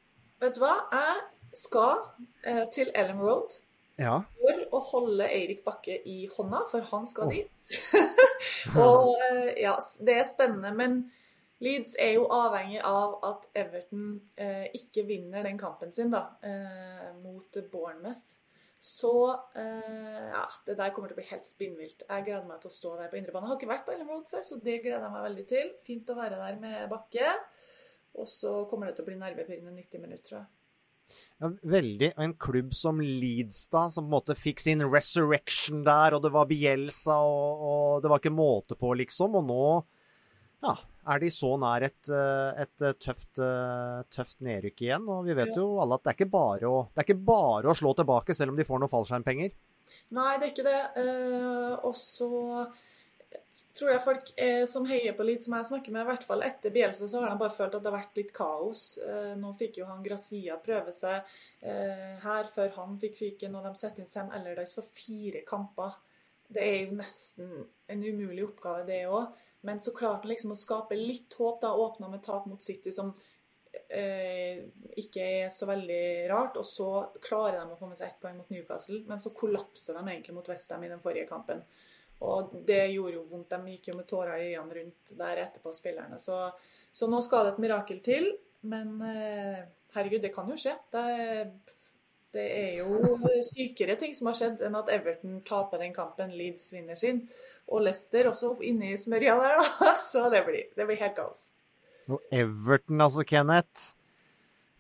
Vet 0.42 0.56
du 0.58 0.64
hva? 0.64 0.74
Jeg 0.90 1.20
skal 1.54 2.00
eh, 2.44 2.64
til 2.74 2.92
Ellen 2.96 3.20
Road 3.22 3.54
Ja. 4.00 4.22
for 4.40 4.62
å 4.74 4.80
holde 4.88 5.28
Eirik 5.30 5.64
Bakke 5.66 6.00
i 6.10 6.24
hånda, 6.32 6.64
for 6.72 6.88
han 6.90 7.06
skal 7.10 7.28
oh. 7.28 7.34
dit. 7.36 7.76
og 8.82 9.12
eh, 9.28 9.52
ja, 9.62 9.76
det 10.02 10.16
er 10.18 10.30
spennende. 10.30 10.72
Men 10.78 11.04
Leeds 11.62 11.94
er 12.02 12.16
jo 12.16 12.26
avhengig 12.34 12.82
av 12.88 13.20
at 13.28 13.46
Everton 13.62 14.16
eh, 14.34 14.72
ikke 14.74 15.06
vinner 15.06 15.46
den 15.46 15.60
kampen 15.62 15.94
sin 15.94 16.10
da, 16.14 16.24
eh, 16.42 17.12
mot 17.22 17.62
Bournemouth. 17.72 18.40
Så 18.82 19.14
eh, 19.62 20.30
ja, 20.34 20.46
det 20.66 20.74
der 20.80 20.94
kommer 20.94 21.12
til 21.12 21.14
å 21.14 21.20
bli 21.20 21.28
helt 21.30 21.46
spinnvilt. 21.46 22.02
Jeg 22.08 22.24
gleder 22.26 22.48
meg 22.50 22.64
til 22.64 22.72
å 22.72 22.74
stå 22.74 22.96
der 22.98 23.12
på 23.12 23.20
indrebane. 23.20 23.46
Jeg 23.46 23.54
har 23.54 23.60
ikke 23.60 23.70
vært 23.70 23.84
på 23.86 23.94
Ellen 23.94 24.10
Road 24.10 24.24
før, 24.32 24.48
så 24.48 24.58
det 24.58 24.80
gleder 24.82 25.06
jeg 25.06 25.14
meg 25.14 25.28
veldig 25.28 25.46
til. 25.52 25.70
Fint 25.86 26.10
å 26.10 26.16
være 26.18 26.40
der 26.40 26.58
med 26.64 26.88
Bakke. 26.90 27.36
Og 28.18 28.26
så 28.28 28.56
kommer 28.72 28.90
det 28.90 28.98
til 28.98 29.06
å 29.06 29.12
bli 29.12 29.20
nervepirrende 29.22 29.76
90 29.76 30.02
minutter, 30.02 30.26
tror 30.26 30.40
jeg. 30.40 30.50
Ja, 31.42 31.52
veldig. 31.76 32.10
Og 32.16 32.26
en 32.26 32.36
klubb 32.42 32.74
som 32.78 33.02
Leeds, 33.04 33.64
da, 33.70 33.86
som 33.94 34.08
på 34.08 34.10
en 34.10 34.16
måte 34.16 34.38
fikk 34.40 34.64
sin 34.64 34.82
resurrection 34.88 35.86
der, 35.86 36.18
og 36.18 36.26
det 36.26 36.34
var 36.34 36.50
Bielsa, 36.50 37.20
og, 37.22 37.66
og 37.70 38.02
det 38.02 38.12
var 38.12 38.24
ikke 38.24 38.34
måte 38.34 38.78
på, 38.80 38.96
liksom. 39.04 39.38
Og 39.38 39.46
nå 39.46 39.66
ja, 40.66 40.76
er 41.10 41.24
de 41.24 41.32
så 41.34 41.56
nær 41.62 41.88
et, 41.88 42.12
eh, 42.14 42.62
et 42.66 42.86
tøft, 43.02 43.42
eh, 43.42 44.04
tøft 44.14 44.42
nedrykk 44.46 44.86
igjen. 44.86 45.10
Og 45.10 45.26
vi 45.26 45.38
vet 45.38 45.56
jo 45.58 45.80
alle 45.82 45.98
at 45.98 46.06
det 46.06 46.14
er 46.14 46.20
ikke 46.20 46.32
bare 46.36 46.70
å, 46.70 46.86
det 46.92 47.04
er 47.04 47.10
ikke 47.10 47.26
bare 47.32 47.72
å 47.72 47.78
slå 47.78 47.96
tilbake, 47.98 48.38
selv 48.38 48.54
om 48.54 48.60
de 48.60 48.68
får 48.68 48.82
noen 48.82 48.94
fallskjermpenger. 48.94 49.52
Nei, 50.16 50.32
det 50.38 50.48
er 50.48 50.54
ikke 50.54 50.68
det. 50.68 50.82
Eh, 51.02 51.76
og 51.88 51.96
så 51.98 52.32
tror 53.76 53.92
jeg 53.94 54.04
folk 54.04 54.32
eh, 54.40 54.64
som 54.70 54.86
heier 54.90 55.16
på 55.16 55.26
litt, 55.26 55.44
som 55.46 55.56
jeg 55.58 55.70
snakker 55.70 55.94
med, 55.94 56.04
i 56.04 56.10
hvert 56.12 56.26
fall 56.28 56.44
etter 56.46 56.74
Bielsa, 56.74 57.08
så 57.08 57.22
har 57.22 57.32
de 57.32 57.40
bare 57.40 57.56
følt 57.56 57.76
at 57.78 57.84
det 57.84 57.92
har 57.92 57.98
vært 57.98 58.20
litt 58.20 58.34
kaos. 58.36 58.86
Eh, 59.06 59.34
nå 59.40 59.54
fikk 59.58 59.82
jo 59.82 59.90
han 59.90 60.04
Grazia 60.06 60.58
prøve 60.64 60.94
seg 60.96 61.22
eh, 61.64 62.18
her 62.24 62.50
før 62.52 62.74
han 62.80 62.98
fikk 63.02 63.20
fyken, 63.20 63.56
og 63.58 63.68
de 63.68 63.74
setter 63.80 64.04
inn 64.04 64.10
Sam 64.10 64.32
Allardyce 64.36 64.78
for 64.78 64.88
fire 64.88 65.44
kamper. 65.48 65.96
Det 66.52 66.64
er 66.66 66.78
jo 66.82 66.98
nesten 67.00 67.54
en 67.92 68.04
umulig 68.04 68.44
oppgave, 68.50 68.84
det 68.90 69.06
òg. 69.08 69.32
Men 69.68 69.82
så 69.82 69.94
klarte 69.94 70.26
han 70.26 70.34
liksom 70.34 70.56
å 70.56 70.60
skape 70.60 70.98
litt 70.98 71.34
håp. 71.38 71.62
da, 71.62 71.74
Åpna 71.74 72.10
med 72.10 72.24
tap 72.26 72.48
mot 72.50 72.64
City, 72.64 72.92
som 72.92 73.12
eh, 73.90 74.64
ikke 74.98 75.28
er 75.44 75.50
så 75.54 75.68
veldig 75.70 76.30
rart. 76.32 76.58
Og 76.58 76.66
så 76.66 76.90
klarer 77.22 77.60
de 77.60 77.76
å 77.76 77.80
få 77.80 77.90
med 77.92 78.00
seg 78.00 78.10
ett 78.10 78.22
poeng 78.24 78.40
mot 78.40 78.50
Newcastle, 78.54 79.04
men 79.08 79.22
så 79.22 79.34
kollapser 79.38 79.98
de 79.98 80.06
egentlig 80.08 80.36
mot 80.38 80.50
Westham 80.50 80.86
i 80.86 80.92
den 80.92 81.04
forrige 81.04 81.30
kampen. 81.30 81.64
Og 82.22 82.54
det 82.68 82.84
gjorde 82.94 83.18
jo 83.18 83.28
vondt. 83.30 83.54
De 83.54 83.76
gikk 83.76 83.92
jo 83.92 83.98
med 83.98 84.10
tårer 84.10 84.42
i 84.44 84.54
øynene 84.54 84.78
rundt 84.78 85.14
der 85.18 85.46
etterpå, 85.46 85.74
spillerne. 85.74 86.20
Så, 86.22 86.38
så 86.94 87.10
nå 87.10 87.22
skal 87.26 87.48
det 87.48 87.56
et 87.56 87.64
mirakel 87.64 88.02
til. 88.06 88.30
Men 88.70 89.00
eh, 89.02 89.64
herregud, 89.96 90.22
det 90.22 90.34
kan 90.36 90.50
jo 90.50 90.58
skje. 90.60 90.76
Det, 90.94 91.06
det 92.36 92.46
er 92.48 92.76
jo 92.80 93.18
sykere 93.44 93.98
ting 94.00 94.14
som 94.16 94.30
har 94.30 94.38
skjedd 94.40 94.62
enn 94.64 94.78
at 94.80 94.92
Everton 94.94 95.40
taper 95.48 95.82
den 95.82 95.96
kampen, 95.96 96.32
Leeds 96.36 96.70
vinner 96.72 97.00
sin. 97.00 97.26
Og 97.68 97.84
Leicester 97.86 98.30
også 98.32 98.54
inne 98.68 98.94
i 98.94 99.00
smørja 99.00 99.36
der, 99.42 99.58
da. 99.60 99.96
Så 100.12 100.28
det 100.32 100.46
blir, 100.48 100.70
det 100.78 100.88
blir 100.88 101.02
helt 101.02 101.18
kaos. 101.18 101.50
Og 102.12 102.22
Everton, 102.34 103.02
altså, 103.04 103.26
Kenneth. 103.28 103.92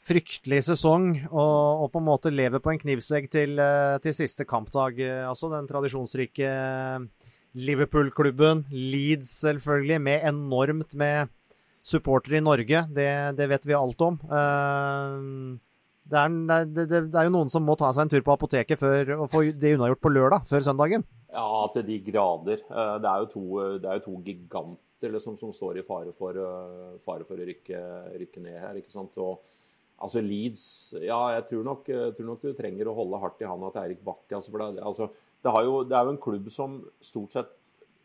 Fryktelig 0.01 0.63
sesong, 0.65 1.11
og, 1.29 1.83
og 1.83 1.91
på 1.93 1.99
en 2.01 2.07
måte 2.07 2.31
lever 2.33 2.57
på 2.63 2.71
en 2.71 2.79
knivsegg 2.81 3.27
til, 3.29 3.59
eh, 3.61 3.99
til 4.01 4.15
siste 4.17 4.47
kampdag. 4.49 4.97
Eh, 4.97 5.27
Altså 5.29 5.51
den 5.51 5.67
tradisjonsrike 5.69 6.47
eh, 6.47 7.27
Liverpool-klubben. 7.53 8.63
Leeds, 8.71 9.35
selvfølgelig, 9.43 9.99
med 10.01 10.25
enormt 10.31 10.95
med 10.97 11.29
supportere 11.85 12.39
i 12.39 12.45
Norge. 12.47 12.81
Det, 12.95 13.11
det 13.37 13.49
vet 13.51 13.67
vi 13.69 13.77
alt 13.77 14.01
om. 14.07 14.17
Eh, 14.25 15.69
Det 16.11 16.17
er, 16.19 16.65
det, 16.65 16.85
det, 16.89 17.01
er 17.15 17.27
jo 17.27 17.33
noen 17.37 17.51
som 17.51 17.63
må 17.63 17.77
ta 17.79 17.91
seg 17.93 18.05
en 18.05 18.11
tur 18.11 18.23
på 18.25 18.33
apoteket 18.33 18.79
før, 18.79 19.13
og 19.21 19.29
få 19.31 19.43
det 19.53 19.75
unnagjort 19.77 20.01
på 20.01 20.11
lørdag, 20.11 20.47
før 20.49 20.65
søndagen. 20.65 21.05
Ja, 21.31 21.47
til 21.71 21.85
de 21.87 21.99
grader. 22.03 22.63
Eh, 22.67 22.95
Det 22.99 23.11
er 23.11 23.23
jo 23.23 23.29
to, 23.31 23.43
det 23.79 23.87
er 23.87 23.99
jo 23.99 24.05
to 24.09 24.17
giganter 24.25 25.15
liksom, 25.15 25.37
som 25.39 25.53
står 25.55 25.79
i 25.79 25.85
fare 25.87 26.11
for, 26.17 26.35
eh, 26.35 26.97
fare 27.05 27.27
for 27.27 27.39
å 27.39 27.47
rykke, 27.47 27.81
rykke 28.19 28.43
ned 28.43 28.59
her. 28.59 28.75
ikke 28.81 28.91
sant? 28.91 29.15
Og 29.17 29.39
altså 30.01 30.21
Leeds 30.21 30.95
Ja, 30.99 31.21
jeg 31.37 31.47
tror 31.47 31.63
nok, 31.63 31.87
jeg 31.87 32.15
tror 32.17 32.25
nok 32.25 32.41
du 32.41 32.53
trenger 32.53 32.89
å 32.89 32.97
holde 32.97 33.21
hardt 33.21 33.41
i 33.41 33.47
handa 33.47 33.71
til 33.71 33.81
Eirik 33.85 34.03
Bakke. 34.03 34.35
Altså, 34.35 34.51
for 34.51 34.59
det, 34.59 34.83
altså, 34.83 35.09
det, 35.43 35.55
jo, 35.69 35.83
det 35.83 35.97
er 35.97 36.03
jo 36.03 36.15
en 36.17 36.23
klubb 36.27 36.51
som 36.51 36.83
stort 36.99 37.31
sett, 37.31 37.55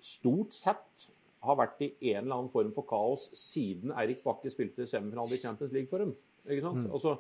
stort 0.01 0.53
sett 0.53 1.09
har 1.47 1.59
vært 1.59 1.83
i 1.83 1.91
en 2.13 2.25
eller 2.25 2.37
annen 2.37 2.53
form 2.53 2.73
for 2.75 2.87
kaos 2.89 3.29
siden 3.35 3.93
Eirik 3.97 4.23
Bakke 4.25 4.51
spilte 4.51 4.87
semifinale 4.87 5.35
i 5.35 5.43
Champions 5.43 5.73
League 5.73 5.91
for 5.91 6.03
dem. 6.03 6.15
Ikke 6.47 6.63
sant? 6.63 6.87
Altså, 6.95 7.17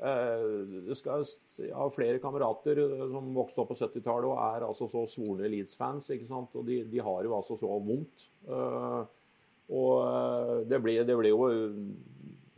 eh, 0.00 0.44
det 0.88 0.96
skal, 0.98 1.24
jeg 1.60 1.76
har 1.76 1.94
flere 1.94 2.20
kamerater 2.22 2.80
eh, 2.84 3.06
som 3.12 3.32
vokste 3.36 3.62
opp 3.62 3.72
på 3.74 3.78
70-tallet 3.80 4.28
og 4.30 4.38
er 4.44 4.66
altså 4.68 4.88
så 4.90 5.04
svorne 5.10 5.50
Leeds-fans. 5.52 6.10
ikke 6.14 6.28
sant? 6.28 6.54
Og 6.56 6.64
de, 6.68 6.82
de 6.88 7.02
har 7.04 7.26
jo 7.26 7.34
altså 7.36 7.58
så 7.60 7.70
vondt. 7.84 8.28
Eh, 8.48 9.02
og 9.70 9.92
eh, 10.06 10.54
det 10.70 10.80
blir, 10.82 11.04
det 11.06 11.18
blir 11.18 11.34
jo 11.34 11.50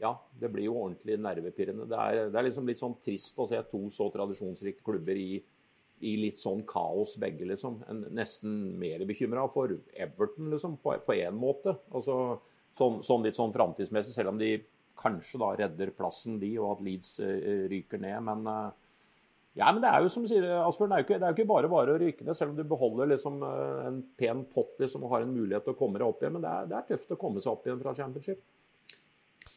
ja, 0.02 0.16
det 0.38 0.50
blir 0.50 0.66
jo 0.66 0.78
ordentlig 0.80 1.18
nervepirrende. 1.22 1.86
Det 1.90 1.98
er, 1.98 2.28
det 2.32 2.38
er 2.38 2.46
liksom 2.48 2.66
litt 2.66 2.80
sånn 2.80 2.96
trist 3.02 3.38
å 3.38 3.46
se 3.46 3.60
to 3.70 3.84
så 3.94 4.08
tradisjonsrike 4.14 4.82
klubber 4.82 5.18
i, 5.18 5.36
i 6.02 6.14
litt 6.18 6.42
sånn 6.42 6.64
kaos 6.66 7.14
begge, 7.22 7.46
liksom. 7.52 7.78
En, 7.90 8.00
nesten 8.14 8.56
mer 8.80 9.04
bekymra 9.06 9.46
for 9.54 9.76
Everton, 9.94 10.50
liksom, 10.50 10.80
på, 10.82 10.96
én 11.14 11.38
måte. 11.38 11.76
Altså, 11.94 12.16
sånn, 12.78 12.98
sånn 13.06 13.28
litt 13.28 13.38
sånn 13.38 13.54
framtidsmessig, 13.54 14.14
selv 14.16 14.34
om 14.34 14.42
de 14.42 14.56
kanskje 14.98 15.40
da 15.40 15.50
redder 15.58 15.92
plassen, 15.96 16.38
de, 16.40 16.52
og 16.60 16.76
at 16.76 16.84
Leeds 16.86 17.12
eh, 17.24 17.64
ryker 17.70 18.00
ned. 18.02 18.18
Men 18.28 18.44
eh, 18.50 18.98
ja, 19.60 19.68
men 19.68 19.82
det 19.84 19.90
er 19.90 20.04
jo 20.04 20.12
som 20.12 20.26
sier, 20.28 20.46
Asbjørn, 20.62 20.94
det 20.96 21.08
det 21.08 21.18
er 21.20 21.32
jo 21.32 21.36
ikke 21.36 21.50
bare 21.50 21.70
bare 21.72 21.94
å 21.94 22.00
ryke 22.00 22.26
ned, 22.26 22.36
selv 22.38 22.54
om 22.54 22.60
du 22.60 22.68
beholder 22.68 23.10
liksom 23.12 23.42
eh, 23.46 23.80
en 23.88 24.02
pen 24.18 24.44
pott 24.52 24.78
liksom, 24.82 25.04
og 25.06 25.16
har 25.16 25.26
en 25.26 25.34
mulighet 25.34 25.66
til 25.66 25.76
å 25.76 25.80
komme 25.80 26.00
deg 26.00 26.08
opp 26.08 26.22
igjen. 26.22 26.36
Men 26.38 26.46
det 26.46 26.52
er, 26.52 26.70
det 26.70 26.78
er 26.78 26.86
tøft 26.92 27.16
å 27.16 27.20
komme 27.20 27.42
seg 27.42 27.54
opp 27.54 27.66
igjen 27.68 27.82
fra 27.82 27.96
championship. 27.98 28.46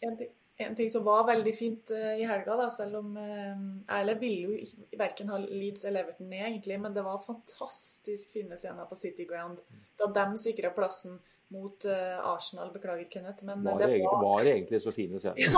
En 0.05 0.17
ting, 0.19 0.33
en 0.65 0.75
ting 0.77 0.89
som 0.91 1.05
var 1.05 1.23
veldig 1.27 1.53
fint 1.55 1.91
i 1.95 2.25
helga, 2.27 2.57
da, 2.59 2.65
selv 2.71 2.99
om 2.99 3.15
Erle 3.17 4.15
ville 4.19 4.49
jo 4.51 4.97
verken 4.99 5.31
ha 5.31 5.39
Leeds 5.41 5.87
eller 5.87 6.03
Everton 6.03 6.29
ned, 6.31 6.43
egentlig, 6.49 6.77
men 6.83 6.95
det 6.95 7.03
var 7.03 7.23
fantastisk 7.23 8.35
fine 8.35 8.59
scener 8.59 8.87
på 8.87 8.99
City 8.99 9.25
Ground 9.27 9.63
da 9.99 10.11
de 10.11 10.27
sikra 10.39 10.71
plassen 10.75 11.17
mot 11.53 11.85
eh, 11.85 12.29
Arsenal. 12.29 12.71
Beklager, 12.73 13.07
Kenneth, 13.11 13.45
men 13.45 13.63
Var 13.63 13.79
det 13.79 13.85
det, 13.85 13.91
egentlig, 13.93 14.11
var 14.11 14.23
var 14.23 14.45
egentlig 14.51 14.81
så 14.81 14.91
fine 14.91 15.19
scener? 15.19 15.45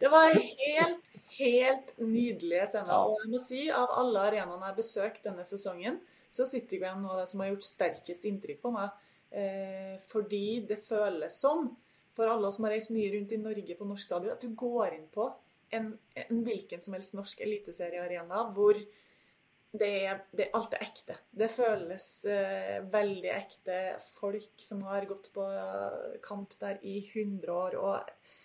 Det 0.00 0.08
var 0.08 0.28
helt, 0.32 1.04
helt 1.36 1.98
nydelige 1.98 2.66
scener. 2.72 2.92
Ja. 2.94 3.04
Og 3.04 3.16
jeg 3.24 3.30
må 3.34 3.38
si, 3.42 3.70
av 3.74 3.88
alle 4.00 4.18
arenaene 4.30 4.62
jeg 4.62 4.70
har 4.70 4.78
besøkt 4.78 5.26
denne 5.26 5.44
sesongen, 5.48 5.96
så 6.30 6.46
sitter 6.48 6.78
vi 6.78 6.84
igjen 6.86 7.02
noe 7.02 7.18
av 7.18 7.22
det 7.24 7.30
som 7.32 7.40
har 7.42 7.50
gjort 7.50 7.66
sterkest 7.66 8.24
inntrykk 8.30 8.60
på 8.62 8.70
meg. 8.72 8.88
Eh, 9.30 9.96
fordi 10.06 10.60
det 10.70 10.80
føles 10.82 11.40
som, 11.42 11.76
for 12.16 12.26
alle 12.30 12.48
oss 12.48 12.56
som 12.58 12.66
har 12.66 12.74
reist 12.78 12.94
mye 12.94 13.12
rundt 13.12 13.32
i 13.36 13.42
Norge 13.42 13.76
på 13.76 13.86
norsk 13.86 14.04
stadion, 14.08 14.34
at 14.34 14.42
du 14.42 14.48
går 14.58 14.88
inn 14.96 15.08
på 15.12 15.28
en, 15.76 15.92
en 16.24 16.40
hvilken 16.46 16.80
som 16.82 16.94
helst 16.96 17.14
norsk 17.14 17.42
eliteseriearena 17.44 18.38
hvor 18.54 18.74
det 19.72 19.90
er, 20.06 20.20
det, 20.34 20.48
alt 20.56 20.74
er 20.74 20.84
ekte. 20.84 21.16
Det 21.30 21.46
føles 21.52 22.06
eh, 22.26 22.80
veldig 22.90 23.32
ekte. 23.34 23.80
Folk 24.18 24.50
som 24.58 24.82
har 24.88 25.06
gått 25.06 25.30
på 25.34 25.46
kamp 26.24 26.56
der 26.62 26.80
i 26.82 26.98
100 27.12 27.52
år. 27.54 27.78
og 27.78 28.38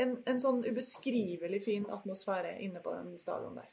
en, 0.00 0.16
en 0.26 0.42
sånn 0.42 0.64
ubeskrivelig 0.66 1.62
fin 1.64 1.86
atmosfære 1.92 2.58
inne 2.64 2.82
på 2.82 2.94
den 2.96 3.14
stadion 3.20 3.58
der. 3.60 3.70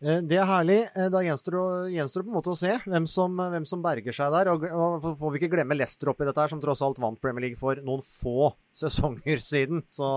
Eh, 0.00 0.20
det 0.24 0.38
er 0.40 0.48
herlig. 0.48 0.80
Eh, 0.94 1.10
da 1.12 1.22
gjenstår 1.24 1.58
det, 1.92 2.24
på 2.24 2.30
en 2.30 2.38
måte 2.38 2.54
å 2.54 2.58
se 2.58 2.76
hvem 2.86 3.08
som, 3.10 3.36
hvem 3.36 3.66
som 3.68 3.84
berger 3.84 4.16
seg 4.16 4.32
der. 4.36 4.52
Og, 4.54 4.66
og 4.70 5.08
får 5.20 5.34
vi 5.34 5.42
ikke 5.42 5.54
glemme 5.56 5.76
Leicester 5.76 6.12
oppi 6.12 6.28
dette, 6.28 6.40
her, 6.40 6.52
som 6.52 6.62
tross 6.62 6.84
alt 6.86 7.00
vant 7.02 7.20
Premier 7.20 7.48
League 7.48 7.60
for 7.60 7.80
noen 7.84 8.04
få 8.04 8.52
sesonger 8.84 9.42
siden. 9.44 9.84
Så 9.92 10.08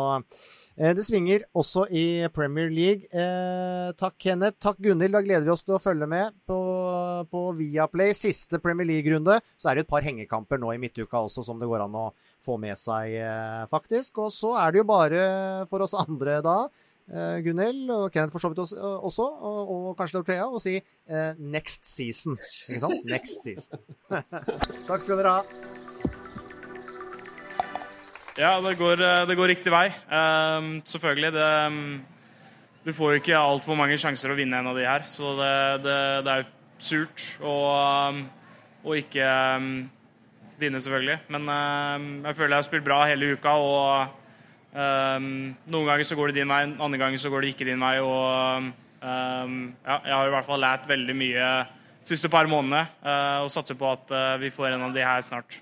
det 0.73 1.03
svinger 1.05 1.43
også 1.53 1.85
i 1.93 2.25
Premier 2.33 2.71
League. 2.73 3.05
Eh, 3.13 3.91
takk, 3.99 4.15
Kenneth. 4.17 4.57
Takk, 4.63 4.79
Gunhild. 4.81 5.13
Da 5.13 5.21
gleder 5.21 5.45
vi 5.45 5.53
oss 5.53 5.61
til 5.65 5.77
å 5.77 5.81
følge 5.81 6.07
med 6.09 6.33
på, 6.49 6.57
på 7.29 7.41
Viaplay. 7.59 8.15
Siste 8.17 8.57
Premier 8.63 8.89
League-runde. 8.89 9.37
Så 9.53 9.69
er 9.69 9.77
det 9.77 9.85
et 9.85 9.91
par 9.91 10.05
hengekamper 10.05 10.61
nå 10.61 10.73
i 10.73 10.79
midtuka 10.81 11.21
også 11.21 11.45
som 11.45 11.61
det 11.61 11.69
går 11.69 11.85
an 11.85 11.99
å 12.01 12.07
få 12.43 12.57
med 12.61 12.79
seg, 12.79 13.13
eh, 13.21 13.61
faktisk. 13.71 14.17
Og 14.25 14.33
så 14.33 14.55
er 14.63 14.73
det 14.73 14.81
jo 14.81 14.89
bare 14.89 15.21
for 15.69 15.85
oss 15.85 15.95
andre 15.97 16.39
da 16.43 16.57
eh, 16.65 17.37
Gunhild, 17.45 17.85
og 17.93 18.09
Kenneth 18.11 18.35
for 18.35 18.43
så 18.43 18.51
vidt 18.51 18.65
også, 18.65 19.29
og, 19.29 19.61
og 19.77 19.87
kanskje 19.99 20.19
Dorthea, 20.19 20.49
å 20.49 20.61
si 20.61 20.77
eh, 20.79 21.31
'next 21.37 21.87
season'. 21.87 22.39
Ikke 22.39 22.83
sant? 22.87 23.07
Next 23.13 23.45
season. 23.45 23.79
Takk 24.89 25.01
skal 25.01 25.21
dere 25.21 25.39
ha. 25.39 25.82
Ja, 28.37 28.55
det 28.61 28.77
går, 28.79 29.01
eh, 29.01 29.25
det 29.29 29.37
går 29.37 29.51
riktig 29.53 29.71
vei. 29.73 29.87
Um, 30.09 30.81
selvfølgelig. 30.85 31.33
Det, 31.33 31.49
um, 31.67 32.05
du 32.85 32.93
får 32.93 33.11
jo 33.11 33.21
ikke 33.21 33.37
altfor 33.37 33.77
mange 33.77 33.97
sjanser 34.01 34.33
å 34.33 34.37
vinne 34.37 34.57
en 34.57 34.71
av 34.71 34.77
de 34.77 34.87
her, 34.87 35.05
så 35.07 35.35
det, 35.37 35.53
det, 35.85 35.99
det 36.25 36.33
er 36.33 36.49
surt 36.83 37.27
å, 37.45 37.53
um, 38.09 38.25
å 38.83 38.97
ikke 38.97 39.29
vinne, 40.59 40.81
selvfølgelig. 40.81 41.21
Men 41.31 41.47
jeg 42.25 42.35
føler 42.35 42.55
jeg 42.55 42.59
har 42.59 42.67
spilt 42.67 42.85
bra 42.89 42.99
hele 43.07 43.35
uka. 43.37 43.55
og 43.55 44.19
Um, 44.73 45.53
noen 45.69 45.85
ganger 45.85 46.07
så 46.07 46.15
går 46.17 46.31
det 46.31 46.39
din 46.39 46.49
vei, 46.49 46.63
andre 46.65 46.97
ganger 46.97 47.21
så 47.21 47.29
går 47.29 47.45
det 47.45 47.51
ikke 47.53 47.67
din 47.67 47.83
vei. 47.83 47.99
Og 48.01 48.71
um, 49.05 49.59
ja, 49.85 49.99
jeg 49.99 50.15
har 50.15 50.29
i 50.29 50.33
hvert 50.33 50.47
fall 50.47 50.63
lært 50.63 50.87
veldig 50.89 51.15
mye 51.17 51.51
de 52.01 52.09
siste 52.09 52.31
par 52.31 52.49
månedene 52.49 52.87
uh, 53.05 53.45
og 53.45 53.51
satser 53.53 53.77
på 53.79 53.91
at 53.91 54.09
uh, 54.09 54.33
vi 54.41 54.49
får 54.53 54.73
en 54.73 54.87
av 54.87 54.95
de 54.95 55.05
her 55.05 55.21
snart. 55.25 55.59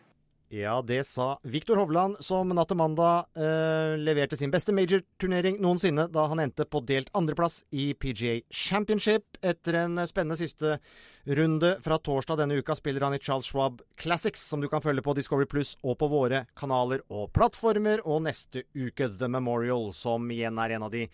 Ja, 0.51 0.81
det 0.83 1.05
sa 1.07 1.39
Viktor 1.47 1.79
Hovland, 1.79 2.17
som 2.19 2.49
natt 2.51 2.67
til 2.67 2.75
mandag 2.75 3.29
eh, 3.39 3.93
leverte 3.95 4.35
sin 4.35 4.51
beste 4.51 4.73
major-turnering 4.75 5.61
noensinne 5.63 6.09
da 6.11 6.25
han 6.27 6.41
endte 6.43 6.65
på 6.67 6.81
delt 6.83 7.07
andreplass 7.15 7.61
i 7.71 7.93
PGA 7.95 8.33
Championship. 8.51 9.39
Etter 9.39 9.77
en 9.85 10.01
spennende 10.09 10.35
siste 10.35 10.73
runde 11.39 11.69
fra 11.85 11.95
torsdag 12.03 12.41
denne 12.41 12.57
uka 12.59 12.75
spiller 12.75 13.05
han 13.07 13.15
i 13.15 13.21
Charles 13.23 13.47
Schwab 13.47 13.79
Classics, 13.95 14.43
som 14.43 14.59
du 14.59 14.67
kan 14.67 14.83
følge 14.83 15.05
på 15.05 15.15
Discovery 15.15 15.47
Pluss 15.47 15.77
og 15.87 15.95
på 16.01 16.11
våre 16.11 16.43
kanaler 16.59 17.05
og 17.07 17.31
plattformer. 17.31 18.03
Og 18.03 18.25
neste 18.27 18.65
uke 18.75 19.07
The 19.07 19.31
Memorial, 19.31 19.93
som 19.95 20.27
igjen 20.35 20.59
er 20.59 20.75
en 20.75 20.89
av 20.89 20.91
de 20.91 21.05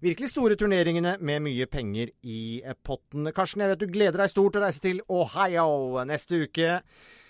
virkelig 0.00 0.32
store 0.32 0.56
turneringene 0.56 1.18
med 1.20 1.44
mye 1.50 1.68
penger 1.68 2.16
i 2.24 2.64
potten. 2.80 3.28
Karsten, 3.36 3.60
jeg 3.60 3.74
vet 3.74 3.84
du 3.84 3.92
gleder 3.92 4.24
deg 4.24 4.32
stort 4.32 4.56
til 4.56 4.64
å 4.64 4.66
reise 4.70 4.84
til 4.88 5.04
Ohio 5.20 6.08
neste 6.08 6.46
uke 6.48 6.80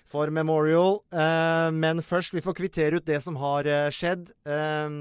for 0.07 0.31
Memorial. 0.31 1.01
Eh, 1.11 1.71
men 1.75 2.03
først, 2.05 2.35
vi 2.37 2.43
får 2.45 2.57
kvittere 2.61 3.01
ut 3.01 3.09
det 3.09 3.19
som 3.25 3.39
har 3.41 3.67
eh, 3.71 3.89
skjedd. 3.95 4.31
Eh, 4.47 4.99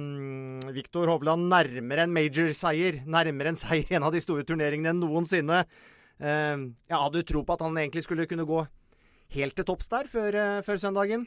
Viktor 0.76 1.12
Hovland 1.14 1.50
nærmere 1.52 2.08
en 2.08 2.16
major-seier. 2.16 3.04
Nærmere 3.06 3.54
en 3.54 3.60
seier 3.60 3.86
i 3.90 4.00
en 4.00 4.08
av 4.08 4.16
de 4.16 4.24
store 4.24 4.46
turneringene 4.48 4.96
enn 4.96 5.04
noensinne. 5.04 5.64
Eh, 6.20 6.58
ja, 6.90 6.98
hadde 6.98 7.22
du 7.22 7.30
tro 7.30 7.46
på 7.46 7.58
at 7.58 7.66
han 7.66 7.78
egentlig 7.78 8.06
skulle 8.06 8.28
kunne 8.30 8.48
gå 8.50 8.64
helt 9.36 9.58
til 9.58 9.68
topps 9.68 9.90
der 9.92 10.08
før, 10.10 10.38
uh, 10.38 10.62
før 10.66 10.80
søndagen? 10.80 11.26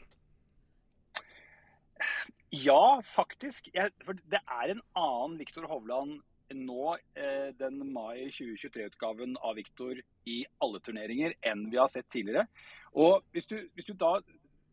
Ja, 2.55 2.99
faktisk. 3.05 3.69
Jeg, 3.75 3.93
for 4.05 4.17
det 4.31 4.39
er 4.41 4.71
en 4.73 4.81
annen 4.97 5.37
Viktor 5.37 5.67
Hovland 5.69 6.19
nå, 6.55 6.95
eh, 7.13 7.51
den 7.59 7.81
mai 7.93 8.29
2023-utgaven 8.33 9.35
av 9.45 9.59
Viktor 9.59 9.99
i 10.25 10.39
alle 10.63 10.79
turneringer, 10.81 11.35
enn 11.45 11.67
vi 11.69 11.77
har 11.77 11.91
sett 11.93 12.09
tidligere. 12.09 12.47
Og 12.93 13.23
hvis 13.33 13.45
du, 13.49 13.57
hvis 13.75 13.89
du 13.89 13.93
da 13.93 14.17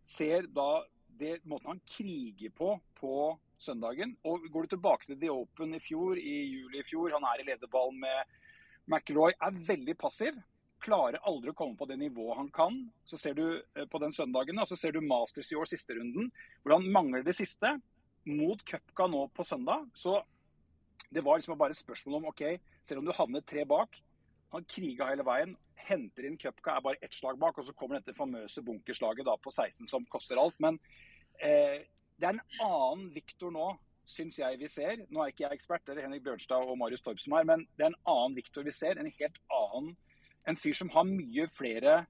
ser 0.09 0.47
da 0.55 0.85
det 1.17 1.41
måten 1.49 1.75
han 1.75 1.83
kriger 1.89 2.53
på 2.55 2.77
på 2.97 3.37
søndagen, 3.59 4.17
og 4.25 4.45
går 4.53 4.67
du 4.67 4.75
tilbake 4.75 5.09
til 5.09 5.21
The 5.21 5.31
Open 5.33 5.75
i 5.75 5.81
fjor, 5.81 6.19
i 6.21 6.37
juli 6.45 6.81
i 6.81 6.85
fjor, 6.85 7.15
han 7.17 7.25
er 7.25 7.41
i 7.41 7.49
lederball 7.49 7.95
med 7.97 8.37
McIlroy 8.87 9.33
er 9.41 9.57
veldig 9.67 9.97
passiv. 9.99 10.37
Klarer 10.85 11.23
aldri 11.27 11.51
å 11.51 11.57
komme 11.57 11.77
på 11.79 11.89
det 11.89 11.97
nivået 11.99 12.37
han 12.39 12.51
kan. 12.55 12.77
Så 13.09 13.19
ser 13.19 13.35
du 13.35 13.45
eh, 13.57 13.87
på 13.89 14.01
den 14.03 14.13
søndagen, 14.13 14.61
og 14.61 14.69
så 14.69 14.77
ser 14.79 14.95
du 14.95 15.01
Masters 15.01 15.51
i 15.53 15.59
år, 15.59 15.69
siste 15.69 15.97
runden, 15.97 16.31
hvor 16.63 16.77
han 16.77 16.89
mangler 16.93 17.25
det 17.27 17.35
siste. 17.39 17.79
Mot 18.29 18.63
Cupca 18.67 19.07
nå 19.11 19.25
på 19.35 19.47
søndag. 19.47 19.89
Så 19.97 20.21
det 21.11 21.25
var 21.25 21.41
liksom 21.41 21.59
bare 21.59 21.75
et 21.75 21.81
spørsmål 21.81 22.21
om 22.21 22.29
OK, 22.31 22.45
selv 22.85 23.01
om 23.01 23.09
du 23.09 23.15
havnet 23.17 23.47
tre 23.49 23.65
bak 23.69 23.99
Han 24.55 24.67
kriga 24.71 25.09
hele 25.11 25.25
veien, 25.27 25.57
henter 25.87 26.27
inn 26.27 26.39
Cupca, 26.41 26.77
er 26.77 26.85
bare 26.85 27.03
ett 27.03 27.15
slag 27.15 27.39
bak, 27.41 27.59
og 27.59 27.67
så 27.67 27.75
kommer 27.77 27.99
dette 27.99 28.17
famøse 28.17 28.63
bunkerslaget 28.65 29.27
da 29.27 29.37
på 29.43 29.53
16 29.53 29.91
som 29.91 30.07
koster 30.11 30.39
alt. 30.41 30.57
Men 30.63 30.79
eh, 31.43 31.83
det 32.17 32.29
er 32.29 32.37
en 32.37 32.45
annen 32.65 33.11
Viktor 33.15 33.53
nå 33.55 33.73
syns 34.07 34.39
jeg 34.39 34.59
vi 34.61 34.71
ser. 34.71 35.03
Nå 35.11 35.23
er 35.23 35.33
ikke 35.33 35.47
jeg 35.47 35.59
ekspert, 35.59 35.85
det 35.87 35.97
er 35.97 36.07
Henrik 36.07 36.25
Bjørnstad 36.27 36.71
og 36.71 36.79
Marius 36.79 37.03
Torp 37.05 37.21
som 37.23 37.35
er, 37.39 37.47
men 37.49 37.67
det 37.77 37.87
er 37.87 37.93
en 37.93 38.03
annen 38.13 38.37
Viktor 38.39 38.67
vi 38.67 38.75
ser. 38.75 38.99
En 38.99 39.11
helt 39.11 39.41
annen 39.53 39.95
En 40.47 40.55
fyr 40.55 40.77
som 40.79 40.87
har 40.95 41.03
mye 41.03 41.49
flere 41.51 42.05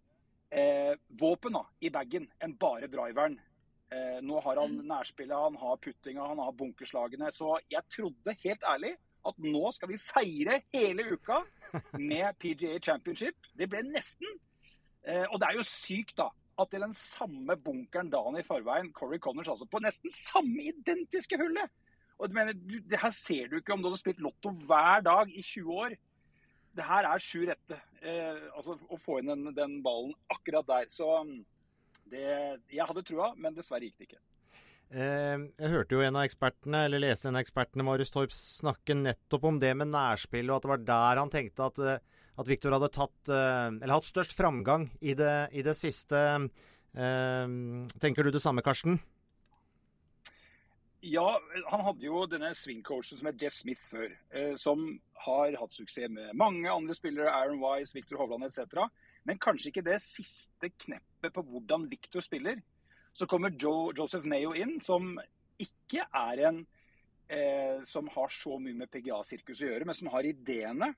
eh, 0.53 0.93
våpen 1.09 1.55
da, 1.57 1.63
i 1.81 1.89
bagen 1.89 2.27
enn 2.45 2.53
bare 2.61 2.85
driveren. 2.93 3.39
Eh, 3.89 4.19
nå 4.21 4.43
har 4.45 4.61
han 4.61 4.75
nærspillet, 4.85 5.33
han 5.33 5.57
har 5.57 5.79
puttinga, 5.81 6.27
han 6.35 6.43
har 6.45 6.53
bunkerslagene. 6.59 7.31
Så 7.33 7.55
jeg 7.73 7.81
trodde 7.95 8.37
helt 8.43 8.67
ærlig 8.69 8.93
at 9.29 9.39
nå 9.43 9.71
skal 9.75 9.91
vi 9.93 10.01
feire 10.01 10.61
hele 10.75 11.07
uka 11.13 11.43
med 11.99 12.37
PGA 12.41 12.79
Championship. 12.83 13.49
Det 13.57 13.69
ble 13.71 13.83
nesten. 13.89 14.39
Eh, 15.07 15.25
og 15.31 15.41
det 15.41 15.51
er 15.51 15.61
jo 15.61 15.67
sykt, 15.69 16.17
da 16.19 16.31
at 16.57 16.71
til 16.73 16.81
den 16.81 16.95
samme 16.97 17.57
bunkeren 17.61 18.11
dagen 18.11 18.39
i 18.41 18.45
forveien, 18.45 18.93
Corey 18.93 19.19
Connors 19.19 19.49
altså, 19.53 19.67
på 19.69 19.81
nesten 19.85 20.13
samme 20.13 20.71
identiske 20.71 21.37
hullet, 21.41 21.73
og 22.19 22.33
mener, 22.33 22.57
du, 22.57 22.79
det 22.81 23.01
her 23.03 23.13
ser 23.13 23.51
du 23.51 23.59
ikke 23.59 23.75
om 23.75 23.83
du 23.83 23.91
hadde 23.91 24.01
spilt 24.01 24.23
lotto 24.25 24.55
hver 24.67 25.03
dag 25.05 25.29
i 25.29 25.43
20 25.43 25.73
år. 25.73 25.97
Det 26.77 26.85
her 26.85 27.09
er 27.09 27.21
sju 27.21 27.43
rette. 27.49 27.77
Eh, 28.01 28.47
altså 28.57 28.79
Å 28.89 28.97
få 29.01 29.19
inn 29.21 29.29
den, 29.29 29.51
den, 29.57 29.75
ballen 29.85 30.15
akkurat 30.33 30.65
der. 30.69 30.89
Så 30.93 31.11
mm, 31.29 31.43
det, 32.13 32.25
jeg 32.73 32.89
hadde 32.89 33.05
trua, 33.05 33.35
men 33.37 33.57
dessverre 33.57 33.85
gikk 33.85 33.99
det 34.01 34.09
ikke. 34.09 34.23
Eh, 34.91 35.39
jeg 35.59 35.73
hørte 35.73 35.97
jo 35.97 36.05
en 36.07 36.19
av 36.19 36.27
ekspertene, 36.29 36.85
eller 36.87 37.03
leste 37.03 37.27
en 37.31 37.39
av 37.39 37.43
ekspertene, 37.43 37.87
Marius 37.87 38.13
Torp, 38.15 38.35
snakke 38.35 38.95
nettopp 38.95 39.49
om 39.51 39.59
det 39.63 39.73
med 39.75 39.91
nærspill, 39.91 40.51
og 40.51 40.61
at 40.61 40.67
det 40.67 40.73
var 40.73 40.87
der 40.93 41.23
han 41.23 41.33
tenkte 41.33 41.67
at, 41.67 41.79
eh, 41.83 42.23
at 42.37 42.47
Viktor 42.47 42.77
hadde 42.77 42.93
tatt, 42.95 43.33
eh, 43.33 43.91
hatt 43.91 44.07
størst 44.07 44.37
framgang 44.37 44.91
i 45.01 45.15
det, 45.15 45.51
i 45.53 45.63
det 45.63 45.75
siste. 45.75 46.17
Eh, 46.95 47.47
tenker 47.99 48.23
du 48.23 48.31
det 48.31 48.43
samme, 48.43 48.63
Karsten? 48.63 49.01
Ja, 51.07 51.41
han 51.71 51.83
hadde 51.85 52.07
jo 52.07 52.25
denne 52.27 52.55
swing-coachen 52.57 53.19
som 53.19 53.29
het 53.29 53.43
Jeff 53.43 53.55
Smith 53.55 53.83
før. 53.91 54.09
Eh, 54.31 54.55
som 54.59 55.01
har 55.27 55.55
hatt 55.61 55.75
suksess 55.75 56.11
med 56.11 56.35
mange 56.35 56.71
andre 56.71 56.95
spillere, 56.95 57.31
Aaron 57.31 57.61
Wise, 57.61 57.95
Victor 57.95 58.19
Hovland 58.19 58.47
etc. 58.49 58.89
Men 59.25 59.39
kanskje 59.39 59.71
ikke 59.71 59.85
det 59.87 60.01
siste 60.03 60.71
kneppet 60.71 61.35
på 61.35 61.45
hvordan 61.47 61.87
Victor 61.91 62.25
spiller. 62.25 62.63
Så 63.17 63.27
kommer 63.31 63.55
Joe, 63.57 63.95
Joseph 63.97 64.27
Mayo 64.29 64.53
inn, 64.53 64.77
som 64.85 65.15
ikke 65.63 66.05
er 66.05 66.43
en 66.51 66.59
eh, 67.33 67.83
som 67.89 68.09
har 68.13 68.33
så 68.33 68.59
mye 68.61 68.77
med 68.77 68.91
PGA-sirkus 68.93 69.63
å 69.65 69.71
gjøre, 69.71 69.87
men 69.89 69.97
som 69.97 70.11
har 70.13 70.29
ideene 70.29 70.93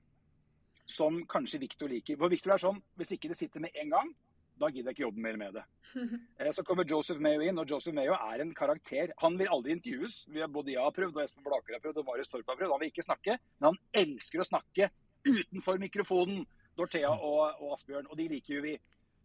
som 0.89 1.21
kanskje 1.29 1.61
Victor 1.61 1.91
liker. 1.91 2.17
For 2.19 2.31
Victor 2.31 2.55
er 2.55 2.63
sånn, 2.65 2.81
Hvis 2.97 3.13
ikke 3.15 3.31
det 3.31 3.37
sitter 3.39 3.63
med 3.63 3.77
en 3.77 3.93
gang, 3.93 4.11
da 4.59 4.67
gidder 4.67 4.91
jeg 4.91 4.97
ikke 4.97 5.07
jobbe 5.07 5.23
mer 5.27 5.39
med 5.39 5.59
det. 5.59 5.65
Eh, 6.39 6.51
så 6.53 6.63
kommer 6.63 6.85
Joseph 6.85 7.21
Mayo 7.23 7.41
inn, 7.41 7.57
og 7.57 7.71
Joseph 7.71 7.95
Mayo 7.95 8.13
er 8.13 8.43
en 8.43 8.53
karakter. 8.53 9.15
Han 9.23 9.39
vil 9.39 9.49
aldri 9.51 9.73
intervjues. 9.73 10.21
Vi 10.29 10.43
har 10.43 10.51
både 10.51 10.75
jeg 10.75 10.83
har 10.83 10.93
prøvd, 10.95 11.15
og 11.15 11.23
Espen 11.23 11.43
Blaker 11.47 11.75
har 11.75 11.81
prøvd, 11.83 12.03
og 12.03 12.05
Marius 12.07 12.29
Torp 12.31 12.51
har 12.51 12.59
prøvd. 12.59 12.75
Han 12.75 12.83
vil 12.83 12.91
ikke 12.91 13.07
snakke, 13.07 13.39
men 13.57 13.71
han 13.71 13.79
elsker 14.03 14.43
å 14.43 14.47
snakke 14.47 14.91
utenfor 15.25 15.81
mikrofonen. 15.81 16.45
Dorthea 16.77 17.09
og, 17.11 17.59
og 17.59 17.73
Asbjørn, 17.75 18.07
og 18.07 18.15
de 18.19 18.27
liker 18.31 18.59
jo 18.59 18.61
vi. 18.63 18.75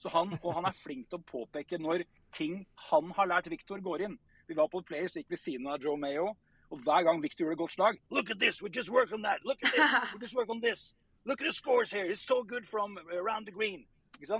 Så 0.04 0.10
han, 0.12 0.34
og 0.42 0.50
han 0.52 0.66
er 0.68 0.76
flink 0.76 1.06
til 1.08 1.16
å 1.16 1.24
påpeke 1.24 1.78
når 1.80 2.02
ting 2.36 2.58
han 2.90 3.12
har 3.16 3.30
lært 3.30 3.48
Victor, 3.48 3.80
går 3.80 4.04
inn. 4.04 4.18
Vi 4.44 4.56
var 4.58 4.68
på 4.68 4.82
et 4.82 4.90
player, 4.90 5.08
så 5.08 5.22
gikk 5.22 5.32
vi 5.32 5.38
siden 5.40 5.70
av 5.72 5.80
Joe 5.80 5.96
Mayo. 5.96 6.34
Og 6.68 6.82
hver 6.84 7.06
gang 7.06 7.22
Victor 7.22 7.46
gjorde 7.46 7.56
et 7.56 7.60
godt 7.60 7.74
slag 7.76 7.98
Look 8.10 8.30
at 8.32 8.38
this, 8.40 8.60
we 8.60 8.68
just 8.68 8.90
work 8.92 9.12
on 9.16 9.24
that. 9.24 9.40
Look 9.48 9.62
at 9.64 9.72
this, 9.72 10.12
we 10.12 10.20
just 10.20 10.36
work 10.36 10.52
on 10.52 10.60
this. 10.60 10.92
Look 11.24 11.40
at 11.40 11.46
the 11.48 11.52
scores 11.56 11.92
here. 11.92 12.04
It's 12.04 12.20
so 12.20 12.42
good 12.44 12.68
from 12.68 12.98
around 13.16 13.48
the 13.48 13.52
green 13.52 13.86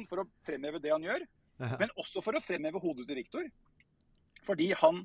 for 0.08 0.22
å 0.22 0.28
fremheve 0.44 0.80
det 0.84 0.92
han 0.92 1.02
gjør. 1.04 1.24
Men 1.80 1.92
også 1.96 2.20
for 2.24 2.36
å 2.36 2.44
fremheve 2.44 2.80
hodet 2.80 3.08
til 3.08 3.18
Victor. 3.22 3.48
Fordi 4.44 4.70
han, 4.76 5.02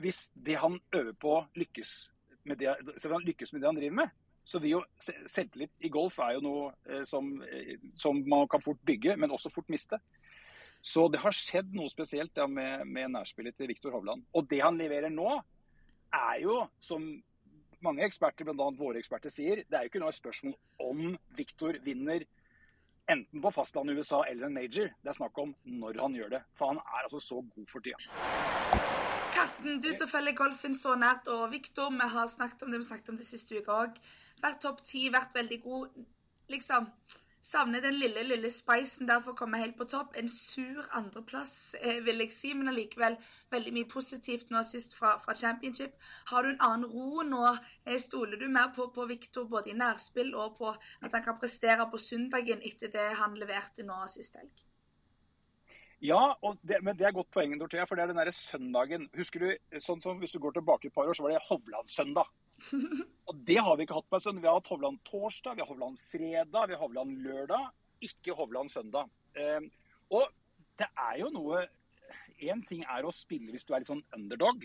hvis 0.00 0.26
det 0.34 0.58
han 0.60 0.78
øver 0.92 1.16
på, 1.16 1.34
lykkes 1.56 2.10
med 2.44 2.60
det, 2.60 2.76
han 2.76 3.24
lykkes 3.24 3.52
med 3.52 3.62
det 3.62 3.68
han 3.68 3.80
driver 3.80 3.96
med, 4.02 4.16
så 4.48 4.60
det 4.62 4.70
jo 4.72 4.80
selvtillit 5.28 5.84
i 5.84 5.90
golf 5.92 6.16
er 6.24 6.38
jo 6.38 6.44
noe 6.46 6.68
eh, 6.88 7.04
som, 7.08 7.26
eh, 7.44 7.74
som, 8.00 8.22
man 8.24 8.48
kan 8.48 8.62
fort 8.64 8.80
bygge, 8.88 9.16
men 9.20 9.34
også 9.34 9.52
fort 9.52 9.68
miste. 9.68 9.98
Så 10.80 11.04
det 11.12 11.20
har 11.20 11.36
skjedd 11.36 11.74
noe 11.76 11.90
spesielt 11.92 12.38
ja, 12.38 12.46
med, 12.48 12.86
med 12.88 13.12
nærspillet 13.12 13.58
til 13.58 13.68
Viktor 13.68 13.92
Hovland. 13.92 14.24
Og 14.32 14.46
det 14.48 14.62
han 14.64 14.78
leverer 14.80 15.12
nå, 15.12 15.34
er 16.14 16.38
jo, 16.40 16.62
som 16.80 17.04
mange 17.84 18.06
eksperter, 18.06 18.48
bl.a. 18.48 18.70
våre 18.78 19.02
eksperter, 19.02 19.32
sier, 19.32 19.66
det 19.68 19.76
er 19.76 19.84
jo 19.84 19.92
ikke 19.92 20.02
noe 20.06 20.16
spørsmål 20.16 20.56
om 20.80 21.12
Viktor 21.36 21.76
vinner 21.84 22.24
enten 23.12 23.44
på 23.44 23.52
fastlandet 23.52 23.98
i 23.98 24.00
USA 24.00 24.22
eller 24.30 24.48
en 24.48 24.56
major. 24.56 24.88
Det 25.02 25.12
er 25.12 25.20
snakk 25.20 25.44
om 25.44 25.52
når 25.68 26.00
han 26.06 26.16
gjør 26.16 26.38
det. 26.38 26.42
For 26.56 26.72
han 26.72 26.80
er 26.80 27.04
altså 27.04 27.20
så 27.24 27.44
god 27.52 27.68
for 27.68 27.84
tida. 27.84 29.07
Karsten, 29.38 29.76
du 29.78 29.92
som 29.94 30.08
følger 30.10 30.34
golfen 30.34 30.72
så 30.74 30.96
nært, 30.98 31.28
og 31.30 31.52
Viktor, 31.52 31.92
vi 31.94 32.06
har 32.10 32.26
snakket 32.26 32.62
om 32.64 32.72
det 32.72 32.80
vi 32.80 32.86
snakket 32.88 33.10
om 33.12 33.18
det 33.20 33.26
siste 33.26 33.54
uka 33.54 33.76
òg. 33.84 34.00
Vært 34.42 34.58
topp 34.64 34.80
ti, 34.82 35.04
vært 35.14 35.36
veldig 35.36 35.58
god. 35.62 36.00
Liksom 36.50 36.88
savner 37.50 37.84
den 37.84 38.00
lille, 38.00 38.24
lille 38.26 38.50
spicen 38.50 39.06
der 39.06 39.22
for 39.22 39.36
å 39.36 39.38
komme 39.38 39.60
helt 39.62 39.76
på 39.78 39.86
topp. 39.92 40.16
En 40.18 40.26
sur 40.32 40.88
andreplass, 40.90 41.76
eh, 41.78 42.00
vil 42.02 42.18
jeg 42.24 42.34
si, 42.34 42.50
men 42.54 42.72
allikevel 42.72 43.14
veldig 43.54 43.74
mye 43.76 43.90
positivt 43.92 44.50
nå 44.50 44.64
sist 44.66 44.98
fra, 44.98 45.14
fra 45.22 45.38
championship. 45.38 45.94
Har 46.32 46.42
du 46.42 46.50
en 46.50 46.64
annen 46.70 46.90
ro 46.90 47.22
nå? 47.22 47.44
Eh, 47.86 48.00
stoler 48.02 48.42
du 48.42 48.48
mer 48.48 48.72
på, 48.74 48.90
på 48.90 49.06
Viktor 49.06 49.46
både 49.46 49.70
i 49.70 49.78
nærspill 49.78 50.34
og 50.34 50.58
på 50.58 50.74
at 50.74 51.12
han 51.12 51.22
kan 51.22 51.38
prestere 51.38 51.86
på 51.86 52.02
søndagen 52.10 52.58
etter 52.72 52.90
det 52.90 53.12
han 53.22 53.38
leverte 53.38 53.86
nå 53.86 54.02
sist 54.10 54.34
helg? 54.34 54.67
Ja, 56.00 56.36
det, 56.62 56.78
men 56.86 56.94
det 56.94 57.08
er 57.08 57.14
godt 57.14 57.30
poeng, 57.34 57.56
Dorthea, 57.58 57.86
for 57.88 57.98
det 57.98 58.04
er 58.04 58.12
den 58.12 58.20
derre 58.20 58.34
søndagen. 58.34 59.08
Husker 59.18 59.42
du, 59.42 59.78
sånn 59.82 60.02
som 60.02 60.20
Hvis 60.22 60.36
du 60.36 60.38
går 60.42 60.54
tilbake 60.54 60.88
et 60.88 60.94
par 60.94 61.08
år, 61.10 61.16
så 61.16 61.24
var 61.24 61.34
det 61.34 61.42
Hovland-søndag. 61.48 62.30
Og 63.28 63.40
det 63.48 63.58
har 63.58 63.76
vi 63.76 63.86
ikke 63.86 63.96
hatt 63.98 64.06
på 64.10 64.18
en 64.18 64.22
stund. 64.22 64.42
Vi 64.42 64.46
har 64.46 64.60
hatt 64.60 64.70
Hovland 64.70 65.00
torsdag, 65.08 65.58
vi 65.58 65.64
har 65.64 65.70
Hovland 65.72 65.98
fredag, 66.12 66.70
vi 66.70 66.76
har 66.76 66.82
Hovland 66.84 67.18
lørdag. 67.24 67.66
Ikke 68.06 68.36
Hovland 68.38 68.70
søndag. 68.70 69.10
Eh, 69.34 69.66
og 70.14 70.30
det 70.78 70.86
er 70.94 71.18
jo 71.24 71.34
noe 71.34 71.66
Én 72.38 72.60
ting 72.68 72.84
er 72.86 73.02
å 73.02 73.10
spille 73.10 73.50
hvis 73.50 73.64
du 73.66 73.72
er 73.74 73.82
litt 73.82 73.90
sånn 73.90 74.04
underdog. 74.14 74.60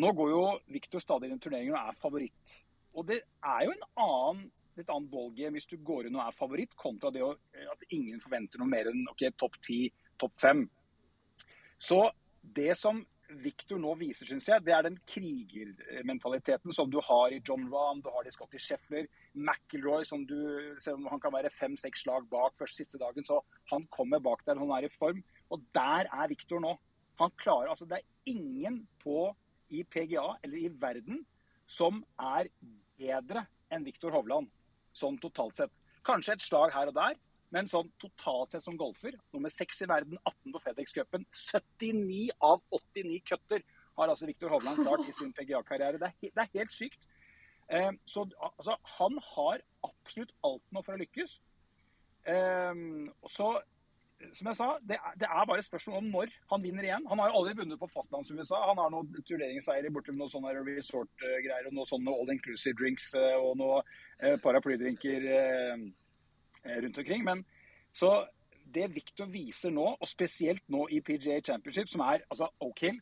Nå 0.00 0.12
går 0.16 0.30
jo 0.32 0.44
Viktor 0.72 1.02
stadig 1.04 1.28
inn 1.28 1.36
i 1.36 1.42
turneringen 1.44 1.76
og 1.76 1.90
er 1.90 1.98
favoritt. 2.00 2.54
Og 2.96 3.04
det 3.10 3.18
er 3.44 3.66
jo 3.66 3.74
en 3.74 3.84
annen 4.00 4.46
litt 4.78 4.88
annet 4.88 5.10
ballgame 5.12 5.58
hvis 5.58 5.68
du 5.68 5.76
går 5.84 6.08
inn 6.08 6.16
og 6.16 6.24
er 6.24 6.38
favoritt, 6.38 6.72
kontra 6.80 7.12
det 7.12 7.20
at 7.22 7.84
ingen 7.92 8.22
forventer 8.24 8.58
noe 8.62 8.72
mer 8.72 8.88
enn 8.90 9.04
ok, 9.12 9.26
topp 9.36 9.60
ti 9.62 9.82
topp 10.20 10.38
fem. 10.40 10.64
Så 11.78 12.06
det 12.54 12.74
som 12.78 13.02
Victor 13.40 13.80
nå 13.80 13.94
viser, 13.98 14.28
syns 14.28 14.46
jeg, 14.48 14.62
det 14.66 14.74
er 14.76 14.84
den 14.86 14.96
krigermentaliteten 15.08 16.74
som 16.76 16.90
du 16.92 16.98
har 17.02 17.32
i 17.32 17.40
John 17.40 17.64
Rahm, 17.72 18.02
du 18.04 18.10
har 18.12 18.24
det 18.24 18.34
i 18.34 18.36
Scotty 18.36 18.60
Sheffler, 18.60 19.08
McIlroy, 19.32 20.04
som 20.06 20.26
du 20.28 20.36
ser 20.82 20.98
om 20.98 21.08
han 21.10 21.22
kan 21.22 21.32
være 21.34 21.52
fem-seks 21.52 22.04
slag 22.04 22.28
bak 22.30 22.56
første 22.60 22.82
siste 22.82 23.00
dagen. 23.00 23.24
Så 23.26 23.40
han 23.72 23.86
kommer 23.94 24.22
bak 24.22 24.44
der, 24.46 24.60
han 24.60 24.74
er 24.76 24.86
i 24.86 24.92
form. 24.92 25.22
Og 25.50 25.64
der 25.74 26.10
er 26.12 26.30
Victor 26.30 26.62
nå. 26.62 26.76
Han 27.22 27.32
klarer, 27.40 27.72
altså 27.72 27.88
Det 27.88 28.00
er 28.00 28.34
ingen 28.34 28.82
på 29.02 29.32
i 29.70 29.82
PGA 29.82 30.34
eller 30.44 30.58
i 30.58 30.70
verden 30.80 31.24
som 31.66 32.02
er 32.20 32.50
bedre 32.98 33.46
enn 33.72 33.86
Victor 33.86 34.12
Hovland, 34.14 34.50
sånn 34.94 35.16
totalt 35.22 35.56
sett. 35.58 35.72
Kanskje 36.04 36.36
et 36.36 36.44
slag 36.44 36.74
her 36.74 36.90
og 36.90 36.98
der, 36.98 37.16
men 37.54 37.70
sånn 37.70 37.90
totalt 38.02 38.54
sett 38.54 38.64
som 38.64 38.78
golfer, 38.78 39.14
nummer 39.34 39.52
seks 39.52 39.84
i 39.84 39.88
verden, 39.90 40.18
18 40.26 40.54
på 40.54 40.62
FedEx-cupen, 40.64 41.26
79 41.30 42.32
av 42.42 42.62
89 42.74 43.20
cutter 43.30 43.62
har 43.94 44.10
altså 44.10 44.26
Viktor 44.26 44.50
Hovland 44.50 44.80
klart 44.82 45.06
i 45.06 45.14
sin 45.14 45.30
PGA-karriere. 45.36 46.00
Det, 46.02 46.10
det, 46.24 46.32
er 46.34 46.50
helt 46.58 46.74
sykt. 46.74 47.06
Eh, 47.70 47.92
så 48.10 48.26
altså, 48.42 48.74
han 48.96 49.20
har 49.36 49.62
absolutt 49.86 50.34
alt 50.46 50.66
nå 50.74 50.82
for 50.82 50.96
å 50.96 51.04
lykkes. 51.04 51.38
Eh, 52.26 52.82
så 53.30 53.54
som 54.32 54.48
jeg 54.48 54.56
sa, 54.56 54.66
det 54.88 54.96
er, 54.96 55.16
det 55.20 55.26
er, 55.28 55.46
bare 55.46 55.62
spørsmål 55.62 55.98
om 56.00 56.06
når 56.10 56.30
han 56.50 56.62
vinner 56.64 56.86
igjen. 56.86 57.06
Han 57.10 57.20
har 57.20 57.30
jo 57.30 57.40
aldri 57.42 57.58
vunnet 57.58 57.78
på 57.78 57.90
fastlands-USA. 57.92 58.60
Han 58.70 58.80
har 58.80 58.92
noen 58.94 59.10
turneringseiere 59.28 59.90
borti 59.94 60.14
noen 60.14 60.32
sånne 60.32 60.54
resort-greier 60.58 61.68
og 61.68 61.74
noen 61.76 61.90
sånne 61.90 62.14
all 62.14 62.32
inclusive 62.34 62.78
drinks 62.80 63.12
eh, 63.20 63.34
og 63.36 63.58
noen 63.60 63.94
eh, 64.22 64.38
paraplydrinker. 64.42 65.28
Eh, 65.38 65.84
Eh, 65.84 65.94
rundt 66.64 66.98
omkring. 66.98 67.24
Men 67.24 67.44
så 67.92 68.24
det 68.74 68.90
Victor 68.94 69.28
viser 69.30 69.70
nå, 69.74 69.84
og 70.00 70.08
spesielt 70.08 70.64
nå 70.72 70.86
i 70.90 71.00
PGA 71.04 71.40
Championship, 71.44 71.88
som 71.88 72.02
er 72.06 72.24
altså 72.30 72.48
Oak 72.64 72.80
Hill, 72.80 73.00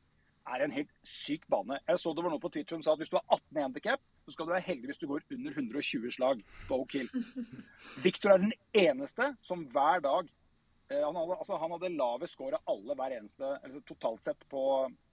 er 0.48 0.64
en 0.64 0.74
helt 0.74 0.90
syk 1.06 1.44
bane. 1.50 1.78
Jeg 1.86 2.00
så 2.02 2.12
det 2.12 2.24
var 2.24 2.32
noe 2.34 2.42
på 2.42 2.50
Twitter 2.52 2.74
som 2.74 2.82
sa 2.82 2.94
at 2.96 3.02
hvis 3.02 3.12
du 3.12 3.18
har 3.18 3.26
18 3.28 3.58
i 3.58 3.62
handikap, 3.62 4.02
så 4.26 4.34
skal 4.34 4.46
du 4.46 4.54
være 4.54 4.66
heldig 4.66 4.90
hvis 4.90 5.00
du 5.02 5.06
går 5.10 5.26
under 5.36 5.54
120 5.54 6.14
slag 6.16 6.42
på 6.68 6.78
Oak 6.82 6.96
Hill. 6.98 7.10
Victor 8.06 8.34
er 8.34 8.42
den 8.42 8.54
eneste 8.74 9.32
som 9.46 9.64
hver 9.70 10.02
dag 10.02 10.26
eh, 10.26 10.98
han, 10.98 11.16
hadde, 11.16 11.38
altså, 11.38 11.58
han 11.62 11.74
hadde 11.76 11.92
lavest 11.94 12.36
score 12.36 12.58
av 12.58 12.74
alle 12.74 12.98
hver 12.98 13.16
eneste, 13.20 13.52
altså, 13.62 13.84
totalt 13.86 14.26
sett 14.26 14.48
på 14.50 14.64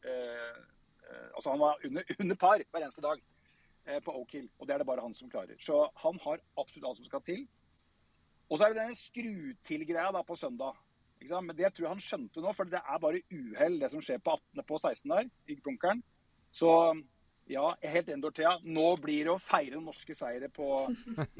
eh, 0.05 0.49
eh, 1.05 1.27
Altså 1.35 1.53
han 1.53 1.61
var 1.61 1.85
under, 1.85 2.09
under 2.23 2.41
par 2.47 2.65
hver 2.65 2.87
eneste 2.87 3.05
dag 3.05 3.21
eh, 3.85 4.01
på 4.01 4.17
Oak 4.17 4.33
Hill. 4.33 4.49
Og 4.57 4.67
det 4.67 4.75
er 4.75 4.81
det 4.81 4.89
bare 4.89 5.05
han 5.05 5.17
som 5.17 5.29
klarer. 5.29 5.61
Så 5.61 5.85
han 6.03 6.19
har 6.25 6.41
absolutt 6.57 6.89
alt 6.89 7.03
som 7.03 7.11
skal 7.11 7.25
til. 7.29 7.45
Og 8.49 8.57
så 8.57 8.65
er 8.65 8.73
det 8.73 8.81
denne 8.81 8.97
skru-til-greia 8.97 10.23
på 10.25 10.37
søndag. 10.39 10.77
Men 11.19 11.55
det 11.55 11.73
tror 11.75 11.85
jeg 11.85 11.93
han 11.93 12.03
skjønte 12.03 12.41
nå, 12.41 12.53
for 12.55 12.69
det 12.69 12.79
er 12.79 13.01
bare 13.01 13.21
uhell 13.35 13.75
det 13.81 13.89
som 13.91 14.01
skjer 14.03 14.21
på 14.23 14.37
18. 14.37 14.63
på 14.65 14.77
16 14.79 15.11
der, 15.11 15.27
i 15.51 15.57
bunkeren. 15.65 16.01
Så 16.55 16.71
ja, 17.49 17.65
helt 17.81 18.09
enig, 18.09 18.23
Dorthea. 18.23 18.55
Nå 18.63 18.93
blir 19.03 19.27
det 19.27 19.33
å 19.33 19.41
feire 19.41 19.81
norske 19.83 20.15
seire 20.17 20.49
på, 20.53 20.87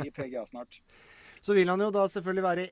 i 0.04 0.12
PGA 0.14 0.46
snart. 0.50 0.82
Så 1.46 1.56
vil 1.56 1.70
han 1.72 1.80
jo 1.80 1.88
da 1.96 2.04
selvfølgelig 2.12 2.44
være 2.44 2.68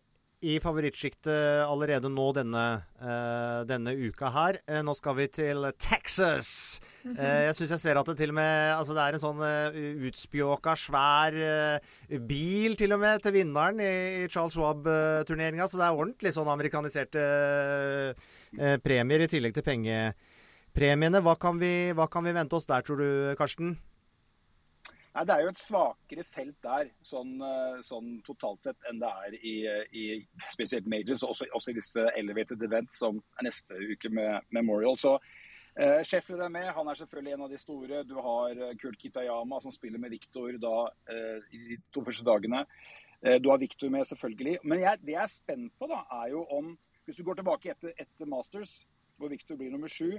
i 0.46 0.60
favorittsjiktet 0.62 1.64
allerede 1.66 2.12
nå 2.14 2.28
denne, 2.38 2.64
uh, 3.02 3.64
denne 3.66 3.94
uka 3.98 4.30
her. 4.36 4.60
Uh, 4.70 4.84
nå 4.86 4.94
skal 4.98 5.16
vi 5.18 5.26
til 5.34 5.66
Texas. 5.82 6.52
Uh, 7.02 7.48
jeg 7.48 7.56
syns 7.58 7.74
jeg 7.74 7.82
ser 7.82 7.98
at 7.98 8.12
det 8.12 8.18
til 8.20 8.34
og 8.36 8.38
med 8.38 8.76
altså 8.76 8.94
Det 8.94 9.04
er 9.04 9.18
en 9.18 9.24
sånn 9.24 9.42
utspjåka, 10.10 10.76
svær 10.78 11.40
bil 12.30 12.78
til 12.78 12.94
og 12.94 13.02
med 13.02 13.26
til 13.26 13.34
vinneren 13.40 13.82
i, 13.82 13.92
i 14.22 14.30
Charles 14.30 14.54
Schwab-turneringa. 14.54 15.66
Så 15.66 15.82
det 15.82 15.88
er 15.90 15.98
ordentlig 16.06 16.36
sånn 16.36 16.54
amerikaniserte 16.54 17.28
premier 18.86 19.26
i 19.26 19.32
tillegg 19.32 19.58
til 19.58 19.66
pengepremiene. 19.66 21.26
Hva 21.26 21.38
kan, 21.42 21.58
vi, 21.62 21.94
hva 21.98 22.06
kan 22.12 22.30
vi 22.30 22.38
vente 22.38 22.60
oss 22.60 22.70
der, 22.70 22.86
tror 22.86 23.02
du, 23.02 23.10
Karsten? 23.40 23.78
Nei, 25.16 25.24
Det 25.26 25.34
er 25.34 25.42
jo 25.42 25.50
et 25.54 25.62
svakere 25.62 26.24
felt 26.30 26.58
der, 26.64 26.92
sånn, 27.06 27.34
eh, 27.42 27.80
sånn 27.86 28.10
totalt 28.26 28.62
sett, 28.68 28.78
enn 28.90 29.00
det 29.02 29.10
er 29.10 29.38
i, 29.40 29.56
i 29.98 30.06
spesielt 30.54 30.88
majors, 30.88 31.24
også, 31.26 31.48
også, 31.54 31.72
i 31.72 31.80
disse 31.80 32.06
elevated 32.20 32.62
events 32.64 33.00
som 33.02 33.22
er 33.40 33.48
neste 33.50 33.80
uke 33.94 34.12
med 34.14 34.46
Memorial. 34.54 35.00
Så 35.00 35.16
eh, 35.80 36.04
Scheffler 36.06 36.46
er 36.46 36.54
med, 36.54 36.70
han 36.76 36.92
er 36.92 37.00
selvfølgelig 37.02 37.34
en 37.34 37.48
av 37.48 37.56
de 37.56 37.60
store. 37.62 38.04
Du 38.06 38.16
har 38.22 38.62
uh, 38.62 38.76
Kurt 38.82 39.00
Kitayama 39.02 39.62
som 39.64 39.74
spiller 39.74 40.02
med 40.04 40.14
Victor 40.14 40.60
da, 40.62 40.78
eh, 41.10 41.50
i 41.56 41.64
de 41.72 41.82
to 41.96 42.06
første 42.06 42.28
dagene. 42.28 42.66
Eh, 43.24 43.40
du 43.42 43.50
har 43.50 43.58
Victor 43.58 43.90
med, 43.90 44.06
selvfølgelig. 44.06 44.58
Men 44.64 44.80
jeg, 44.80 45.02
det 45.02 45.16
jeg 45.16 45.24
er 45.24 45.34
spent 45.34 45.74
på, 45.80 45.90
da, 45.90 46.04
er 46.24 46.36
jo 46.36 46.46
om 46.60 46.78
Hvis 47.08 47.16
du 47.16 47.24
går 47.24 47.38
tilbake 47.40 47.70
etter, 47.72 47.94
etter 47.96 48.28
Masters, 48.28 48.82
hvor 49.16 49.30
Victor 49.32 49.56
blir 49.56 49.72
nummer 49.72 49.88
sju, 49.88 50.18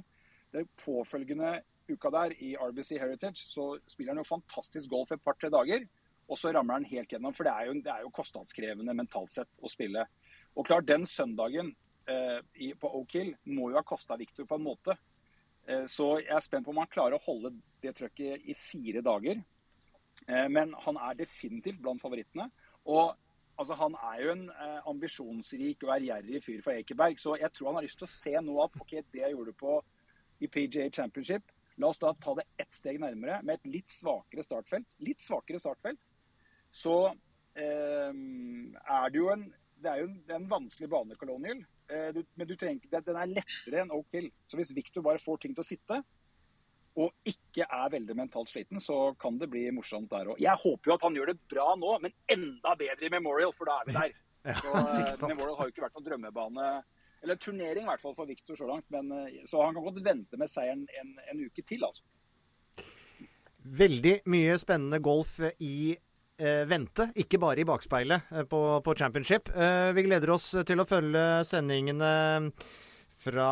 det 0.56 0.62
påfølgende 0.80 1.58
uka 1.90 2.10
der 2.14 2.34
i 2.44 2.54
RBC 2.56 2.96
Heritage, 3.00 3.48
så 3.48 3.70
spiller 3.88 4.14
han 4.14 4.22
jo 4.22 4.28
fantastisk 4.28 4.90
golf 4.92 5.12
et 5.14 5.24
par-tre 5.24 5.50
dager. 5.52 5.86
Og 6.28 6.38
så 6.38 6.52
ramler 6.52 6.80
han 6.80 6.88
helt 6.90 7.12
gjennom, 7.12 7.34
for 7.34 7.48
det 7.48 7.52
er 7.54 7.68
jo, 7.68 7.76
det 7.84 7.92
er 7.92 8.02
jo 8.04 8.14
kostnadskrevende 8.14 8.94
mentalt 8.96 9.32
sett 9.32 9.48
å 9.64 9.70
spille. 9.72 10.04
Og 10.54 10.66
klart, 10.68 10.88
den 10.88 11.06
søndagen 11.08 11.70
eh, 12.08 12.40
i, 12.60 12.74
på 12.76 12.90
Oak 13.00 13.14
Hill 13.16 13.32
må 13.48 13.70
jo 13.72 13.78
ha 13.78 13.84
kosta 13.86 14.18
Victor 14.20 14.48
på 14.48 14.58
en 14.58 14.66
måte. 14.66 14.96
Eh, 15.68 15.86
så 15.88 16.18
jeg 16.20 16.34
er 16.36 16.44
spent 16.44 16.66
på 16.66 16.74
om 16.74 16.82
han 16.82 16.92
klarer 16.92 17.16
å 17.16 17.24
holde 17.24 17.54
det 17.84 17.94
trøkket 17.96 18.44
i 18.44 18.56
fire 18.56 19.04
dager. 19.04 19.40
Eh, 20.26 20.48
men 20.52 20.74
han 20.84 21.00
er 21.08 21.18
definitivt 21.18 21.80
blant 21.84 22.02
favorittene. 22.04 22.48
Og 22.88 23.14
altså, 23.58 23.76
han 23.80 23.96
er 24.12 24.22
jo 24.24 24.34
en 24.34 24.46
eh, 24.50 24.80
ambisjonsrik 24.90 25.84
og 25.86 25.94
ærgjerrig 25.96 26.42
fyr 26.44 26.64
fra 26.64 26.78
Ekeberg, 26.78 27.20
så 27.20 27.36
jeg 27.40 27.52
tror 27.54 27.72
han 27.72 27.80
har 27.80 27.88
lyst 27.88 28.00
til 28.00 28.08
å 28.08 28.12
se 28.14 28.34
nå 28.44 28.58
at 28.64 28.80
OK, 28.80 28.98
det 29.12 29.22
jeg 29.24 29.36
gjorde 29.36 29.56
på 29.58 29.78
i 30.40 30.48
PGA 30.48 30.88
Championship, 30.94 31.50
La 31.78 31.92
oss 31.92 32.00
da 32.02 32.12
ta 32.18 32.34
det 32.38 32.46
ett 32.58 32.74
steg 32.74 33.00
nærmere 33.02 33.40
med 33.46 33.58
et 33.58 33.72
litt 33.78 33.92
svakere 33.92 34.44
startfelt. 34.44 34.86
Litt 35.04 35.22
svakere 35.22 35.60
startfelt. 35.62 36.00
Så 36.74 36.96
eh, 37.58 38.12
er 38.12 39.14
det 39.14 39.20
jo 39.20 39.32
en 39.34 39.48
det 39.78 39.90
er 39.90 40.00
jo 40.02 40.08
en, 40.08 40.22
en 40.34 40.46
vanskelig 40.50 40.88
bane, 40.90 41.16
Colonial. 41.18 41.60
Eh, 41.86 42.08
du, 42.16 42.22
men 42.34 42.48
du 42.48 42.54
trenger, 42.58 42.90
den 42.90 43.18
er 43.18 43.30
lettere 43.30 43.82
enn 43.84 43.92
Oak 43.94 44.14
Hill. 44.16 44.30
Så 44.50 44.58
hvis 44.58 44.74
Victor 44.74 45.04
bare 45.06 45.22
får 45.22 45.42
ting 45.44 45.54
til 45.54 45.62
å 45.62 45.68
sitte, 45.68 46.00
og 46.98 47.28
ikke 47.30 47.62
er 47.62 47.92
veldig 47.92 48.16
mentalt 48.18 48.50
sliten, 48.50 48.80
så 48.82 49.12
kan 49.22 49.38
det 49.38 49.50
bli 49.52 49.68
morsomt 49.74 50.10
der 50.10 50.32
òg. 50.32 50.40
Jeg 50.42 50.58
håper 50.64 50.90
jo 50.90 50.96
at 50.96 51.04
han 51.06 51.18
gjør 51.18 51.30
det 51.30 51.38
bra 51.50 51.68
nå, 51.78 51.92
men 52.02 52.14
enda 52.34 52.74
bedre 52.80 53.06
i 53.06 53.12
Memorial, 53.14 53.54
for 53.54 53.70
da 53.70 53.78
er 53.78 53.88
vi 53.88 53.98
der. 53.98 54.16
Så, 54.62 54.72
ja, 54.72 55.28
Memorial 55.28 55.58
har 55.58 55.68
jo 55.68 55.74
ikke 55.74 55.84
vært 55.84 55.98
noen 55.98 56.08
drømmebane 56.08 56.68
eller 57.22 57.38
turnering 57.40 57.84
i 57.84 57.90
hvert 57.90 58.02
fall 58.02 58.16
for 58.16 58.28
Viktor 58.30 58.58
så 58.58 58.68
langt. 58.68 58.86
Men, 58.94 59.10
eh, 59.12 59.44
så 59.48 59.62
han 59.64 59.74
kan 59.76 59.86
godt 59.86 60.02
vente 60.04 60.38
med 60.40 60.50
seieren 60.50 60.86
en, 61.00 61.14
en 61.30 61.46
uke 61.46 61.64
til, 61.66 61.84
altså. 61.88 62.04
Veldig 63.78 64.20
mye 64.30 64.54
spennende 64.60 65.00
golf 65.04 65.34
i 65.60 65.92
eh, 66.38 66.64
vente, 66.70 67.10
ikke 67.18 67.40
bare 67.42 67.62
i 67.62 67.68
bakspeilet 67.68 68.30
eh, 68.32 68.44
på, 68.48 68.60
på 68.84 68.94
championship. 68.96 69.50
Eh, 69.52 69.90
vi 69.96 70.06
gleder 70.06 70.32
oss 70.32 70.52
til 70.66 70.80
å 70.80 70.86
følge 70.88 71.24
sendingene 71.44 72.12
fra 73.18 73.50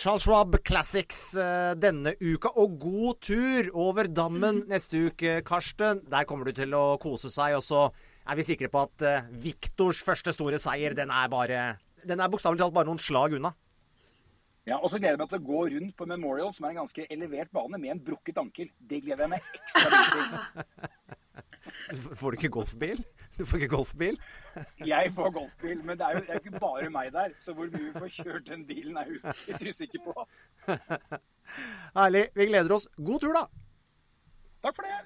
Charles 0.00 0.24
Schwab 0.24 0.56
Classics 0.64 1.20
eh, 1.38 1.76
denne 1.78 2.16
uka. 2.18 2.54
Og 2.56 2.78
god 2.80 3.22
tur 3.28 3.70
over 3.76 4.08
dammen 4.08 4.64
neste 4.70 5.06
uke, 5.10 5.42
Karsten. 5.46 6.00
Der 6.08 6.26
kommer 6.28 6.48
du 6.48 6.56
til 6.56 6.74
å 6.74 6.96
kose 7.02 7.30
seg. 7.30 7.58
Og 7.60 7.64
så 7.66 7.86
er 8.26 8.40
vi 8.40 8.48
sikre 8.48 8.72
på 8.72 8.86
at 8.88 9.28
Viktors 9.44 10.00
første 10.02 10.32
store 10.34 10.58
seier, 10.58 10.96
den 10.96 11.12
er 11.14 11.28
bare 11.30 11.66
Den 12.06 12.22
er 12.22 12.30
bokstavelig 12.32 12.62
talt 12.62 12.74
bare 12.76 12.88
noen 12.88 13.02
slag 13.02 13.36
unna. 13.38 13.52
Ja, 14.66 14.80
og 14.80 14.90
så 14.90 14.98
gleder 14.98 15.14
jeg 15.14 15.20
meg 15.22 15.30
til 15.30 15.38
å 15.38 15.46
gå 15.46 15.60
rundt 15.76 15.94
på 15.98 16.06
Memorial, 16.10 16.50
som 16.54 16.66
er 16.66 16.72
en 16.72 16.80
ganske 16.80 17.04
elevert 17.14 17.52
bane, 17.54 17.78
med 17.78 17.92
en 17.92 18.02
brukket 18.02 18.40
ankel. 18.42 18.72
Det 18.78 18.98
gleder 19.04 19.26
jeg 19.26 19.32
meg 19.36 19.50
ekstra 19.54 19.90
mye 19.92 20.08
til. 20.10 21.04
Får 22.18 22.34
du 22.34 22.38
ikke 22.40 22.50
golfbil? 22.56 23.02
Du 23.36 23.44
får 23.46 23.60
ikke 23.60 23.74
golfbil? 23.76 24.16
Jeg 24.90 25.10
får 25.14 25.30
golfbil, 25.34 25.82
men 25.84 25.98
det 25.98 26.06
er 26.06 26.16
jo 26.16 26.22
det 26.24 26.34
er 26.34 26.40
ikke 26.40 26.60
bare 26.62 26.88
meg 26.90 27.12
der. 27.12 27.34
Så 27.42 27.52
hvor 27.54 27.68
mye 27.68 27.84
vi 27.84 27.92
får 27.98 28.12
kjørt 28.14 28.46
den 28.48 28.64
bilen, 28.66 28.96
er 28.96 29.10
jeg 29.12 29.34
litt 29.60 29.74
usikker 29.74 30.02
på. 30.06 30.24
Herlig. 31.98 32.24
Vi 32.34 32.48
gleder 32.48 32.74
oss. 32.78 32.88
God 32.96 33.20
tur, 33.22 33.36
da. 33.36 33.44
Takk 34.64 34.78
for 34.78 34.88
det. 34.88 35.02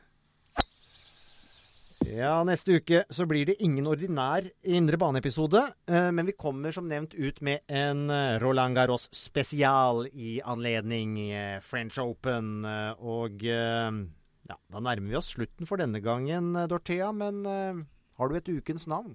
Ja, 2.01 2.39
neste 2.49 2.79
uke 2.81 3.03
så 3.13 3.27
blir 3.29 3.45
det 3.51 3.59
ingen 3.61 3.85
ordinær 3.87 4.47
indre 4.65 4.97
bane-episode. 4.97 5.61
eh, 5.87 6.11
Men 6.11 6.27
vi 6.27 6.33
kommer 6.33 6.73
som 6.73 6.89
nevnt 6.89 7.13
ut 7.15 7.41
med 7.43 7.61
en 7.69 8.09
eh, 8.11 8.39
Roland 8.41 8.75
Garros 8.75 9.09
spesial 9.13 10.07
i 10.09 10.41
anledning 10.41 11.19
eh, 11.31 11.61
French 11.61 11.99
Open. 12.01 12.65
Og 12.99 13.45
ja, 13.45 14.57
da 14.73 14.81
nærmer 14.81 15.11
vi 15.11 15.17
oss 15.17 15.35
slutten 15.35 15.69
for 15.69 15.77
denne 15.77 16.01
gangen, 16.01 16.55
Dorthea. 16.69 17.13
Men 17.13 17.45
har 17.45 18.29
du 18.29 18.37
et 18.37 18.49
ukens 18.49 18.89
navn? 18.89 19.15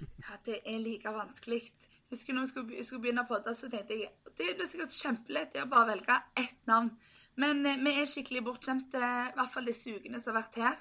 Ja, 0.00 0.40
det 0.46 0.62
er 0.64 0.80
like 0.80 1.12
vanskelig. 1.12 1.68
Husker 2.10 2.32
når 2.32 2.40
vi 2.40 2.48
skulle, 2.48 2.84
skulle 2.84 3.02
begynne 3.04 3.26
på 3.28 3.38
det, 3.44 3.54
så 3.54 3.68
tenkte 3.68 3.94
jeg 3.94 4.08
det 4.38 4.56
blir 4.56 4.66
sikkert 4.66 4.96
kjempelett 4.96 5.60
å 5.60 5.68
bare 5.68 5.92
velge 5.92 6.16
ett 6.40 6.58
navn. 6.66 6.90
Men 7.36 7.62
vi 7.62 7.92
er 7.92 8.08
skikkelig 8.08 8.42
bortskjemte, 8.48 8.98
i 8.98 9.36
hvert 9.36 9.52
fall 9.52 9.68
disse 9.68 9.92
ukene 9.92 10.18
som 10.18 10.34
har 10.34 10.42
vært 10.42 10.58
her. 10.64 10.80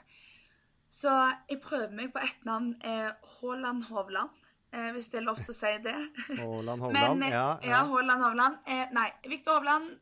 Så 0.89 1.13
jeg 1.49 1.59
prøver 1.61 1.91
meg 1.93 2.13
på 2.13 2.19
ett 2.23 2.45
navn. 2.49 2.73
Eh, 2.81 3.09
Haaland 3.39 3.83
Hovland, 3.91 4.29
eh, 4.73 4.91
hvis 4.95 5.07
det 5.07 5.19
er 5.21 5.27
lov 5.27 5.37
til 5.43 5.53
å 5.53 5.57
si 5.59 5.73
det. 5.85 5.95
Haaland 6.41 6.81
Hovland? 6.81 7.23
eh, 7.23 7.33
Ja, 7.33 7.47
ja, 7.61 7.69
ja. 7.75 7.81
Haaland 7.91 8.23
Hovland. 8.25 8.61
Eh, 8.65 8.85
nei, 8.95 9.09
Viktor 9.29 9.59
Hovland 9.59 9.97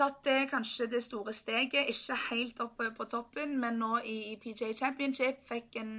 tatt 0.00 0.22
det 0.24 0.46
kanskje 0.48 0.86
det 0.88 1.02
store 1.04 1.32
steget. 1.36 1.90
Ikke 1.92 2.16
helt 2.30 2.60
oppe 2.64 2.86
på 2.96 3.04
toppen, 3.10 3.58
men 3.60 3.76
nå 3.82 3.98
i, 4.00 4.32
i 4.32 4.36
PJ 4.40 4.70
Championship 4.78 5.42
fikk 5.48 5.76
en 5.82 5.90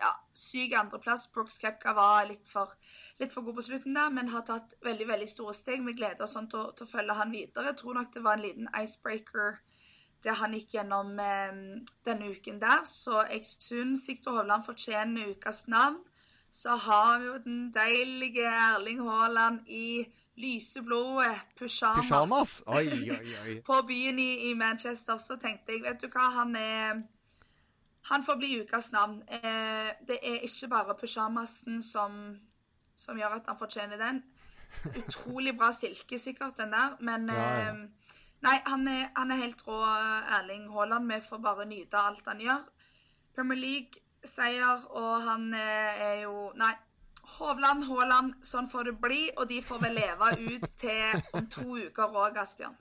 ja, 0.00 0.12
syk 0.32 0.72
andreplass. 0.80 1.26
Brooks 1.34 1.58
Kepka 1.60 1.92
var 1.98 2.28
litt 2.30 2.48
for, 2.48 2.72
litt 3.20 3.32
for 3.34 3.44
god 3.44 3.58
på 3.58 3.66
slutten 3.66 3.98
der, 3.98 4.14
men 4.16 4.32
har 4.32 4.46
tatt 4.48 4.72
veldig 4.86 5.08
veldig 5.10 5.28
store 5.28 5.56
steg. 5.58 5.84
Vi 5.84 5.96
gleder 5.98 6.24
oss 6.24 6.38
sånn 6.38 6.48
til, 6.52 6.70
til 6.78 6.86
å 6.88 6.92
følge 6.94 7.18
han 7.18 7.34
videre. 7.34 7.72
Jeg 7.72 7.82
tror 7.82 7.98
nok 8.00 8.14
det 8.14 8.24
var 8.24 8.38
en 8.38 8.46
liten 8.46 8.70
icebreaker 8.80 9.58
det 10.24 10.36
han 10.36 10.54
gikk 10.54 10.74
gjennom 10.76 11.18
eh, 11.22 11.60
denne 12.06 12.30
uken 12.30 12.60
der. 12.60 12.84
Så 12.88 13.22
jeg 13.30 13.44
syns 13.44 14.06
Viktor 14.08 14.40
Hovland 14.40 14.66
fortjener 14.66 15.32
ukas 15.32 15.66
navn. 15.68 16.00
Så 16.50 16.74
har 16.76 17.18
vi 17.18 17.26
jo 17.26 17.36
den 17.44 17.60
deilige 17.72 18.46
Erling 18.48 19.00
Haaland 19.06 19.68
i 19.68 20.04
lyseblodet 20.40 21.36
pysjamas. 21.58 22.02
Pysjamas? 22.02 22.62
Oi, 22.76 22.88
oi, 23.12 23.34
oi. 23.44 23.54
På 23.66 23.82
byen 23.86 24.18
i, 24.18 24.50
i 24.50 24.54
Manchester. 24.54 25.18
Så 25.18 25.36
tenkte 25.36 25.76
jeg, 25.76 25.84
vet 25.86 26.02
du 26.02 26.08
hva, 26.08 26.30
han 26.40 26.56
er 26.56 27.02
Han 28.10 28.24
får 28.24 28.36
bli 28.40 28.62
ukas 28.62 28.92
navn. 28.92 29.22
Eh, 29.28 29.90
det 30.08 30.18
er 30.22 30.40
ikke 30.42 30.68
bare 30.68 30.94
pysjamasen 31.00 31.82
som, 31.84 32.14
som 32.96 33.18
gjør 33.18 33.36
at 33.36 33.46
han 33.46 33.58
fortjener 33.58 34.00
den. 34.00 34.22
Utrolig 34.96 35.52
bra 35.58 35.68
silke, 35.72 36.18
sikkert, 36.18 36.56
den 36.56 36.72
der. 36.72 36.96
Men 37.00 37.28
Ja, 37.28 37.50
ja. 37.60 37.74
Eh, 38.40 38.46
Nei, 38.48 38.58
han 38.64 38.88
er, 38.88 39.08
han 39.16 39.30
er 39.30 39.42
helt 39.42 39.62
rå, 39.66 39.78
Erling 40.38 40.68
Haaland. 40.72 41.12
Vi 41.12 41.20
får 41.20 41.42
bare 41.44 41.66
nyte 41.68 41.98
alt 41.98 42.26
han 42.26 42.40
gjør. 42.40 42.62
Premier 43.36 43.58
League-seier, 43.60 44.86
og 44.90 45.22
han 45.28 45.52
er, 45.54 46.00
er 46.10 46.22
jo 46.22 46.52
Nei. 46.56 46.74
Hovland, 47.30 47.84
Haaland, 47.86 48.32
sånn 48.42 48.68
får 48.68 48.88
det 48.88 48.94
bli. 49.00 49.20
Og 49.36 49.48
de 49.48 49.60
får 49.62 49.82
vel 49.84 49.98
leve 50.00 50.30
ut 50.40 50.70
til 50.80 51.20
om 51.36 51.46
to 51.52 51.76
uker 51.78 52.16
òg, 52.16 52.40
Asbjørn. 52.42 52.78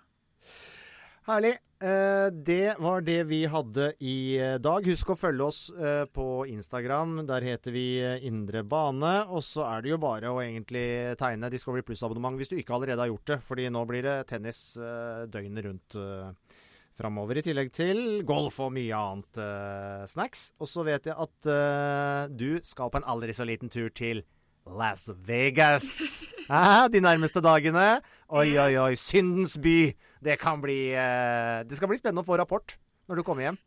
Herlig. 1.27 1.57
Eh, 1.79 2.27
det 2.31 2.75
var 2.83 3.01
det 3.07 3.21
vi 3.29 3.45
hadde 3.47 3.93
i 4.03 4.35
eh, 4.35 4.57
dag. 4.59 4.83
Husk 4.83 5.13
å 5.13 5.15
følge 5.15 5.45
oss 5.45 5.59
eh, 5.71 6.03
på 6.11 6.43
Instagram. 6.51 7.21
Der 7.29 7.45
heter 7.47 7.71
vi 7.71 7.85
Indre 8.27 8.65
bane. 8.67 9.13
Og 9.31 9.45
så 9.47 9.63
er 9.69 9.85
det 9.85 9.93
jo 9.93 9.99
bare 10.03 10.27
å 10.31 10.41
egentlig 10.43 11.15
tegne 11.19 11.51
Discovery 11.51 11.85
Pluss-abonnement 11.87 12.35
hvis 12.35 12.51
du 12.51 12.57
ikke 12.59 12.75
allerede 12.75 13.05
har 13.05 13.13
gjort 13.13 13.31
det. 13.31 13.37
Fordi 13.47 13.69
nå 13.71 13.85
blir 13.87 14.03
det 14.03 14.17
tennis 14.27 14.59
døgnet 15.31 15.69
rundt 15.69 15.97
framover. 16.99 17.39
I 17.39 17.45
tillegg 17.47 17.71
til 17.71 18.03
golf 18.27 18.59
og 18.59 18.75
mye 18.75 18.99
annet 18.99 19.39
snacks. 20.11 20.49
Og 20.59 20.67
så 20.67 20.83
vet 20.83 21.07
jeg 21.07 21.15
at 21.15 22.35
du 22.35 22.59
skal 22.67 22.91
på 22.91 22.99
en 22.99 23.07
aldri 23.07 23.31
så 23.31 23.47
liten 23.47 23.71
tur 23.71 23.87
til 23.95 24.25
Las 24.67 25.07
Vegas 25.25 25.87
de 26.91 27.01
nærmeste 27.07 27.39
dagene. 27.39 28.01
Oi, 28.27 28.51
oi, 28.59 28.73
oi. 28.83 28.93
Syndens 28.99 29.55
by. 29.63 29.93
Det 30.19 30.35
kan 30.39 30.61
bli 30.61 30.91
eh, 30.91 31.63
Det 31.67 31.77
skal 31.79 31.91
bli 31.91 31.99
spennende 31.99 32.25
å 32.25 32.27
få 32.27 32.37
rapport 32.39 32.75
når 33.09 33.19
du 33.19 33.25
kommer 33.25 33.47
hjem. 33.47 33.59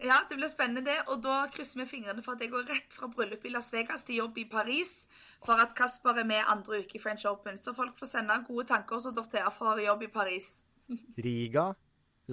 Ja, 0.00 0.16
det 0.28 0.38
blir 0.38 0.48
spennende 0.48 0.82
det. 0.84 0.96
Og 1.12 1.20
da 1.24 1.42
krysser 1.52 1.82
vi 1.82 1.86
fingrene 1.90 2.24
for 2.24 2.36
at 2.36 2.44
jeg 2.44 2.52
går 2.52 2.68
rett 2.70 2.94
fra 2.96 3.08
bryllup 3.12 3.44
i 3.44 3.52
Las 3.52 3.68
Vegas 3.74 4.04
til 4.08 4.22
jobb 4.22 4.38
i 4.40 4.46
Paris. 4.48 5.04
For 5.44 5.60
at 5.60 5.74
Kasper 5.76 6.22
er 6.22 6.28
med 6.28 6.40
andre 6.48 6.80
uke 6.80 6.96
i 6.96 7.02
French 7.02 7.26
Open. 7.28 7.60
Så 7.60 7.74
folk 7.76 7.98
får 7.98 8.14
sende 8.14 8.38
gode 8.48 8.66
tanker, 8.72 8.96
og 8.96 9.16
Dorthea 9.16 9.52
for 9.52 9.80
jobb 9.80 10.06
i 10.08 10.10
Paris. 10.12 10.64
Riga, 11.26 11.70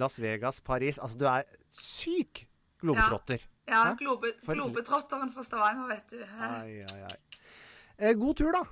Las 0.00 0.18
Vegas, 0.20 0.60
Paris. 0.64 0.98
Altså, 0.98 1.20
du 1.20 1.28
er 1.28 1.44
syk 1.76 2.46
globetrotter. 2.80 3.44
Ja, 3.68 3.84
ja 3.90 3.94
globe, 4.00 4.32
globetrotteren 4.46 5.32
fra 5.32 5.44
Stavanger, 5.44 5.88
vet 5.92 6.14
du. 6.14 6.24
Ai, 6.40 6.84
ai, 6.88 7.00
ai. 7.10 7.16
Eh, 7.98 8.14
god 8.16 8.34
tur, 8.40 8.52
da. 8.56 8.64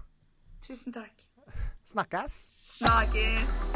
Tusen 0.64 0.94
takk. 0.96 1.26
Snakkes. 1.84 2.46
Snakkes. 2.78 3.75